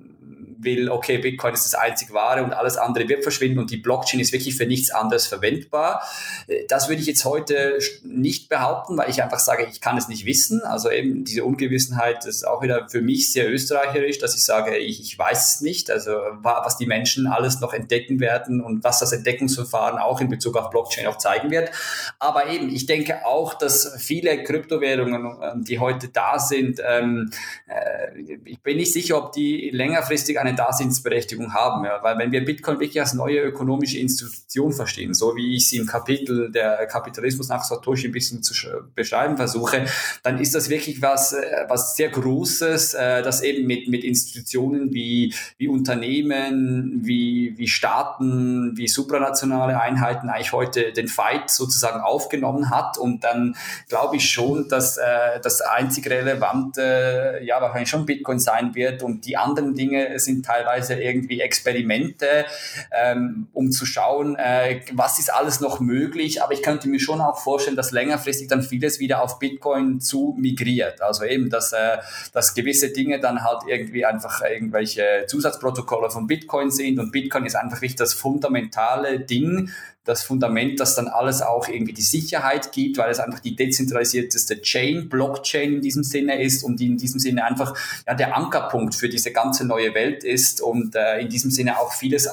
will, 0.64 0.88
okay, 0.88 1.18
Bitcoin 1.18 1.54
ist 1.54 1.64
das 1.64 1.74
einzig 1.74 2.12
wahre 2.12 2.42
und 2.42 2.52
alles 2.52 2.76
andere 2.76 3.08
wird 3.08 3.22
verschwinden 3.22 3.58
und 3.58 3.70
die 3.70 3.76
Blockchain 3.76 4.20
ist 4.20 4.32
wirklich 4.32 4.56
für 4.56 4.66
nichts 4.66 4.90
anderes 4.90 5.26
verwendbar. 5.26 6.02
Äh, 6.46 6.66
das 6.68 6.88
würde 6.88 7.00
ich 7.00 7.06
jetzt 7.06 7.24
heute 7.24 7.78
nicht 8.02 8.48
behaupten, 8.48 8.96
weil 8.96 9.10
ich 9.10 9.22
einfach 9.22 9.38
sage, 9.38 9.66
ich 9.70 9.80
kann 9.80 9.96
es 9.96 10.08
nicht 10.08 10.26
wissen. 10.26 10.62
Also 10.62 10.90
eben 10.90 11.24
diese 11.24 11.44
Ungewissenheit 11.44 12.24
ist 12.26 12.46
auch 12.46 12.62
wieder 12.62 12.88
für 12.88 13.00
mich 13.00 13.32
sehr 13.32 13.50
österreicherisch, 13.50 14.18
dass 14.18 14.34
ich 14.34 14.44
sage, 14.44 14.76
ich, 14.76 15.00
ich 15.00 15.18
weiß 15.18 15.56
es 15.56 15.60
nicht. 15.60 15.90
Also 15.90 16.12
was 16.42 16.76
die 16.76 16.86
Menschen 16.86 17.26
alles 17.26 17.60
noch 17.60 17.72
entdecken 17.72 18.20
werden 18.20 18.60
und 18.60 18.84
was 18.84 18.98
das 18.98 19.12
Entdeckungsverfahren 19.12 19.98
auch 19.98 20.20
in 20.20 20.28
Bezug 20.28 20.56
auf 20.56 20.70
Blockchain 20.70 21.06
auch 21.06 21.18
zeigen 21.18 21.50
wird. 21.50 21.70
Aber 22.18 22.48
eben, 22.48 22.68
ich 22.74 22.86
denke 22.86 23.26
auch, 23.26 23.54
dass 23.54 23.94
viele 23.98 24.42
Kryptowährungen, 24.42 25.36
ähm, 25.42 25.64
die 25.64 25.78
heute 25.78 26.08
da 26.08 26.38
sind, 26.38 26.80
ähm, 26.86 27.30
äh, 27.66 28.38
ich 28.44 28.60
bin 28.60 28.76
nicht 28.76 28.92
sicher, 28.92 29.18
ob 29.18 29.32
die 29.32 29.70
längerfristig 29.70 30.38
eine 30.38 30.53
Daseinsberechtigung 30.54 31.54
haben. 31.54 31.84
Ja? 31.84 32.00
Weil 32.02 32.18
wenn 32.18 32.32
wir 32.32 32.44
Bitcoin 32.44 32.80
wirklich 32.80 33.00
als 33.00 33.14
neue 33.14 33.40
ökonomische 33.40 33.98
Institution 33.98 34.72
verstehen, 34.72 35.14
so 35.14 35.36
wie 35.36 35.56
ich 35.56 35.68
sie 35.68 35.78
im 35.78 35.86
Kapitel 35.86 36.50
der 36.50 36.86
Kapitalismus 36.86 37.48
nach 37.48 37.64
Satoshi 37.64 38.08
ein 38.08 38.12
bisschen 38.12 38.42
zu 38.42 38.54
beschreiben 38.94 39.36
versuche, 39.36 39.86
dann 40.22 40.38
ist 40.38 40.54
das 40.54 40.68
wirklich 40.68 41.02
was, 41.02 41.32
äh, 41.32 41.64
was 41.68 41.96
sehr 41.96 42.08
Großes, 42.08 42.94
äh, 42.94 43.22
das 43.22 43.42
eben 43.42 43.66
mit, 43.66 43.88
mit 43.88 44.04
Institutionen 44.04 44.92
wie, 44.92 45.34
wie 45.58 45.68
Unternehmen, 45.68 47.00
wie, 47.04 47.54
wie 47.56 47.68
Staaten, 47.68 48.76
wie 48.76 48.88
supranationale 48.88 49.80
Einheiten 49.80 50.28
eigentlich 50.28 50.52
heute 50.52 50.92
den 50.92 51.08
Fight 51.08 51.50
sozusagen 51.50 52.00
aufgenommen 52.00 52.70
hat. 52.70 52.98
Und 52.98 53.24
dann 53.24 53.56
glaube 53.88 54.16
ich 54.16 54.30
schon, 54.30 54.68
dass 54.68 54.96
äh, 54.96 55.40
das 55.42 55.60
einzig 55.60 56.08
relevante, 56.08 57.40
ja, 57.44 57.60
wahrscheinlich 57.60 57.90
schon 57.90 58.06
Bitcoin 58.06 58.38
sein 58.38 58.74
wird 58.74 59.02
und 59.02 59.26
die 59.26 59.36
anderen 59.36 59.74
Dinge 59.74 60.18
sind 60.18 60.33
teilweise 60.42 60.94
irgendwie 60.94 61.40
Experimente, 61.40 62.44
ähm, 62.92 63.48
um 63.52 63.70
zu 63.70 63.86
schauen, 63.86 64.36
äh, 64.36 64.80
was 64.92 65.18
ist 65.18 65.32
alles 65.32 65.60
noch 65.60 65.80
möglich. 65.80 66.42
Aber 66.42 66.52
ich 66.52 66.62
könnte 66.62 66.88
mir 66.88 67.00
schon 67.00 67.20
auch 67.20 67.38
vorstellen, 67.38 67.76
dass 67.76 67.92
längerfristig 67.92 68.48
dann 68.48 68.62
vieles 68.62 68.98
wieder 68.98 69.22
auf 69.22 69.38
Bitcoin 69.38 70.00
zu 70.00 70.34
migriert. 70.38 71.02
Also 71.02 71.24
eben, 71.24 71.50
dass, 71.50 71.72
äh, 71.72 71.98
dass 72.32 72.54
gewisse 72.54 72.90
Dinge 72.90 73.20
dann 73.20 73.44
halt 73.44 73.62
irgendwie 73.66 74.04
einfach 74.04 74.42
irgendwelche 74.42 75.24
Zusatzprotokolle 75.28 76.10
von 76.10 76.26
Bitcoin 76.26 76.70
sind 76.70 76.98
und 76.98 77.12
Bitcoin 77.12 77.46
ist 77.46 77.56
einfach 77.56 77.80
nicht 77.80 78.00
das 78.00 78.14
fundamentale 78.14 79.20
Ding, 79.20 79.70
das 80.04 80.22
Fundament, 80.22 80.80
das 80.80 80.94
dann 80.94 81.08
alles 81.08 81.40
auch 81.40 81.66
irgendwie 81.66 81.94
die 81.94 82.02
Sicherheit 82.02 82.72
gibt, 82.72 82.98
weil 82.98 83.10
es 83.10 83.18
einfach 83.18 83.40
die 83.40 83.56
dezentralisierteste 83.56 84.60
Chain, 84.60 85.08
Blockchain 85.08 85.74
in 85.74 85.80
diesem 85.80 86.04
Sinne 86.04 86.42
ist 86.42 86.62
und 86.62 86.80
in 86.80 86.98
diesem 86.98 87.18
Sinne 87.18 87.44
einfach 87.44 87.74
ja, 88.06 88.14
der 88.14 88.36
Ankerpunkt 88.36 88.94
für 88.94 89.08
diese 89.08 89.32
ganze 89.32 89.66
neue 89.66 89.94
Welt 89.94 90.22
ist 90.22 90.60
und 90.60 90.94
äh, 90.94 91.20
in 91.20 91.30
diesem 91.30 91.50
Sinne 91.50 91.80
auch 91.80 91.92
vieles 91.92 92.26
äh, 92.26 92.30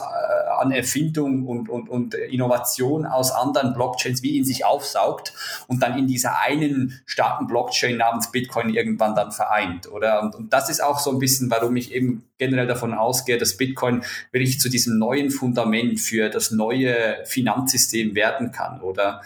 an 0.59 0.71
Erfindung 0.71 1.47
und, 1.47 1.69
und, 1.69 1.89
und 1.89 2.13
Innovation 2.13 3.05
aus 3.05 3.31
anderen 3.31 3.73
Blockchains 3.73 4.21
wie 4.21 4.37
in 4.37 4.43
sich 4.43 4.65
aufsaugt 4.65 5.33
und 5.67 5.81
dann 5.81 5.97
in 5.97 6.07
dieser 6.07 6.39
einen 6.39 6.99
starken 7.05 7.47
Blockchain 7.47 7.97
namens 7.97 8.31
Bitcoin 8.31 8.69
irgendwann 8.73 9.15
dann 9.15 9.31
vereint, 9.31 9.89
oder? 9.89 10.21
Und, 10.21 10.35
und 10.35 10.53
das 10.53 10.69
ist 10.69 10.83
auch 10.83 10.99
so 10.99 11.09
ein 11.11 11.19
bisschen, 11.19 11.49
warum 11.49 11.75
ich 11.77 11.93
eben 11.93 12.25
generell 12.41 12.65
davon 12.65 12.95
ausgehe, 12.95 13.37
dass 13.37 13.55
Bitcoin 13.55 14.03
wirklich 14.31 14.59
zu 14.59 14.67
diesem 14.67 14.97
neuen 14.97 15.29
Fundament 15.29 15.99
für 15.99 16.29
das 16.29 16.49
neue 16.49 17.17
Finanzsystem 17.25 18.15
werden 18.15 18.51
kann, 18.51 18.81
oder? 18.81 19.21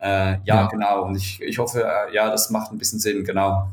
Äh, 0.00 0.06
ja, 0.06 0.40
ja, 0.44 0.66
genau. 0.68 1.04
Und 1.04 1.16
ich, 1.16 1.42
ich 1.42 1.58
hoffe, 1.58 1.84
äh, 1.84 2.14
ja, 2.14 2.30
das 2.30 2.48
macht 2.48 2.72
ein 2.72 2.78
bisschen 2.78 3.00
Sinn, 3.00 3.22
genau. 3.22 3.68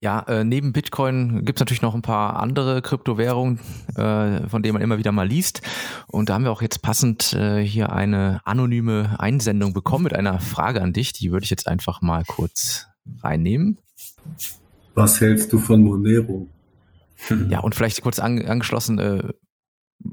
Ja, 0.00 0.20
äh, 0.28 0.44
neben 0.44 0.72
Bitcoin 0.72 1.44
gibt 1.44 1.58
es 1.58 1.60
natürlich 1.60 1.82
noch 1.82 1.94
ein 1.94 2.02
paar 2.02 2.36
andere 2.36 2.82
Kryptowährungen, 2.82 3.58
äh, 3.96 4.46
von 4.48 4.62
denen 4.62 4.74
man 4.74 4.82
immer 4.82 4.98
wieder 4.98 5.10
mal 5.10 5.26
liest. 5.26 5.62
Und 6.06 6.28
da 6.28 6.34
haben 6.34 6.44
wir 6.44 6.52
auch 6.52 6.62
jetzt 6.62 6.82
passend 6.82 7.32
äh, 7.32 7.62
hier 7.62 7.90
eine 7.90 8.42
anonyme 8.44 9.16
Einsendung 9.18 9.72
bekommen 9.72 10.04
mit 10.04 10.14
einer 10.14 10.38
Frage 10.38 10.82
an 10.82 10.92
dich. 10.92 11.14
Die 11.14 11.32
würde 11.32 11.44
ich 11.44 11.50
jetzt 11.50 11.66
einfach 11.66 12.00
mal 12.00 12.22
kurz 12.24 12.86
reinnehmen. 13.22 13.78
Was 14.94 15.20
hältst 15.20 15.52
du 15.52 15.58
von 15.58 15.82
Monero? 15.82 16.46
Ja, 17.48 17.60
und 17.60 17.74
vielleicht 17.74 18.02
kurz 18.02 18.18
an, 18.18 18.44
angeschlossen, 18.44 18.98
äh, 18.98 19.32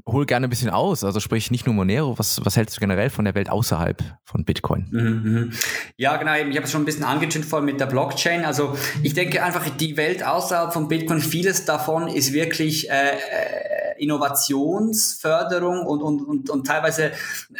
hol 0.06 0.26
gerne 0.26 0.46
ein 0.46 0.50
bisschen 0.50 0.70
aus. 0.70 1.04
Also 1.04 1.20
sprich 1.20 1.50
nicht 1.50 1.66
nur 1.66 1.74
Monero, 1.74 2.18
was, 2.18 2.44
was 2.44 2.56
hältst 2.56 2.76
du 2.76 2.80
generell 2.80 3.10
von 3.10 3.24
der 3.24 3.34
Welt 3.34 3.50
außerhalb 3.50 4.02
von 4.24 4.44
Bitcoin? 4.44 4.88
Mhm, 4.90 5.32
mhm. 5.32 5.52
Ja, 5.96 6.16
genau, 6.16 6.34
ich 6.34 6.56
habe 6.56 6.66
es 6.66 6.70
schon 6.70 6.82
ein 6.82 6.86
bisschen 6.86 7.04
angetönt 7.04 7.44
vorhin 7.44 7.66
mit 7.66 7.80
der 7.80 7.86
Blockchain. 7.86 8.44
Also 8.44 8.76
ich 9.02 9.14
denke 9.14 9.42
einfach, 9.42 9.68
die 9.68 9.96
Welt 9.96 10.24
außerhalb 10.24 10.72
von 10.72 10.88
Bitcoin, 10.88 11.20
vieles 11.20 11.64
davon 11.64 12.08
ist 12.08 12.32
wirklich 12.32 12.90
äh, 12.90 13.10
äh 13.10 13.71
Innovationsförderung 14.02 15.86
und, 15.86 16.02
und, 16.02 16.22
und, 16.22 16.50
und 16.50 16.66
teilweise 16.66 17.12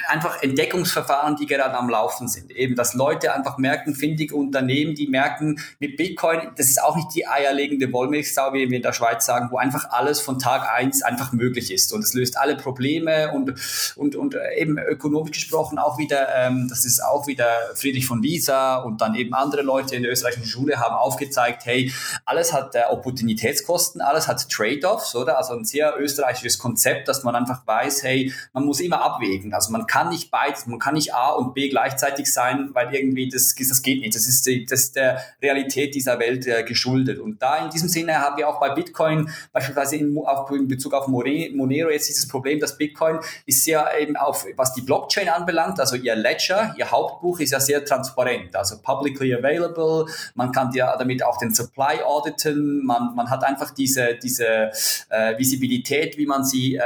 einfach 0.09 0.43
Entdeckungsverfahren, 0.43 1.37
die 1.37 1.47
gerade 1.47 1.77
am 1.77 1.89
Laufen 1.89 2.29
sind. 2.29 2.51
Eben, 2.51 2.75
dass 2.75 2.95
Leute 2.95 3.35
einfach 3.35 3.59
merken, 3.59 3.95
findige 3.95 4.35
Unternehmen, 4.35 4.95
die 4.95 5.07
merken, 5.07 5.61
mit 5.79 5.97
Bitcoin, 5.97 6.51
das 6.57 6.67
ist 6.67 6.83
auch 6.83 6.97
nicht 6.97 7.15
die 7.15 7.27
eierlegende 7.27 7.93
Wollmilchsau, 7.93 8.53
wie 8.53 8.69
wir 8.69 8.77
in 8.77 8.83
der 8.83 8.93
Schweiz 8.93 9.25
sagen, 9.25 9.49
wo 9.51 9.59
einfach 9.59 9.91
alles 9.91 10.21
von 10.21 10.39
Tag 10.39 10.69
eins 10.69 11.03
einfach 11.03 11.33
möglich 11.33 11.73
ist. 11.73 11.93
Und 11.93 12.03
es 12.03 12.15
löst 12.15 12.37
alle 12.39 12.57
Probleme 12.57 13.33
und, 13.33 13.55
und, 13.97 14.17
und 14.17 14.37
eben 14.57 14.79
ökonomisch 14.79 15.33
gesprochen 15.33 15.79
auch 15.79 15.99
wieder, 15.99 16.29
ähm, 16.35 16.67
das 16.69 16.85
ist 16.85 17.03
auch 17.03 17.27
wieder 17.27 17.47
Friedrich 17.75 18.07
von 18.07 18.23
Wieser 18.23 18.85
und 18.85 19.01
dann 19.01 19.15
eben 19.15 19.35
andere 19.35 19.63
Leute 19.63 19.95
in 19.95 20.03
der 20.03 20.13
österreichischen 20.13 20.47
Schule 20.47 20.79
haben 20.79 20.95
aufgezeigt, 20.95 21.65
hey, 21.65 21.93
alles 22.25 22.53
hat 22.53 22.75
äh, 22.75 22.83
Opportunitätskosten, 22.91 24.01
alles 24.01 24.29
hat 24.29 24.49
Trade-offs, 24.49 25.15
oder? 25.15 25.39
Also 25.39 25.55
ein 25.55 25.65
sehr 25.65 25.95
österreichisches 25.99 26.32
österreichisches 26.33 26.59
Konzept, 26.59 27.09
dass 27.09 27.23
man 27.25 27.35
einfach 27.35 27.67
weiß, 27.67 28.03
hey, 28.03 28.33
man 28.53 28.65
muss 28.65 28.81
immer 28.81 29.03
abwägen. 29.03 29.55
Also 29.55 29.73
man 29.73 29.87
kann 29.87 30.09
nicht 30.09 30.31
beides, 30.31 30.67
man 30.67 30.79
kann 30.79 30.95
nicht 30.95 31.15
A 31.15 31.31
und 31.31 31.55
B 31.55 31.69
gleichzeitig 31.69 32.33
sein, 32.33 32.71
weil 32.73 32.95
irgendwie 32.95 33.29
das, 33.29 33.55
das 33.55 33.83
geht 33.83 34.01
nicht. 34.01 34.15
Das 34.15 34.27
ist, 34.27 34.47
das 34.71 34.81
ist 34.81 34.97
der 34.97 35.23
Realität 35.43 35.95
dieser 35.95 36.19
Welt 36.19 36.47
äh, 36.47 36.63
geschuldet. 36.65 37.19
Und 37.19 37.43
da 37.43 37.65
in 37.65 37.71
diesem 37.71 37.89
Sinne 37.89 38.19
haben 38.19 38.37
wir 38.37 38.49
auch 38.49 38.61
bei 38.61 38.71
Bitcoin 38.71 39.31
beispielsweise 39.53 39.97
in, 39.97 40.17
auf, 40.19 40.51
in 40.51 40.69
Bezug 40.69 40.95
auf 40.95 41.09
Monero 41.09 41.91
jetzt 41.91 42.09
dieses 42.09 42.29
Problem, 42.29 42.61
dass 42.61 42.77
Bitcoin 42.77 43.19
ist 43.47 43.67
ja 43.67 43.89
eben 43.99 44.17
auf, 44.17 44.47
was 44.57 44.75
die 44.75 44.83
Blockchain 44.83 45.29
anbelangt, 45.29 45.79
also 45.81 45.97
ihr 45.97 46.15
Ledger, 46.15 46.75
ihr 46.79 46.91
Hauptbuch 46.91 47.41
ist 47.41 47.53
ja 47.53 47.61
sehr 47.61 47.85
transparent, 47.85 48.55
also 48.57 48.77
publicly 48.83 49.35
available. 49.35 50.07
Man 50.35 50.53
kann 50.53 50.73
ja 50.73 50.97
damit 50.97 51.23
auch 51.23 51.39
den 51.39 51.55
Supply 51.55 52.03
auditen. 52.05 52.85
Man, 52.85 53.15
man 53.15 53.31
hat 53.31 53.45
einfach 53.45 53.71
diese, 53.73 54.15
diese 54.23 54.71
äh, 55.09 55.37
Visibilität, 55.39 56.17
wie 56.23 56.27
man 56.27 56.45
sie 56.45 56.77
äh, 56.77 56.81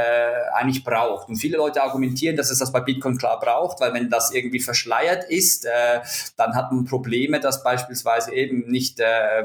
eigentlich 0.55 0.83
braucht. 0.83 1.29
Und 1.29 1.37
viele 1.37 1.59
Leute 1.59 1.83
argumentieren, 1.83 2.37
dass 2.37 2.51
es 2.51 2.59
das 2.59 2.73
bei 2.73 2.81
Bitcoin 2.81 3.19
klar 3.19 3.39
braucht, 3.39 3.81
weil 3.81 3.93
wenn 3.93 4.09
das 4.09 4.33
irgendwie 4.33 4.61
verschleiert 4.61 5.25
ist, 5.29 5.67
äh, 5.67 6.01
dann 6.37 6.55
hat 6.55 6.73
man 6.73 6.87
Probleme, 6.87 7.39
dass 7.39 7.63
beispielsweise 7.63 8.33
eben 8.33 8.67
nicht 8.71 8.99
äh, 8.99 9.45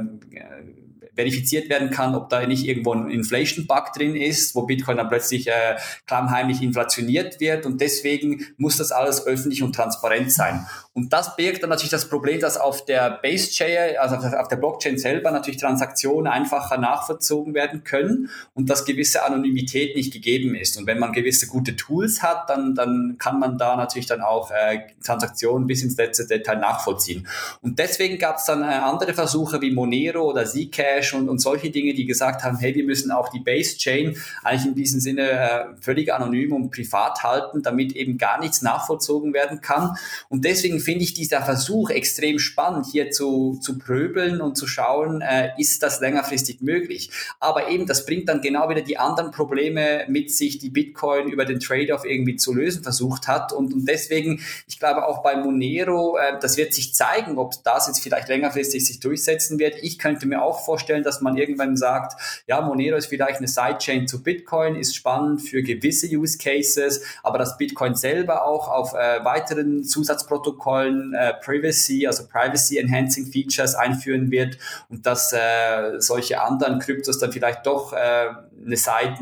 verifiziert 1.14 1.70
werden 1.70 1.90
kann, 1.90 2.16
ob 2.16 2.30
da 2.30 2.46
nicht 2.48 2.66
irgendwo 2.66 2.94
ein 2.94 3.10
Inflation-Bug 3.10 3.92
drin 3.94 4.16
ist, 4.16 4.56
wo 4.56 4.62
Bitcoin 4.64 4.98
dann 4.98 5.10
plötzlich 5.10 5.48
äh, 5.48 5.76
klammheimlich 6.08 6.62
inflationiert 6.62 7.40
wird 7.42 7.66
und 7.66 7.82
deswegen 7.82 8.48
muss 8.58 8.78
das 8.78 8.92
alles 8.92 9.28
öffentlich 9.28 9.62
und 9.62 9.76
transparent 9.76 10.32
sein. 10.32 10.66
Und 10.94 11.14
das 11.14 11.38
birgt 11.38 11.64
dann 11.64 11.70
natürlich 11.70 11.92
das 11.92 12.10
Problem, 12.10 12.42
dass 12.42 12.58
auf 12.58 12.84
der 12.84 13.20
Base-Chain, 13.22 13.98
also 13.98 14.16
auf 14.16 14.50
der 14.50 14.58
Blockchain 14.58 14.98
selber 14.98 15.32
natürlich 15.32 15.60
Transaktionen 15.60 16.28
einfacher 16.28 16.78
nachvollzogen 16.78 17.54
werden 17.54 17.86
können 17.86 18.30
und 18.54 18.70
dass 18.70 18.84
gewisse 18.84 19.24
Anonymität 19.24 19.96
nicht 19.96 20.12
gegeben 20.12 20.54
ist. 20.54 20.78
Und 20.78 20.88
wenn 20.88 21.00
man 21.00 21.14
gewisse 21.14 21.48
gute 21.48 21.78
Tools 21.78 22.22
hat, 22.22 22.50
dann, 22.50 22.76
dann 22.76 23.16
kann 23.18 23.40
man 23.40 23.58
da 23.58 23.78
natürlich 23.78 24.06
dann 24.06 24.20
auch 24.20 24.52
äh, 24.52 24.80
Transaktionen 25.02 25.66
bis 25.66 25.82
ins 25.82 25.96
letzte 25.96 26.28
Detail 26.28 26.58
nachvollziehen. 26.58 27.26
Und 27.62 27.80
deswegen 27.80 28.18
gab 28.18 28.36
es 28.36 28.46
dann 28.46 28.62
äh, 28.62 28.66
andere 28.66 29.14
Versuche 29.14 29.62
wie 29.62 29.72
Monero 29.72 30.30
oder 30.30 30.46
Zcash 30.46 31.14
und, 31.14 31.30
und 31.30 31.40
solche 31.40 31.70
Dinge, 31.70 31.94
die 31.94 32.06
gesagt 32.06 32.44
haben, 32.44 32.58
hey, 32.58 32.76
wir 32.76 32.84
müssen 32.84 33.12
auch 33.12 33.30
die 33.30 33.40
Base-Chain 33.40 34.18
eigentlich 34.44 34.66
in 34.66 34.76
diesem 34.76 35.00
Sinne 35.00 35.30
äh, 35.30 35.66
völlig 35.80 36.14
anonym 36.14 36.52
und 36.52 36.70
privat 36.70 37.24
halten, 37.24 37.62
damit 37.62 37.96
eben 37.96 38.18
gar 38.18 38.42
nichts 38.42 38.62
nachvollzogen 38.62 39.34
werden 39.34 39.62
kann. 39.62 39.96
Und 40.28 40.44
deswegen 40.44 40.81
finde 40.82 41.04
ich 41.04 41.14
dieser 41.14 41.42
Versuch 41.42 41.90
extrem 41.90 42.40
spannend, 42.40 42.88
hier 42.92 43.12
zu, 43.12 43.58
zu 43.62 43.78
pröbeln 43.78 44.42
und 44.42 44.58
zu 44.58 44.68
schauen, 44.68 45.22
äh, 45.22 45.52
ist 45.58 45.82
das 45.84 46.00
längerfristig 46.00 46.62
möglich. 46.62 47.12
Aber 47.40 47.70
eben, 47.70 47.86
das 47.86 48.06
bringt 48.06 48.28
dann 48.30 48.42
genau 48.42 48.70
wieder 48.70 48.82
die 48.82 48.98
anderen 48.98 49.32
Probleme 49.32 50.06
mit 50.08 50.32
sich, 50.32 50.60
die 50.60 50.70
Bitcoin 50.70 51.30
über 51.30 51.46
den 51.46 51.60
Trade-off 51.60 52.06
irgendwie 52.06 52.36
zu 52.36 52.54
lösen 52.54 52.84
versucht 52.84 53.28
hat. 53.28 53.54
Und, 53.54 53.74
und 53.74 53.86
deswegen, 53.86 54.42
ich 54.68 54.80
glaube 54.80 55.08
auch 55.08 55.24
bei 55.24 55.36
Monero, 55.36 56.18
äh, 56.18 56.40
das 56.40 56.58
wird 56.58 56.74
sich 56.74 56.94
zeigen, 56.94 57.38
ob 57.38 57.64
das 57.64 57.88
jetzt 57.88 58.02
vielleicht 58.02 58.28
längerfristig 58.28 58.86
sich 58.86 59.00
durchsetzen 59.00 59.60
wird. 59.60 59.76
Ich 59.82 60.00
könnte 60.00 60.26
mir 60.26 60.42
auch 60.42 60.66
vorstellen, 60.66 61.04
dass 61.04 61.22
man 61.22 61.38
irgendwann 61.38 61.78
sagt, 61.78 62.44
ja, 62.48 62.62
Monero 62.62 62.98
ist 62.98 63.08
vielleicht 63.08 63.38
eine 63.38 63.48
Sidechain 63.48 64.08
zu 64.08 64.24
Bitcoin, 64.24 64.76
ist 64.76 64.96
spannend 64.96 65.42
für 65.42 65.62
gewisse 65.64 66.08
Use 66.08 66.38
Cases, 66.38 67.02
aber 67.24 67.38
dass 67.38 67.58
Bitcoin 67.58 67.96
selber 67.96 68.46
auch 68.46 68.68
auf 68.68 68.94
äh, 68.94 69.24
weiteren 69.24 69.84
Zusatzprotokollen 69.84 70.71
Protokollen 70.72 71.14
äh, 71.14 71.34
Privacy, 71.44 72.08
also 72.08 72.28
Privacy 72.28 72.78
Enhancing 72.78 73.26
Features 73.26 73.76
einführen 73.76 74.32
wird 74.32 74.58
und 74.90 75.06
dass 75.06 75.34
äh, 75.34 76.00
solche 76.00 76.42
anderen 76.42 76.80
Kryptos 76.80 77.20
dann 77.20 77.32
vielleicht 77.32 77.66
doch 77.66 77.94
äh, 77.94 78.30
eine 78.64 78.78
Seite, 78.78 79.18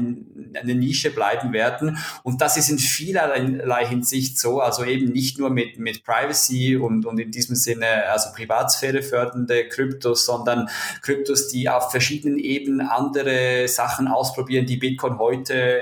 eine 0.53 0.75
Nische 0.75 1.11
bleiben 1.11 1.53
werden. 1.53 1.97
Und 2.23 2.41
das 2.41 2.57
ist 2.57 2.69
in 2.69 2.77
vielerlei 2.77 3.85
Hinsicht 3.85 4.37
so, 4.37 4.59
also 4.59 4.83
eben 4.83 5.11
nicht 5.11 5.39
nur 5.39 5.49
mit, 5.49 5.79
mit 5.79 6.03
Privacy 6.03 6.75
und, 6.75 7.05
und 7.05 7.19
in 7.19 7.31
diesem 7.31 7.55
Sinne 7.55 8.09
also 8.09 8.29
Privatsphäre 8.35 9.01
fördernde 9.01 9.67
Kryptos, 9.69 10.25
sondern 10.25 10.69
Kryptos, 11.01 11.47
die 11.47 11.69
auf 11.69 11.91
verschiedenen 11.91 12.37
Ebenen 12.37 12.81
andere 12.81 13.67
Sachen 13.67 14.07
ausprobieren, 14.07 14.65
die 14.65 14.77
Bitcoin 14.77 15.17
heute 15.17 15.81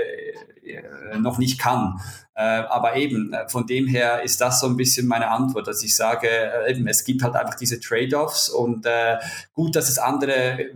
äh, 0.64 1.18
noch 1.18 1.38
nicht 1.38 1.60
kann. 1.60 2.00
Äh, 2.40 2.42
aber 2.70 2.96
eben, 2.96 3.34
äh, 3.34 3.50
von 3.50 3.66
dem 3.66 3.88
her 3.88 4.22
ist 4.22 4.40
das 4.42 4.60
so 4.60 4.68
ein 4.68 4.78
bisschen 4.78 5.08
meine 5.08 5.32
Antwort, 5.32 5.68
dass 5.68 5.82
ich 5.82 5.96
sage, 5.96 6.28
äh, 6.30 6.70
eben, 6.72 6.88
es 6.88 7.04
gibt 7.04 7.24
halt 7.24 7.36
einfach 7.36 7.56
diese 7.56 7.80
Trade-offs 7.80 8.50
und 8.50 8.86
äh, 8.86 9.18
gut, 9.54 9.76
dass 9.76 9.90
es 9.90 9.98
andere 9.98 10.68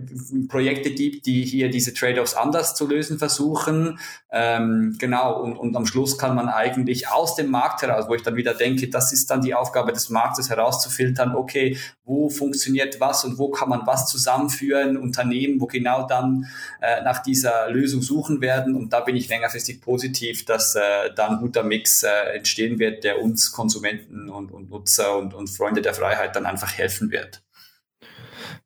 Projekte 0.47 0.89
gibt, 0.89 1.28
die 1.28 1.43
hier 1.43 1.70
diese 1.70 1.93
Trade-offs 1.93 2.34
anders 2.34 2.74
zu 2.74 2.88
lösen 2.88 3.20
versuchen. 3.20 3.99
Ähm, 4.32 4.95
genau, 4.97 5.39
und, 5.39 5.55
und 5.55 5.76
am 5.76 5.86
Schluss 5.86 6.18
kann 6.18 6.36
man 6.36 6.49
eigentlich 6.49 7.09
aus 7.09 7.36
dem 7.36 7.51
Markt 7.51 7.84
heraus, 7.84 8.05
wo 8.07 8.16
ich 8.16 8.24
dann 8.24 8.38
wieder 8.38 8.55
denke, 8.55 8.89
das 8.89 9.14
ist 9.14 9.30
dann 9.30 9.41
die 9.41 9.53
Aufgabe 9.53 9.93
des 9.93 10.09
Marktes 10.09 10.49
herauszufiltern, 10.49 11.36
okay, 11.36 11.78
wo 12.05 12.30
funktioniert 12.30 12.99
was 12.99 13.24
und 13.24 13.38
wo 13.38 13.51
kann 13.51 13.70
man 13.70 13.86
was 13.86 14.07
zusammenführen, 14.07 14.97
Unternehmen, 14.97 15.62
wo 15.62 15.68
genau 15.68 16.07
dann 16.07 16.47
äh, 16.82 17.03
nach 17.03 17.22
dieser 17.22 17.70
Lösung 17.70 18.01
suchen 18.01 18.41
werden. 18.41 18.76
Und 18.76 18.91
da 18.93 19.01
bin 19.01 19.16
ich 19.16 19.30
längerfristig 19.30 19.80
positiv, 19.80 20.45
dass 20.45 20.76
äh, 20.76 20.82
dann 21.16 21.39
gut 21.39 21.51
guter 21.52 21.64
Mix 21.64 22.04
äh, 22.04 22.08
entstehen 22.34 22.80
wird, 22.80 23.04
der 23.04 23.22
uns 23.22 23.52
Konsumenten 23.52 24.30
und, 24.30 24.52
und 24.52 24.70
Nutzer 24.70 25.18
und, 25.18 25.34
und 25.34 25.49
Freunde 25.49 25.82
der 25.82 25.93
Freiheit 25.93 26.34
dann 26.36 26.45
einfach 26.45 26.78
helfen 26.78 27.12
wird. 27.12 27.43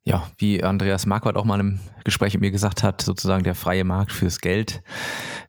Ja, 0.04 0.30
wie 0.38 0.62
Andreas 0.62 1.04
Marquardt 1.04 1.36
auch 1.36 1.44
mal 1.44 1.58
im 1.58 1.80
Gespräch 2.04 2.34
mit 2.34 2.42
mir 2.42 2.50
gesagt 2.52 2.84
hat, 2.84 3.02
sozusagen 3.02 3.42
der 3.42 3.56
freie 3.56 3.82
Markt 3.82 4.12
fürs 4.12 4.40
Geld, 4.40 4.82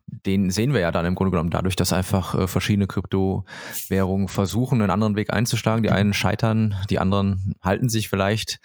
den 0.07 0.49
sehen 0.49 0.73
wir 0.73 0.79
ja 0.79 0.91
dann 0.91 1.05
im 1.05 1.13
Grunde 1.13 1.31
genommen 1.31 1.51
dadurch, 1.51 1.75
dass 1.75 1.93
einfach 1.93 2.33
äh, 2.33 2.47
verschiedene 2.47 2.87
Kryptowährungen 2.87 4.29
versuchen, 4.29 4.81
einen 4.81 4.89
anderen 4.89 5.15
Weg 5.15 5.31
einzuschlagen. 5.31 5.83
Die 5.83 5.91
einen 5.91 6.13
scheitern, 6.13 6.75
die 6.89 6.97
anderen 6.97 7.55
halten 7.61 7.89
sich 7.89 8.09
vielleicht. 8.09 8.59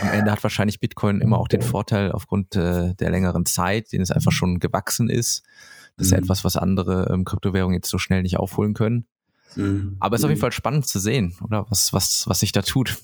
Am 0.00 0.08
Ende 0.08 0.30
hat 0.32 0.42
wahrscheinlich 0.42 0.80
Bitcoin 0.80 1.20
immer 1.20 1.38
auch 1.38 1.48
den 1.48 1.62
Vorteil 1.62 2.12
aufgrund 2.12 2.56
äh, 2.56 2.94
der 2.94 3.10
längeren 3.10 3.44
Zeit, 3.46 3.92
den 3.92 4.00
es 4.00 4.10
einfach 4.10 4.32
schon 4.32 4.58
gewachsen 4.58 5.10
ist, 5.10 5.44
das 5.96 6.06
ist 6.06 6.10
ja 6.12 6.18
mhm. 6.18 6.24
etwas, 6.24 6.44
was 6.44 6.56
andere 6.56 7.10
ähm, 7.10 7.24
Kryptowährungen 7.24 7.74
jetzt 7.74 7.90
so 7.90 7.98
schnell 7.98 8.22
nicht 8.22 8.38
aufholen 8.38 8.74
können. 8.74 9.06
Mhm. 9.54 9.96
Aber 10.00 10.14
es 10.14 10.20
ist 10.20 10.24
auf 10.24 10.30
jeden 10.30 10.38
mhm. 10.38 10.42
Fall 10.42 10.52
spannend 10.52 10.86
zu 10.86 10.98
sehen, 10.98 11.36
oder? 11.42 11.66
Was, 11.70 11.92
was, 11.92 12.28
was 12.28 12.40
sich 12.40 12.52
da 12.52 12.62
tut. 12.62 12.98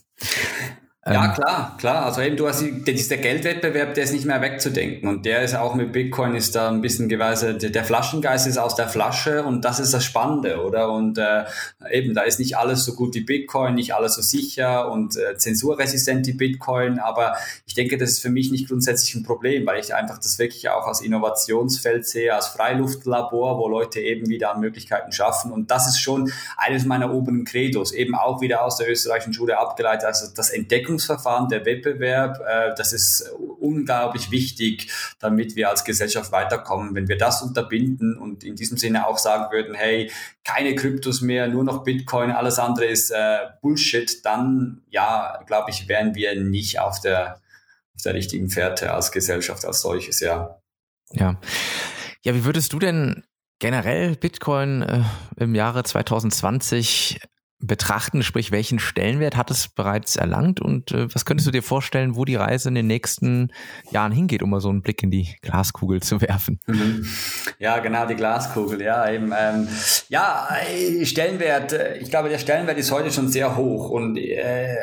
Ja, 1.04 1.24
ähm, 1.24 1.32
klar, 1.32 1.76
klar. 1.78 2.04
Also 2.06 2.20
eben, 2.20 2.36
du 2.36 2.46
hast 2.46 2.62
dieser 2.62 3.16
Geldwettbewerb, 3.16 3.94
der 3.94 4.04
ist 4.04 4.12
nicht 4.12 4.24
mehr 4.24 4.40
wegzudenken. 4.40 5.08
Und 5.08 5.26
der 5.26 5.42
ist 5.42 5.56
auch 5.56 5.74
mit 5.74 5.90
Bitcoin 5.90 6.36
ist 6.36 6.54
da 6.54 6.68
ein 6.68 6.80
bisschen 6.80 7.08
geweise, 7.08 7.54
der 7.54 7.84
Flaschengeist 7.84 8.46
ist 8.46 8.56
aus 8.56 8.76
der 8.76 8.88
Flasche 8.88 9.42
und 9.42 9.64
das 9.64 9.80
ist 9.80 9.92
das 9.92 10.04
Spannende, 10.04 10.62
oder? 10.62 10.92
Und 10.92 11.18
äh, 11.18 11.44
eben, 11.90 12.14
da 12.14 12.22
ist 12.22 12.38
nicht 12.38 12.56
alles 12.56 12.84
so 12.84 12.94
gut 12.94 13.14
wie 13.14 13.22
Bitcoin, 13.22 13.74
nicht 13.74 13.96
alles 13.96 14.14
so 14.14 14.22
sicher 14.22 14.92
und 14.92 15.16
äh, 15.16 15.36
zensurresistent 15.36 16.28
wie 16.28 16.34
Bitcoin, 16.34 17.00
aber 17.00 17.34
ich 17.66 17.74
denke, 17.74 17.98
das 17.98 18.10
ist 18.10 18.22
für 18.22 18.30
mich 18.30 18.52
nicht 18.52 18.68
grundsätzlich 18.68 19.16
ein 19.16 19.24
Problem, 19.24 19.66
weil 19.66 19.80
ich 19.80 19.92
einfach 19.96 20.18
das 20.18 20.38
wirklich 20.38 20.68
auch 20.68 20.86
als 20.86 21.00
Innovationsfeld 21.00 22.06
sehe, 22.06 22.32
als 22.32 22.46
Freiluftlabor, 22.46 23.58
wo 23.58 23.66
Leute 23.66 24.00
eben 24.00 24.28
wieder 24.28 24.56
Möglichkeiten 24.56 25.10
schaffen. 25.10 25.50
Und 25.50 25.72
das 25.72 25.88
ist 25.88 25.98
schon 25.98 26.32
eines 26.56 26.84
meiner 26.84 27.12
oberen 27.12 27.44
Credos, 27.44 27.90
eben 27.90 28.14
auch 28.14 28.40
wieder 28.40 28.64
aus 28.64 28.76
der 28.76 28.88
österreichischen 28.88 29.32
Schule 29.32 29.58
abgeleitet, 29.58 30.04
also 30.04 30.28
das 30.32 30.50
Entdeckung 30.50 30.91
Entwicklungsverfahren, 30.92 31.48
der 31.48 31.64
Wettbewerb, 31.64 32.40
äh, 32.40 32.74
das 32.76 32.92
ist 32.92 33.30
unglaublich 33.60 34.30
wichtig, 34.30 34.90
damit 35.18 35.56
wir 35.56 35.70
als 35.70 35.84
Gesellschaft 35.84 36.32
weiterkommen. 36.32 36.94
Wenn 36.94 37.08
wir 37.08 37.16
das 37.16 37.42
unterbinden 37.42 38.16
und 38.16 38.44
in 38.44 38.56
diesem 38.56 38.76
Sinne 38.76 39.06
auch 39.06 39.18
sagen 39.18 39.52
würden, 39.52 39.74
hey, 39.74 40.10
keine 40.44 40.74
Kryptos 40.74 41.20
mehr, 41.20 41.48
nur 41.48 41.64
noch 41.64 41.84
Bitcoin, 41.84 42.30
alles 42.30 42.58
andere 42.58 42.86
ist 42.86 43.10
äh, 43.10 43.38
Bullshit, 43.60 44.24
dann 44.24 44.82
ja, 44.90 45.42
glaube 45.46 45.70
ich, 45.70 45.88
wären 45.88 46.14
wir 46.14 46.38
nicht 46.40 46.80
auf 46.80 47.00
der, 47.00 47.40
auf 47.94 48.02
der 48.04 48.14
richtigen 48.14 48.48
Fährte 48.50 48.92
als 48.92 49.12
Gesellschaft 49.12 49.64
als 49.64 49.80
solches, 49.80 50.20
ja. 50.20 50.58
Ja. 51.12 51.38
Ja, 52.24 52.34
wie 52.34 52.44
würdest 52.44 52.72
du 52.72 52.78
denn 52.78 53.24
generell 53.58 54.16
Bitcoin 54.16 54.82
äh, 54.82 55.02
im 55.36 55.54
Jahre 55.54 55.82
2020 55.82 57.20
betrachten, 57.62 58.22
sprich 58.22 58.50
welchen 58.50 58.78
Stellenwert 58.78 59.36
hat 59.36 59.50
es 59.50 59.68
bereits 59.68 60.16
erlangt 60.16 60.60
und 60.60 60.90
äh, 60.90 61.12
was 61.14 61.24
könntest 61.24 61.46
du 61.46 61.52
dir 61.52 61.62
vorstellen, 61.62 62.16
wo 62.16 62.24
die 62.24 62.34
Reise 62.34 62.68
in 62.68 62.74
den 62.74 62.86
nächsten 62.86 63.52
Jahren 63.90 64.12
hingeht, 64.12 64.42
um 64.42 64.50
mal 64.50 64.60
so 64.60 64.68
einen 64.68 64.82
Blick 64.82 65.02
in 65.02 65.10
die 65.10 65.36
Glaskugel 65.42 66.02
zu 66.02 66.20
werfen? 66.20 66.60
Mhm. 66.66 67.06
Ja, 67.58 67.78
genau, 67.78 68.06
die 68.06 68.16
Glaskugel, 68.16 68.82
ja, 68.82 69.08
eben, 69.10 69.32
ähm, 69.38 69.68
ja, 70.08 70.48
äh, 70.66 71.06
Stellenwert, 71.06 71.72
äh, 71.72 71.98
ich 71.98 72.10
glaube, 72.10 72.28
der 72.28 72.38
Stellenwert 72.38 72.78
ist 72.78 72.90
heute 72.90 73.12
schon 73.12 73.28
sehr 73.28 73.56
hoch 73.56 73.90
und 73.90 74.16
äh, 74.18 74.76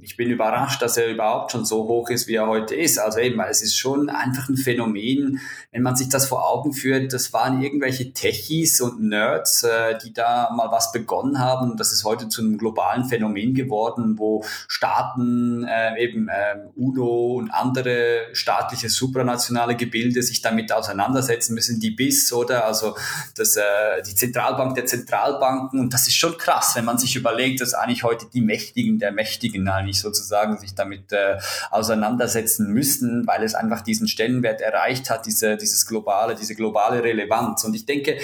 ich 0.00 0.16
bin 0.16 0.30
überrascht, 0.30 0.82
dass 0.82 0.96
er 0.96 1.08
überhaupt 1.08 1.52
schon 1.52 1.64
so 1.64 1.84
hoch 1.84 2.10
ist, 2.10 2.28
wie 2.28 2.36
er 2.36 2.46
heute 2.46 2.74
ist. 2.74 2.98
Also 2.98 3.18
eben, 3.18 3.40
es 3.40 3.62
ist 3.62 3.76
schon 3.76 4.08
einfach 4.08 4.48
ein 4.48 4.56
Phänomen, 4.56 5.40
wenn 5.72 5.82
man 5.82 5.96
sich 5.96 6.08
das 6.08 6.26
vor 6.26 6.48
Augen 6.48 6.72
führt, 6.72 7.12
das 7.12 7.32
waren 7.32 7.62
irgendwelche 7.62 8.12
Techies 8.12 8.80
und 8.80 9.02
Nerds, 9.02 9.62
äh, 9.62 9.98
die 9.98 10.12
da 10.12 10.50
mal 10.54 10.70
was 10.70 10.92
begonnen 10.92 11.38
haben. 11.38 11.76
Das 11.76 11.92
ist 11.92 12.04
heute 12.04 12.28
zu 12.28 12.42
einem 12.42 12.58
globalen 12.58 13.04
Phänomen 13.04 13.54
geworden, 13.54 14.18
wo 14.18 14.44
Staaten, 14.66 15.64
äh, 15.64 16.02
eben 16.02 16.28
äh, 16.28 16.56
UNO 16.76 17.36
und 17.36 17.50
andere 17.50 18.28
staatliche 18.32 18.88
supranationale 18.88 19.76
Gebilde 19.76 20.22
sich 20.22 20.42
damit 20.42 20.72
auseinandersetzen 20.72 21.54
müssen, 21.54 21.80
die 21.80 21.90
BIS 21.90 22.32
oder 22.32 22.64
also 22.64 22.96
das, 23.36 23.56
äh, 23.56 23.62
die 24.06 24.14
Zentralbank 24.14 24.74
der 24.74 24.86
Zentralbanken. 24.86 25.80
Und 25.80 25.92
das 25.92 26.06
ist 26.06 26.16
schon 26.16 26.36
krass, 26.38 26.76
wenn 26.76 26.84
man 26.84 26.98
sich 26.98 27.16
überlegt, 27.16 27.60
dass 27.60 27.74
eigentlich 27.74 28.04
heute 28.04 28.26
die 28.32 28.40
Mächtigen 28.40 28.98
der 28.98 29.12
Mächtigen 29.12 29.68
eigentlich 29.68 29.97
wahrscheinlich 29.98 30.00
sozusagen 30.00 30.58
sich 30.58 30.74
damit 30.74 31.12
äh, 31.12 31.38
auseinandersetzen 31.70 32.72
müssen, 32.72 33.26
weil 33.26 33.42
es 33.42 33.54
einfach 33.54 33.82
diesen 33.82 34.08
Stellenwert 34.08 34.60
erreicht 34.60 35.10
hat, 35.10 35.26
diese, 35.26 35.56
dieses 35.56 35.86
globale, 35.86 36.34
diese 36.34 36.54
globale 36.54 37.02
Relevanz. 37.02 37.64
Und 37.64 37.74
ich 37.74 37.86
denke, 37.86 38.18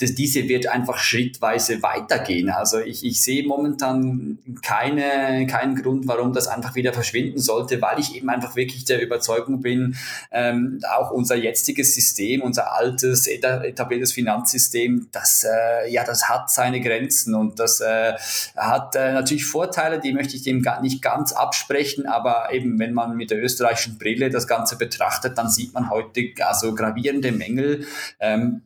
dass 0.00 0.14
diese 0.14 0.48
wird 0.48 0.66
einfach 0.68 0.98
schrittweise 0.98 1.82
weitergehen. 1.82 2.50
Also 2.50 2.78
ich, 2.78 3.04
ich 3.04 3.22
sehe 3.22 3.46
momentan 3.46 4.38
keine, 4.62 5.46
keinen 5.46 5.76
Grund, 5.76 6.06
warum 6.08 6.32
das 6.32 6.48
einfach 6.48 6.74
wieder 6.74 6.92
verschwinden 6.92 7.38
sollte, 7.38 7.80
weil 7.82 7.98
ich 7.98 8.14
eben 8.16 8.28
einfach 8.30 8.56
wirklich 8.56 8.84
der 8.84 9.02
Überzeugung 9.02 9.60
bin, 9.60 9.96
ähm, 10.30 10.80
auch 10.90 11.10
unser 11.10 11.36
jetziges 11.36 11.94
System, 11.94 12.42
unser 12.42 12.72
altes, 12.72 13.26
etabliertes 13.26 14.12
Finanzsystem, 14.12 15.08
das, 15.12 15.44
äh, 15.44 15.90
ja, 15.90 16.04
das 16.04 16.28
hat 16.28 16.50
seine 16.50 16.80
Grenzen 16.80 17.34
und 17.34 17.58
das 17.58 17.80
äh, 17.80 18.14
hat 18.56 18.94
äh, 18.96 19.12
natürlich 19.12 19.46
Vorteile, 19.46 20.00
die 20.00 20.12
möchte 20.12 20.36
ich 20.36 20.42
dem 20.42 20.62
gar 20.62 20.80
nicht 20.80 21.02
ganz 21.06 21.32
absprechen, 21.32 22.06
aber 22.06 22.52
eben, 22.52 22.80
wenn 22.80 22.92
man 22.92 23.16
mit 23.16 23.30
der 23.30 23.40
österreichischen 23.40 23.96
Brille 23.96 24.28
das 24.28 24.48
Ganze 24.48 24.76
betrachtet, 24.76 25.38
dann 25.38 25.48
sieht 25.48 25.72
man 25.72 25.88
heute 25.88 26.20
also 26.44 26.74
gravierende 26.74 27.30
Mängel. 27.30 27.86
Ähm, 28.18 28.62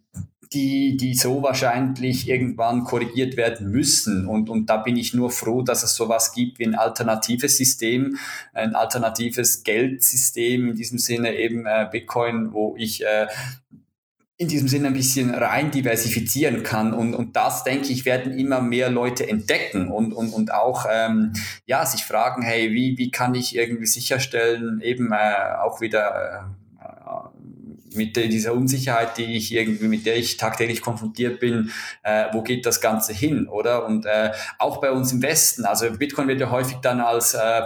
die, 0.53 0.97
die 0.97 1.15
so 1.15 1.43
wahrscheinlich 1.45 2.29
irgendwann 2.29 2.83
korrigiert 2.83 3.37
werden 3.37 3.71
müssen. 3.71 4.27
Und, 4.27 4.51
und 4.51 4.69
da 4.69 4.79
bin 4.79 4.97
ich 4.97 5.15
nur 5.15 5.31
froh, 5.31 5.63
dass 5.63 5.85
es 5.85 5.95
sowas 5.95 6.33
gibt 6.33 6.59
wie 6.59 6.65
ein 6.65 6.75
alternatives 6.75 7.57
System, 7.57 8.17
ein 8.53 8.75
alternatives 8.75 9.63
Geldsystem, 9.63 10.71
in 10.71 10.75
diesem 10.75 10.99
Sinne 10.99 11.37
eben 11.37 11.67
äh, 11.67 11.87
Bitcoin, 11.93 12.53
wo 12.53 12.75
ich 12.77 13.05
äh, 13.05 13.29
in 14.41 14.49
diesem 14.49 14.69
Sinne 14.69 14.87
ein 14.87 14.95
bisschen 14.95 15.35
rein 15.35 15.71
diversifizieren 15.71 16.63
kann. 16.63 16.95
Und, 16.95 17.13
und 17.13 17.37
das, 17.37 17.63
denke 17.63 17.89
ich, 17.89 18.07
werden 18.07 18.33
immer 18.33 18.63
mehr 18.63 18.89
Leute 18.89 19.29
entdecken 19.29 19.89
und, 19.89 20.15
und, 20.15 20.33
und 20.33 20.55
auch 20.55 20.87
ähm, 20.91 21.35
ja, 21.67 21.85
sich 21.85 22.07
fragen, 22.07 22.41
hey, 22.41 22.73
wie, 22.73 22.97
wie 22.97 23.11
kann 23.11 23.35
ich 23.35 23.55
irgendwie 23.55 23.85
sicherstellen, 23.85 24.81
eben 24.81 25.13
äh, 25.13 25.59
auch 25.63 25.83
wieder 25.83 26.55
äh, 26.81 27.95
mit 27.95 28.17
dieser 28.17 28.55
Unsicherheit, 28.55 29.19
die 29.19 29.37
ich 29.37 29.53
irgendwie, 29.53 29.89
mit 29.89 30.07
der 30.07 30.17
ich 30.17 30.39
tagtäglich 30.39 30.81
konfrontiert 30.81 31.39
bin, 31.39 31.71
äh, 32.03 32.29
wo 32.33 32.41
geht 32.41 32.65
das 32.65 32.81
Ganze 32.81 33.13
hin, 33.13 33.47
oder? 33.47 33.85
Und 33.85 34.07
äh, 34.07 34.33
auch 34.57 34.81
bei 34.81 34.91
uns 34.91 35.13
im 35.13 35.21
Westen, 35.21 35.67
also 35.67 35.91
Bitcoin 35.91 36.29
wird 36.29 36.41
ja 36.41 36.51
häufig 36.51 36.79
dann 36.79 37.01
als 37.01 37.35
äh, 37.35 37.61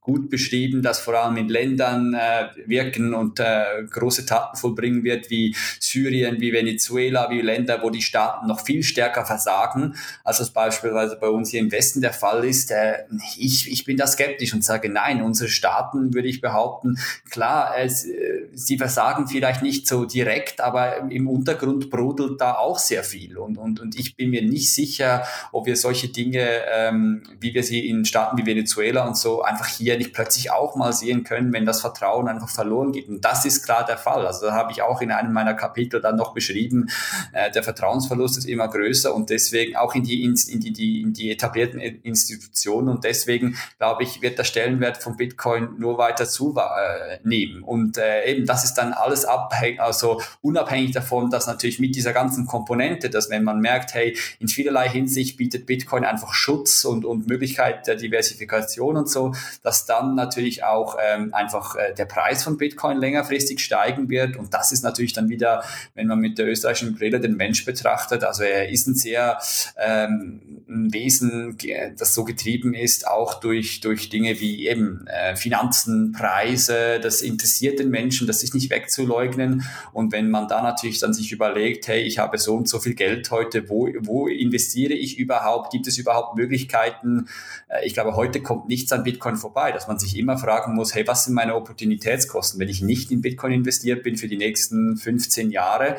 gut 0.00 0.30
beschrieben, 0.30 0.82
dass 0.82 0.98
vor 0.98 1.14
allem 1.14 1.36
in 1.36 1.48
Ländern 1.48 2.14
äh, 2.14 2.48
wirken 2.66 3.12
und 3.12 3.38
äh, 3.38 3.84
große 3.90 4.24
Taten 4.24 4.56
vollbringen 4.56 5.04
wird, 5.04 5.28
wie 5.28 5.54
Syrien, 5.78 6.40
wie 6.40 6.52
Venezuela, 6.52 7.28
wie 7.30 7.42
Länder, 7.42 7.82
wo 7.82 7.90
die 7.90 8.00
Staaten 8.00 8.46
noch 8.46 8.60
viel 8.60 8.82
stärker 8.82 9.26
versagen, 9.26 9.94
als 10.24 10.38
das 10.38 10.50
beispielsweise 10.50 11.18
bei 11.20 11.28
uns 11.28 11.50
hier 11.50 11.60
im 11.60 11.70
Westen 11.70 12.00
der 12.00 12.14
Fall 12.14 12.44
ist. 12.44 12.70
Äh, 12.70 13.04
ich, 13.36 13.70
ich 13.70 13.84
bin 13.84 13.98
da 13.98 14.06
skeptisch 14.06 14.54
und 14.54 14.64
sage, 14.64 14.88
nein, 14.88 15.22
unsere 15.22 15.50
Staaten, 15.50 16.14
würde 16.14 16.28
ich 16.28 16.40
behaupten, 16.40 16.98
klar, 17.30 17.74
es, 17.76 18.06
äh, 18.06 18.48
sie 18.54 18.78
versagen 18.78 19.28
vielleicht 19.28 19.62
nicht 19.62 19.86
so 19.86 20.06
direkt, 20.06 20.62
aber 20.62 21.10
im 21.10 21.28
Untergrund 21.28 21.90
brodelt 21.90 22.40
da 22.40 22.54
auch 22.54 22.78
sehr 22.78 23.04
viel. 23.04 23.36
Und, 23.36 23.58
und, 23.58 23.80
und 23.80 23.98
ich 23.98 24.16
bin 24.16 24.30
mir 24.30 24.42
nicht 24.42 24.72
sicher, 24.74 25.24
ob 25.52 25.66
wir 25.66 25.76
solche 25.76 26.08
Dinge, 26.08 26.48
ähm, 26.72 27.22
wie 27.38 27.52
wir 27.52 27.62
sie 27.62 27.86
in 27.86 28.06
Staaten 28.06 28.38
wie 28.38 28.46
Venezuela 28.46 29.06
und 29.06 29.18
so 29.18 29.42
einfach 29.42 29.66
hier 29.66 29.89
ja 29.90 29.98
nicht 29.98 30.12
plötzlich 30.12 30.50
auch 30.50 30.76
mal 30.76 30.92
sehen 30.92 31.24
können, 31.24 31.52
wenn 31.52 31.66
das 31.66 31.80
Vertrauen 31.80 32.28
einfach 32.28 32.48
verloren 32.48 32.92
geht. 32.92 33.08
Und 33.08 33.24
das 33.24 33.44
ist 33.44 33.64
klar 33.64 33.84
der 33.84 33.98
Fall. 33.98 34.26
Also 34.26 34.46
da 34.46 34.52
habe 34.52 34.72
ich 34.72 34.82
auch 34.82 35.00
in 35.00 35.10
einem 35.10 35.32
meiner 35.32 35.54
Kapitel 35.54 36.00
dann 36.00 36.16
noch 36.16 36.32
beschrieben, 36.34 36.88
äh, 37.32 37.50
der 37.50 37.62
Vertrauensverlust 37.62 38.38
ist 38.38 38.46
immer 38.46 38.68
größer 38.68 39.14
und 39.14 39.30
deswegen 39.30 39.76
auch 39.76 39.94
in 39.94 40.04
die, 40.04 40.24
in 40.24 40.34
die, 40.34 40.72
die, 40.72 41.00
in 41.02 41.12
die 41.12 41.30
etablierten 41.30 41.80
Institutionen 41.80 42.88
und 42.88 43.04
deswegen 43.04 43.56
glaube 43.78 44.02
ich, 44.02 44.22
wird 44.22 44.38
der 44.38 44.44
Stellenwert 44.44 44.98
von 44.98 45.16
Bitcoin 45.16 45.78
nur 45.78 45.98
weiter 45.98 46.26
zunehmen. 46.26 47.62
Und 47.62 47.98
äh, 47.98 48.26
eben 48.26 48.46
das 48.46 48.64
ist 48.64 48.74
dann 48.74 48.92
alles 48.92 49.24
abhängig, 49.24 49.80
also 49.80 50.20
unabhängig 50.40 50.92
davon, 50.92 51.30
dass 51.30 51.46
natürlich 51.46 51.78
mit 51.78 51.94
dieser 51.96 52.12
ganzen 52.12 52.46
Komponente, 52.46 53.10
dass 53.10 53.30
wenn 53.30 53.44
man 53.44 53.60
merkt, 53.60 53.94
hey, 53.94 54.16
in 54.38 54.48
vielerlei 54.48 54.88
Hinsicht 54.88 55.36
bietet 55.36 55.66
Bitcoin 55.66 56.04
einfach 56.04 56.34
Schutz 56.34 56.84
und, 56.84 57.04
und 57.04 57.28
Möglichkeit 57.28 57.86
der 57.86 57.96
Diversifikation 57.96 58.96
und 58.96 59.08
so, 59.08 59.34
dass 59.62 59.79
dann 59.86 60.14
natürlich 60.14 60.64
auch 60.64 60.96
ähm, 61.00 61.32
einfach 61.34 61.76
äh, 61.76 61.94
der 61.94 62.06
Preis 62.06 62.44
von 62.44 62.56
Bitcoin 62.58 62.98
längerfristig 62.98 63.60
steigen 63.60 64.08
wird. 64.08 64.36
Und 64.36 64.54
das 64.54 64.72
ist 64.72 64.82
natürlich 64.82 65.12
dann 65.12 65.28
wieder, 65.28 65.64
wenn 65.94 66.06
man 66.06 66.18
mit 66.18 66.38
der 66.38 66.48
österreichischen 66.48 66.94
Brille 66.94 67.20
den 67.20 67.36
Mensch 67.36 67.64
betrachtet, 67.64 68.24
also 68.24 68.42
er 68.42 68.68
ist 68.68 68.86
ein 68.86 68.94
sehr 68.94 69.38
ähm, 69.76 70.60
ein 70.70 70.92
Wesen, 70.92 71.56
das 71.98 72.14
so 72.14 72.24
getrieben 72.24 72.74
ist, 72.74 73.06
auch 73.06 73.40
durch, 73.40 73.80
durch 73.80 74.08
Dinge 74.08 74.40
wie 74.40 74.68
eben 74.68 75.06
äh, 75.06 75.36
Finanzen, 75.36 76.12
Preise, 76.12 77.00
das 77.00 77.22
interessiert 77.22 77.78
den 77.78 77.90
Menschen, 77.90 78.26
das 78.26 78.42
ist 78.42 78.54
nicht 78.54 78.70
wegzuleugnen. 78.70 79.64
Und 79.92 80.12
wenn 80.12 80.30
man 80.30 80.48
da 80.48 80.62
natürlich 80.62 81.00
dann 81.00 81.12
sich 81.12 81.32
überlegt, 81.32 81.88
hey, 81.88 82.02
ich 82.02 82.18
habe 82.18 82.38
so 82.38 82.54
und 82.54 82.68
so 82.68 82.78
viel 82.78 82.94
Geld 82.94 83.30
heute, 83.30 83.68
wo, 83.68 83.88
wo 84.00 84.28
investiere 84.28 84.94
ich 84.94 85.18
überhaupt? 85.18 85.72
Gibt 85.72 85.86
es 85.86 85.98
überhaupt 85.98 86.36
Möglichkeiten? 86.36 87.28
Äh, 87.68 87.86
ich 87.86 87.94
glaube, 87.94 88.16
heute 88.16 88.40
kommt 88.40 88.68
nichts 88.68 88.92
an 88.92 89.02
Bitcoin 89.02 89.36
vorbei 89.36 89.69
dabei, 89.70 89.72
dass 89.72 89.88
man 89.88 89.98
sich 89.98 90.16
immer 90.16 90.38
fragen 90.38 90.74
muss, 90.74 90.94
hey, 90.94 91.06
was 91.06 91.24
sind 91.24 91.34
meine 91.34 91.54
Opportunitätskosten, 91.54 92.60
wenn 92.60 92.68
ich 92.68 92.82
nicht 92.82 93.10
in 93.10 93.22
Bitcoin 93.22 93.52
investiert 93.52 94.02
bin 94.02 94.16
für 94.16 94.28
die 94.28 94.36
nächsten 94.36 94.96
15 94.96 95.50
Jahre? 95.50 95.96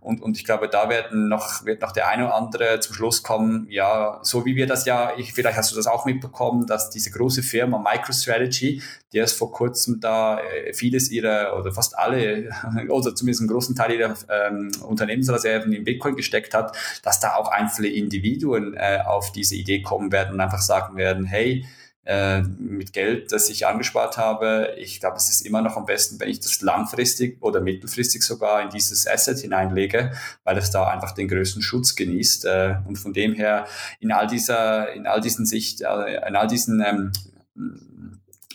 Und, 0.00 0.20
und 0.20 0.36
ich 0.36 0.44
glaube, 0.44 0.68
da 0.68 0.90
werden 0.90 1.28
noch, 1.28 1.64
wird 1.64 1.80
noch 1.80 1.92
der 1.92 2.08
eine 2.08 2.26
oder 2.26 2.34
andere 2.34 2.78
zum 2.80 2.94
Schluss 2.94 3.22
kommen, 3.22 3.66
ja, 3.70 4.20
so 4.22 4.44
wie 4.44 4.54
wir 4.54 4.66
das 4.66 4.84
ja, 4.84 5.12
ich, 5.16 5.32
vielleicht 5.32 5.56
hast 5.56 5.72
du 5.72 5.76
das 5.76 5.86
auch 5.86 6.04
mitbekommen, 6.04 6.66
dass 6.66 6.90
diese 6.90 7.10
große 7.10 7.42
Firma 7.42 7.78
MicroStrategy, 7.78 8.82
die 9.12 9.16
erst 9.16 9.38
vor 9.38 9.50
kurzem 9.50 10.00
da 10.00 10.40
äh, 10.40 10.74
vieles 10.74 11.10
ihrer 11.10 11.58
oder 11.58 11.72
fast 11.72 11.96
alle 11.98 12.50
oder 12.90 13.14
zumindest 13.14 13.40
einen 13.40 13.48
großen 13.48 13.74
Teil 13.74 13.92
ihrer 13.92 14.14
ähm, 14.28 14.72
Unternehmensreserven 14.82 15.72
in 15.72 15.84
Bitcoin 15.84 16.16
gesteckt 16.16 16.52
hat, 16.52 16.76
dass 17.02 17.20
da 17.20 17.36
auch 17.36 17.48
einzelne 17.48 17.88
Individuen 17.88 18.74
äh, 18.74 18.98
auf 19.06 19.32
diese 19.32 19.54
Idee 19.56 19.80
kommen 19.80 20.12
werden 20.12 20.34
und 20.34 20.40
einfach 20.40 20.60
sagen 20.60 20.96
werden, 20.96 21.24
hey, 21.24 21.64
äh, 22.04 22.42
mit 22.42 22.92
Geld, 22.92 23.32
das 23.32 23.48
ich 23.48 23.66
angespart 23.66 24.18
habe. 24.18 24.74
Ich 24.78 25.00
glaube, 25.00 25.16
es 25.16 25.30
ist 25.30 25.40
immer 25.40 25.62
noch 25.62 25.76
am 25.76 25.86
besten, 25.86 26.20
wenn 26.20 26.28
ich 26.28 26.40
das 26.40 26.60
langfristig 26.60 27.38
oder 27.40 27.60
mittelfristig 27.60 28.22
sogar 28.22 28.62
in 28.62 28.70
dieses 28.70 29.06
Asset 29.06 29.38
hineinlege, 29.38 30.12
weil 30.44 30.58
es 30.58 30.70
da 30.70 30.86
einfach 30.88 31.12
den 31.12 31.28
größten 31.28 31.62
Schutz 31.62 31.94
genießt. 31.94 32.44
Äh, 32.44 32.74
und 32.86 32.96
von 32.96 33.12
dem 33.12 33.34
her 33.34 33.66
in 34.00 34.12
all 34.12 34.26
dieser, 34.26 34.92
in 34.92 35.06
all 35.06 35.20
diesen 35.20 35.46
Sicht, 35.46 35.80
äh, 35.80 36.26
in 36.28 36.36
all 36.36 36.46
diesen 36.46 36.84
ähm, 36.84 37.12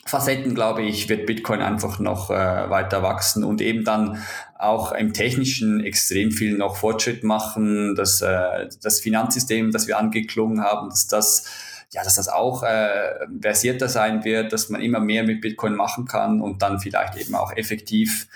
Facetten, 0.05 0.55
glaube 0.55 0.81
ich, 0.81 1.07
wird 1.07 1.25
Bitcoin 1.27 1.61
einfach 1.61 1.99
noch 1.99 2.31
äh, 2.31 2.33
weiter 2.33 3.03
wachsen 3.03 3.43
und 3.43 3.61
eben 3.61 3.83
dann 3.83 4.23
auch 4.57 4.91
im 4.91 5.13
Technischen 5.13 5.83
extrem 5.83 6.31
viel 6.31 6.57
noch 6.57 6.77
Fortschritt 6.77 7.23
machen. 7.23 7.95
dass 7.95 8.21
äh, 8.21 8.69
das 8.81 8.99
Finanzsystem, 8.99 9.71
das 9.71 9.87
wir 9.87 9.97
angeklungen 9.97 10.61
haben, 10.61 10.89
dass 10.89 11.07
das 11.07 11.45
ja, 11.91 12.03
dass 12.03 12.15
das 12.15 12.27
auch 12.27 12.63
äh, 12.63 13.25
versierter 13.41 13.89
sein 13.89 14.23
wird, 14.23 14.53
dass 14.53 14.69
man 14.69 14.81
immer 14.81 14.99
mehr 14.99 15.23
mit 15.23 15.41
Bitcoin 15.41 15.75
machen 15.75 16.05
kann 16.05 16.41
und 16.41 16.61
dann 16.61 16.79
vielleicht 16.79 17.15
eben 17.17 17.35
auch 17.35 17.51
effektiv 17.55 18.27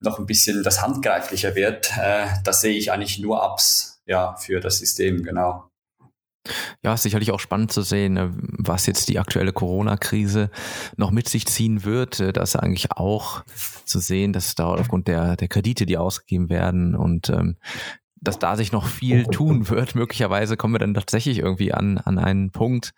noch 0.00 0.18
ein 0.18 0.26
bisschen 0.26 0.62
das 0.62 0.82
handgreiflicher 0.82 1.54
wird. 1.54 1.92
Äh, 1.98 2.26
das 2.44 2.60
sehe 2.60 2.76
ich 2.76 2.92
eigentlich 2.92 3.18
nur 3.18 3.44
Ups 3.44 4.02
ja, 4.06 4.36
für 4.36 4.60
das 4.60 4.78
System, 4.78 5.22
genau. 5.22 5.64
Ja, 6.82 6.96
sicherlich 6.96 7.30
auch 7.30 7.40
spannend 7.40 7.72
zu 7.72 7.82
sehen, 7.82 8.16
äh, 8.16 8.28
was 8.30 8.86
jetzt 8.86 9.08
die 9.08 9.18
aktuelle 9.18 9.52
Corona-Krise 9.52 10.50
noch 10.96 11.10
mit 11.10 11.28
sich 11.28 11.46
ziehen 11.46 11.84
wird. 11.84 12.20
Äh, 12.20 12.32
das 12.32 12.54
ist 12.54 12.60
eigentlich 12.60 12.92
auch 12.92 13.44
zu 13.84 13.98
sehen, 13.98 14.32
dass 14.32 14.54
da 14.54 14.68
aufgrund 14.68 15.08
der, 15.08 15.36
der 15.36 15.48
Kredite, 15.48 15.86
die 15.86 15.98
ausgegeben 15.98 16.48
werden 16.48 16.94
und 16.94 17.28
ähm, 17.30 17.56
dass 18.20 18.38
da 18.38 18.56
sich 18.56 18.72
noch 18.72 18.86
viel 18.86 19.24
tun 19.30 19.68
wird. 19.68 19.94
Möglicherweise 19.94 20.56
kommen 20.56 20.74
wir 20.74 20.78
dann 20.78 20.94
tatsächlich 20.94 21.38
irgendwie 21.38 21.72
an, 21.72 21.98
an 21.98 22.18
einen 22.18 22.50
Punkt, 22.50 22.92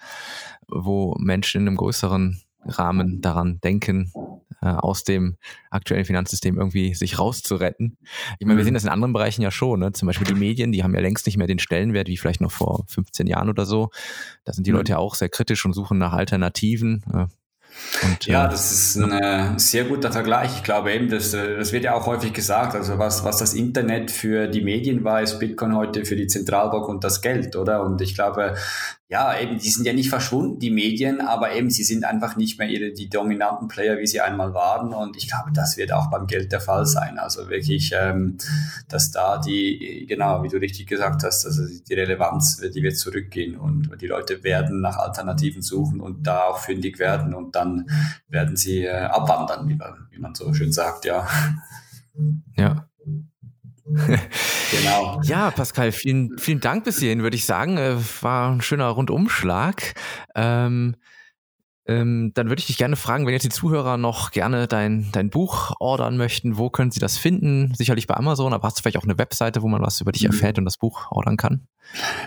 wo 0.68 1.14
Menschen 1.18 1.62
in 1.62 1.68
einem 1.68 1.76
größeren 1.76 2.40
Rahmen 2.64 3.20
daran 3.20 3.58
denken, 3.62 4.12
äh, 4.62 4.66
aus 4.66 5.04
dem 5.04 5.36
aktuellen 5.70 6.04
Finanzsystem 6.04 6.58
irgendwie 6.58 6.94
sich 6.94 7.18
rauszuretten. 7.18 7.96
Ich 8.38 8.46
meine, 8.46 8.58
wir 8.58 8.64
sehen 8.64 8.72
mhm. 8.72 8.76
das 8.76 8.84
in 8.84 8.90
anderen 8.90 9.12
Bereichen 9.12 9.42
ja 9.42 9.50
schon. 9.50 9.80
Ne? 9.80 9.92
Zum 9.92 10.06
Beispiel 10.06 10.26
die 10.26 10.34
Medien, 10.34 10.72
die 10.72 10.82
haben 10.82 10.94
ja 10.94 11.00
längst 11.00 11.26
nicht 11.26 11.38
mehr 11.38 11.46
den 11.46 11.58
Stellenwert 11.58 12.08
wie 12.08 12.18
vielleicht 12.18 12.42
noch 12.42 12.52
vor 12.52 12.84
15 12.88 13.26
Jahren 13.26 13.48
oder 13.48 13.64
so. 13.64 13.90
Da 14.44 14.52
sind 14.52 14.66
die 14.66 14.72
mhm. 14.72 14.78
Leute 14.78 14.92
ja 14.92 14.98
auch 14.98 15.14
sehr 15.14 15.30
kritisch 15.30 15.64
und 15.64 15.72
suchen 15.72 15.98
nach 15.98 16.12
Alternativen. 16.12 17.02
Äh, 17.12 17.26
Und, 18.02 18.26
ja, 18.26 18.46
äh, 18.46 18.50
das 18.50 18.72
ist 18.72 18.96
ein 18.96 19.12
äh, 19.12 19.58
sehr 19.58 19.84
guter 19.84 20.12
Vergleich. 20.12 20.56
Ich 20.56 20.62
glaube 20.62 20.92
eben, 20.92 21.08
das, 21.08 21.34
äh, 21.34 21.56
das 21.56 21.72
wird 21.72 21.84
ja 21.84 21.94
auch 21.94 22.06
häufig 22.06 22.32
gesagt. 22.32 22.74
Also 22.74 22.98
was, 22.98 23.24
was 23.24 23.38
das 23.38 23.54
Internet 23.54 24.10
für 24.10 24.48
die 24.48 24.62
Medien 24.62 25.04
war, 25.04 25.22
ist 25.22 25.38
Bitcoin 25.38 25.74
heute 25.76 26.04
für 26.04 26.16
die 26.16 26.26
Zentralbank 26.26 26.88
und 26.88 27.04
das 27.04 27.20
Geld, 27.20 27.56
oder? 27.56 27.82
Und 27.82 28.00
ich 28.00 28.14
glaube, 28.14 28.54
ja, 29.10 29.36
eben, 29.40 29.58
die 29.58 29.68
sind 29.68 29.84
ja 29.86 29.92
nicht 29.92 30.08
verschwunden, 30.08 30.60
die 30.60 30.70
Medien, 30.70 31.20
aber 31.20 31.52
eben, 31.52 31.68
sie 31.68 31.82
sind 31.82 32.04
einfach 32.04 32.36
nicht 32.36 32.60
mehr 32.60 32.68
ihre, 32.68 32.92
die 32.92 33.10
dominanten 33.10 33.66
Player, 33.66 33.98
wie 33.98 34.06
sie 34.06 34.20
einmal 34.20 34.54
waren. 34.54 34.94
Und 34.94 35.16
ich 35.16 35.28
glaube, 35.28 35.50
das 35.52 35.76
wird 35.76 35.92
auch 35.92 36.10
beim 36.10 36.28
Geld 36.28 36.52
der 36.52 36.60
Fall 36.60 36.86
sein. 36.86 37.18
Also 37.18 37.48
wirklich, 37.48 37.92
ähm, 37.92 38.38
dass 38.88 39.10
da 39.10 39.38
die, 39.38 40.06
genau, 40.08 40.44
wie 40.44 40.48
du 40.48 40.58
richtig 40.58 40.86
gesagt 40.86 41.24
hast, 41.24 41.44
also 41.44 41.62
die 41.66 41.94
Relevanz, 41.94 42.62
die 42.72 42.82
wird 42.84 42.98
zurückgehen 42.98 43.56
und 43.56 43.90
die 44.00 44.06
Leute 44.06 44.44
werden 44.44 44.80
nach 44.80 44.96
Alternativen 44.96 45.60
suchen 45.60 46.00
und 46.00 46.24
da 46.24 46.44
auch 46.44 46.58
fündig 46.58 47.00
werden 47.00 47.34
und 47.34 47.56
dann 47.60 47.86
werden 48.28 48.56
sie 48.56 48.84
äh, 48.84 49.04
abwandern, 49.04 49.68
wie 49.68 49.76
man, 49.76 50.08
wie 50.10 50.18
man 50.18 50.34
so 50.34 50.52
schön 50.52 50.72
sagt, 50.72 51.04
ja. 51.04 51.26
Ja, 52.56 52.86
genau. 54.70 55.20
Ja, 55.22 55.50
Pascal, 55.50 55.92
vielen, 55.92 56.38
vielen 56.38 56.60
Dank 56.60 56.84
bis 56.84 56.98
hierhin, 56.98 57.22
würde 57.22 57.36
ich 57.36 57.44
sagen. 57.44 57.76
Äh, 57.76 57.96
war 58.20 58.50
ein 58.50 58.60
schöner 58.60 58.88
Rundumschlag. 58.88 59.94
Ähm, 60.34 60.96
ähm, 61.86 62.30
dann 62.34 62.48
würde 62.48 62.60
ich 62.60 62.66
dich 62.66 62.76
gerne 62.76 62.94
fragen, 62.94 63.26
wenn 63.26 63.32
jetzt 63.32 63.44
die 63.44 63.48
Zuhörer 63.48 63.96
noch 63.96 64.30
gerne 64.30 64.68
dein, 64.68 65.10
dein 65.12 65.30
Buch 65.30 65.72
ordern 65.80 66.16
möchten, 66.16 66.56
wo 66.56 66.70
können 66.70 66.92
sie 66.92 67.00
das 67.00 67.18
finden? 67.18 67.74
Sicherlich 67.74 68.06
bei 68.06 68.14
Amazon, 68.14 68.52
aber 68.52 68.68
hast 68.68 68.78
du 68.78 68.82
vielleicht 68.82 68.98
auch 68.98 69.04
eine 69.04 69.18
Webseite, 69.18 69.62
wo 69.62 69.68
man 69.68 69.82
was 69.82 70.00
über 70.00 70.12
dich 70.12 70.22
mhm. 70.22 70.30
erfährt 70.30 70.58
und 70.58 70.66
das 70.66 70.78
Buch 70.78 71.10
ordern 71.10 71.36
kann? 71.36 71.66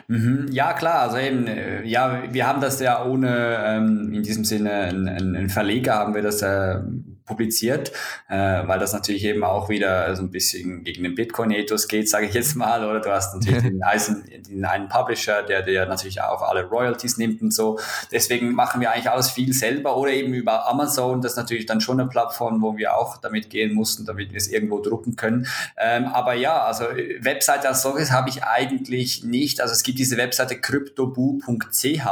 Mhm. 0.07 0.47
Ja, 0.51 0.73
klar. 0.73 1.01
Also 1.01 1.17
eben, 1.17 1.47
äh, 1.47 1.83
ja, 1.83 2.23
wir 2.31 2.47
haben 2.47 2.61
das 2.61 2.79
ja 2.79 3.05
ohne 3.05 3.57
ähm, 3.65 4.13
in 4.13 4.23
diesem 4.23 4.45
Sinne 4.45 4.71
einen, 4.71 5.49
Verleger 5.49 5.95
haben 5.95 6.13
wir 6.13 6.21
das 6.21 6.41
äh, 6.41 6.79
publiziert, 7.25 7.91
äh, 8.29 8.35
weil 8.35 8.79
das 8.79 8.91
natürlich 8.93 9.23
eben 9.23 9.43
auch 9.43 9.69
wieder 9.69 10.13
so 10.15 10.23
ein 10.23 10.31
bisschen 10.31 10.83
gegen 10.83 11.03
den 11.03 11.15
Bitcoin-Ethos 11.15 11.87
geht, 11.87 12.09
sage 12.09 12.25
ich 12.25 12.33
jetzt 12.33 12.55
mal, 12.55 12.83
oder 12.87 12.99
du 12.99 13.11
hast 13.11 13.33
natürlich 13.33 13.63
den, 13.63 13.81
Eisen, 13.81 14.25
den 14.49 14.65
einen 14.65 14.89
Publisher, 14.89 15.43
der 15.43 15.61
der 15.61 15.85
natürlich 15.85 16.21
auch 16.21 16.41
alle 16.41 16.65
Royalties 16.65 17.17
nimmt 17.17 17.41
und 17.41 17.53
so. 17.53 17.79
Deswegen 18.11 18.53
machen 18.53 18.81
wir 18.81 18.91
eigentlich 18.91 19.09
alles 19.09 19.31
viel 19.31 19.53
selber 19.53 19.95
oder 19.97 20.11
eben 20.11 20.33
über 20.33 20.67
Amazon. 20.67 21.21
Das 21.21 21.33
ist 21.33 21.37
natürlich 21.37 21.65
dann 21.65 21.79
schon 21.79 21.99
eine 21.99 22.09
Plattform, 22.09 22.61
wo 22.61 22.75
wir 22.75 22.95
auch 22.95 23.17
damit 23.17 23.49
gehen 23.49 23.73
mussten, 23.73 24.05
damit 24.05 24.31
wir 24.31 24.37
es 24.37 24.47
irgendwo 24.47 24.79
drucken 24.79 25.15
können. 25.15 25.47
Ähm, 25.77 26.05
aber 26.07 26.33
ja, 26.33 26.63
also 26.63 26.85
Webseite 27.21 27.69
als 27.69 27.81
solches 27.81 28.11
habe 28.11 28.29
ich 28.29 28.43
eigentlich 28.43 29.23
nicht. 29.23 29.52
Also 29.61 29.73
es 29.73 29.83
gibt 29.83 29.99
diese 29.99 30.17
Webseite 30.17 30.59
cryptoboo.ch, 30.59 32.07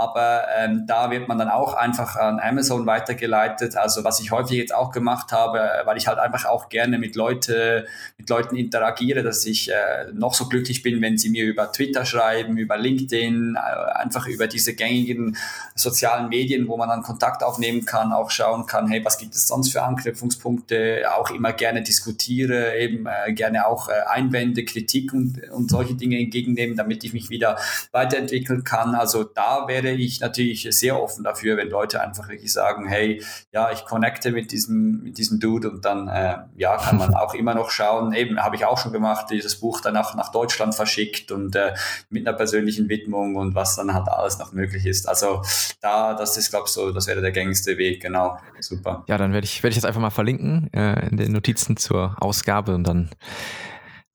aber 0.00 0.44
ähm, 0.56 0.84
da 0.86 1.10
wird 1.10 1.28
man 1.28 1.36
dann 1.36 1.50
auch 1.50 1.74
einfach 1.74 2.16
an 2.16 2.40
Amazon 2.40 2.86
weitergeleitet. 2.86 3.76
Also 3.76 4.02
was 4.02 4.18
ich 4.20 4.30
häufig 4.30 4.56
jetzt 4.56 4.74
auch 4.74 4.92
gemacht 4.92 5.30
habe, 5.30 5.60
weil 5.84 5.98
ich 5.98 6.06
halt 6.06 6.18
einfach 6.18 6.46
auch 6.46 6.70
gerne 6.70 6.98
mit 6.98 7.16
Leute, 7.16 7.86
mit 8.16 8.30
Leuten 8.30 8.56
interagiere, 8.56 9.22
dass 9.22 9.44
ich 9.44 9.70
äh, 9.70 10.06
noch 10.14 10.32
so 10.32 10.48
glücklich 10.48 10.82
bin, 10.82 11.02
wenn 11.02 11.18
sie 11.18 11.28
mir 11.28 11.44
über 11.44 11.70
Twitter 11.70 12.06
schreiben, 12.06 12.56
über 12.56 12.78
LinkedIn, 12.78 13.56
äh, 13.56 13.92
einfach 13.92 14.26
über 14.26 14.46
diese 14.46 14.74
gängigen 14.74 15.36
sozialen 15.74 16.30
Medien, 16.30 16.66
wo 16.66 16.78
man 16.78 16.88
dann 16.88 17.02
Kontakt 17.02 17.42
aufnehmen 17.42 17.84
kann, 17.84 18.14
auch 18.14 18.30
schauen 18.30 18.64
kann, 18.64 18.88
hey, 18.88 19.04
was 19.04 19.18
gibt 19.18 19.34
es 19.34 19.46
sonst 19.46 19.70
für 19.70 19.82
Anknüpfungspunkte, 19.82 21.10
auch 21.14 21.28
immer 21.28 21.52
gerne 21.52 21.82
diskutiere, 21.82 22.74
eben 22.78 23.06
äh, 23.06 23.34
gerne 23.34 23.66
auch 23.66 23.90
äh, 23.90 23.92
Einwände, 24.08 24.64
Kritik 24.64 25.12
und, 25.12 25.42
und 25.50 25.70
solche 25.70 25.94
Dinge 25.94 26.16
entgegennehmen, 26.50 26.76
damit 26.76 27.04
ich 27.04 27.12
mich 27.12 27.30
wieder 27.30 27.58
weiterentwickeln 27.92 28.64
kann. 28.64 28.94
Also 28.94 29.24
da 29.24 29.66
wäre 29.68 29.80
wäre 29.82 29.94
ich 29.94 30.20
natürlich 30.20 30.66
sehr 30.70 31.00
offen 31.00 31.24
dafür, 31.24 31.56
wenn 31.56 31.68
Leute 31.68 32.00
einfach 32.00 32.28
wirklich 32.28 32.52
sagen, 32.52 32.86
hey, 32.86 33.22
ja, 33.52 33.70
ich 33.72 33.84
connecte 33.84 34.32
mit 34.32 34.52
diesem, 34.52 35.02
mit 35.02 35.18
diesem 35.18 35.40
Dude 35.40 35.70
und 35.70 35.84
dann, 35.84 36.08
äh, 36.08 36.38
ja, 36.56 36.76
kann 36.76 36.98
man 36.98 37.14
auch 37.14 37.34
immer 37.34 37.54
noch 37.54 37.70
schauen. 37.70 38.12
Eben, 38.12 38.40
habe 38.40 38.56
ich 38.56 38.64
auch 38.64 38.78
schon 38.78 38.92
gemacht, 38.92 39.26
dieses 39.30 39.58
Buch 39.60 39.80
danach 39.80 40.14
nach 40.14 40.30
Deutschland 40.30 40.74
verschickt 40.74 41.32
und 41.32 41.56
äh, 41.56 41.74
mit 42.08 42.26
einer 42.26 42.36
persönlichen 42.36 42.88
Widmung 42.88 43.36
und 43.36 43.54
was 43.54 43.76
dann 43.76 43.94
halt 43.94 44.08
alles 44.08 44.38
noch 44.38 44.52
möglich 44.52 44.86
ist. 44.86 45.08
Also 45.08 45.42
da, 45.80 46.14
das 46.14 46.36
ist, 46.36 46.50
glaube 46.50 46.64
ich, 46.66 46.72
so, 46.72 46.92
das 46.92 47.06
wäre 47.06 47.20
der 47.20 47.32
gängigste 47.32 47.78
Weg, 47.78 48.02
genau. 48.02 48.38
Super. 48.60 49.04
Ja, 49.08 49.16
dann 49.16 49.32
werde 49.32 49.46
ich, 49.46 49.62
werde 49.62 49.72
ich 49.72 49.76
das 49.76 49.84
einfach 49.84 50.00
mal 50.00 50.10
verlinken 50.10 50.70
äh, 50.72 51.08
in 51.08 51.16
den 51.16 51.32
Notizen 51.32 51.76
zur 51.76 52.16
Ausgabe 52.20 52.74
und 52.74 52.84
dann 52.84 53.10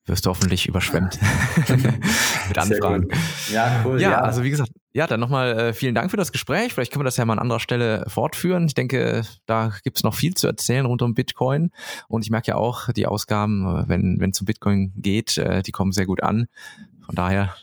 wirst 0.06 0.26
du 0.26 0.30
hoffentlich 0.30 0.68
überschwemmt 0.68 1.20
mit 2.48 2.58
Anfragen. 2.58 3.08
Ja, 3.52 3.82
cool. 3.86 4.02
Ja, 4.02 4.12
ja, 4.12 4.22
also 4.22 4.44
wie 4.44 4.50
gesagt, 4.50 4.72
ja, 4.94 5.08
dann 5.08 5.20
nochmal 5.20 5.60
äh, 5.60 5.74
vielen 5.74 5.96
Dank 5.96 6.12
für 6.12 6.18
das 6.18 6.32
Gespräch. 6.32 6.74
Vielleicht 6.74 6.92
können 6.92 7.02
wir 7.02 7.06
das 7.06 7.18
ja 7.18 7.26
mal 7.26 7.34
an 7.34 7.40
anderer 7.40 7.60
Stelle 7.60 8.06
fortführen. 8.08 8.68
Ich 8.68 8.76
denke, 8.76 9.24
da 9.46 9.74
gibt 9.84 9.98
es 9.98 10.04
noch 10.04 10.14
viel 10.14 10.36
zu 10.36 10.48
erzählen 10.48 10.86
rund 10.86 11.02
um 11.02 11.14
Bitcoin. 11.14 11.72
Und 12.08 12.24
ich 12.24 12.30
merke 12.30 12.52
ja 12.52 12.56
auch, 12.56 12.92
die 12.94 13.08
Ausgaben, 13.08 13.66
äh, 13.66 13.90
wenn 13.90 14.30
es 14.30 14.40
um 14.40 14.46
Bitcoin 14.46 14.94
geht, 14.96 15.38
äh, 15.38 15.64
die 15.64 15.72
kommen 15.72 15.92
sehr 15.92 16.06
gut 16.06 16.24
an. 16.24 16.48
Von 17.06 17.16
daher 17.16 17.56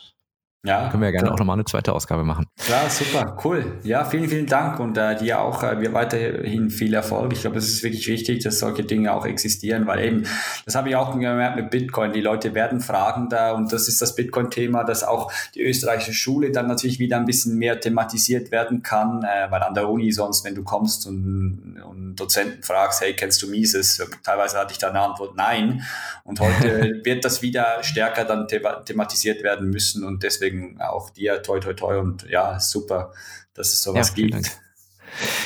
ja, 0.64 0.88
können 0.90 1.02
wir 1.02 1.08
ja 1.08 1.10
gerne 1.10 1.24
klar. 1.24 1.34
auch 1.34 1.38
nochmal 1.38 1.54
eine 1.54 1.64
zweite 1.64 1.92
Ausgabe 1.92 2.22
machen. 2.22 2.46
Ja, 2.68 2.88
super, 2.88 3.36
cool. 3.44 3.80
Ja, 3.82 4.04
vielen, 4.04 4.28
vielen 4.28 4.46
Dank 4.46 4.78
und 4.78 4.96
äh, 4.96 5.16
dir 5.16 5.40
auch 5.40 5.64
äh, 5.64 5.80
wir 5.80 5.92
weiterhin 5.92 6.70
viel 6.70 6.94
Erfolg. 6.94 7.32
Ich 7.32 7.40
glaube, 7.40 7.58
es 7.58 7.68
ist 7.68 7.82
wirklich 7.82 8.06
wichtig, 8.06 8.44
dass 8.44 8.60
solche 8.60 8.84
Dinge 8.84 9.12
auch 9.12 9.26
existieren, 9.26 9.88
weil 9.88 10.04
eben, 10.04 10.22
das 10.64 10.76
habe 10.76 10.88
ich 10.88 10.94
auch 10.94 11.12
gemerkt 11.12 11.56
mit 11.56 11.70
Bitcoin, 11.70 12.12
die 12.12 12.20
Leute 12.20 12.54
werden 12.54 12.80
fragender 12.80 13.56
und 13.56 13.72
das 13.72 13.88
ist 13.88 14.00
das 14.00 14.14
Bitcoin-Thema, 14.14 14.84
dass 14.84 15.02
auch 15.02 15.32
die 15.56 15.62
österreichische 15.62 16.12
Schule 16.12 16.52
dann 16.52 16.68
natürlich 16.68 17.00
wieder 17.00 17.16
ein 17.16 17.24
bisschen 17.24 17.58
mehr 17.58 17.80
thematisiert 17.80 18.52
werden 18.52 18.82
kann, 18.82 19.24
äh, 19.24 19.50
weil 19.50 19.62
an 19.62 19.74
der 19.74 19.88
Uni 19.88 20.12
sonst, 20.12 20.44
wenn 20.44 20.54
du 20.54 20.62
kommst 20.62 21.08
und, 21.08 21.82
und 21.84 22.14
Dozenten 22.14 22.62
fragst, 22.62 23.00
hey, 23.00 23.14
kennst 23.14 23.42
du 23.42 23.48
Mises? 23.48 24.00
Teilweise 24.22 24.58
hatte 24.58 24.72
ich 24.72 24.78
da 24.78 24.90
eine 24.90 25.00
Antwort, 25.00 25.36
nein. 25.36 25.82
Und 26.22 26.38
heute 26.38 27.00
wird 27.04 27.24
das 27.24 27.42
wieder 27.42 27.82
stärker 27.82 28.24
dann 28.24 28.46
thematisiert 28.46 29.42
werden 29.42 29.70
müssen 29.70 30.04
und 30.04 30.22
deswegen 30.22 30.51
deswegen 30.52 30.80
auch 30.80 31.10
dir 31.10 31.42
toi 31.42 31.60
toi 31.60 31.74
toi 31.74 31.98
und 31.98 32.28
ja, 32.28 32.58
super, 32.60 33.12
dass 33.54 33.72
es 33.72 33.82
sowas 33.82 34.08
ja, 34.10 34.14
gibt. 34.14 34.34
Dank. 34.34 34.46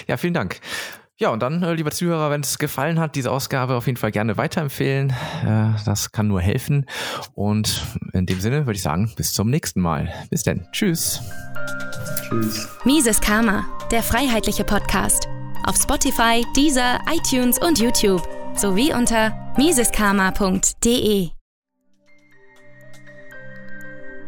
Ja, 0.07 0.17
vielen 0.17 0.35
Dank. 0.35 0.61
Ja, 1.19 1.31
und 1.31 1.41
dann, 1.41 1.63
äh, 1.63 1.73
lieber 1.73 1.91
Zuhörer, 1.91 2.31
wenn 2.31 2.43
es 2.43 2.59
gefallen 2.59 3.01
hat, 3.01 3.17
diese 3.17 3.31
Ausgabe 3.31 3.75
auf 3.75 3.87
jeden 3.87 3.97
Fall 3.97 4.13
gerne 4.13 4.37
weiterempfehlen. 4.37 5.11
Äh, 5.45 5.73
das 5.87 6.13
kann 6.13 6.29
nur 6.29 6.43
helfen. 6.43 6.85
Und 7.35 7.83
in 8.13 8.27
dem 8.27 8.39
Sinne 8.39 8.67
würde 8.67 8.77
ich 8.77 8.83
sagen, 8.83 9.11
bis 9.17 9.33
zum 9.33 9.49
nächsten 9.49 9.81
Mal. 9.81 10.13
Bis 10.29 10.43
denn. 10.43 10.67
Tschüss. 10.73 11.23
Tschüss. 12.29 12.69
Mises 12.85 13.21
Karma, 13.21 13.65
der 13.91 14.03
freiheitliche 14.03 14.65
Podcast. 14.65 15.27
Auf 15.65 15.77
Spotify, 15.77 16.45
Deezer, 16.55 17.01
iTunes 17.11 17.59
und 17.59 17.79
YouTube. 17.79 18.23
Sowie 18.55 18.93
unter 18.93 19.55
miseskarma.de. 19.57 21.36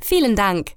Vielen 0.00 0.36
Dank! 0.36 0.72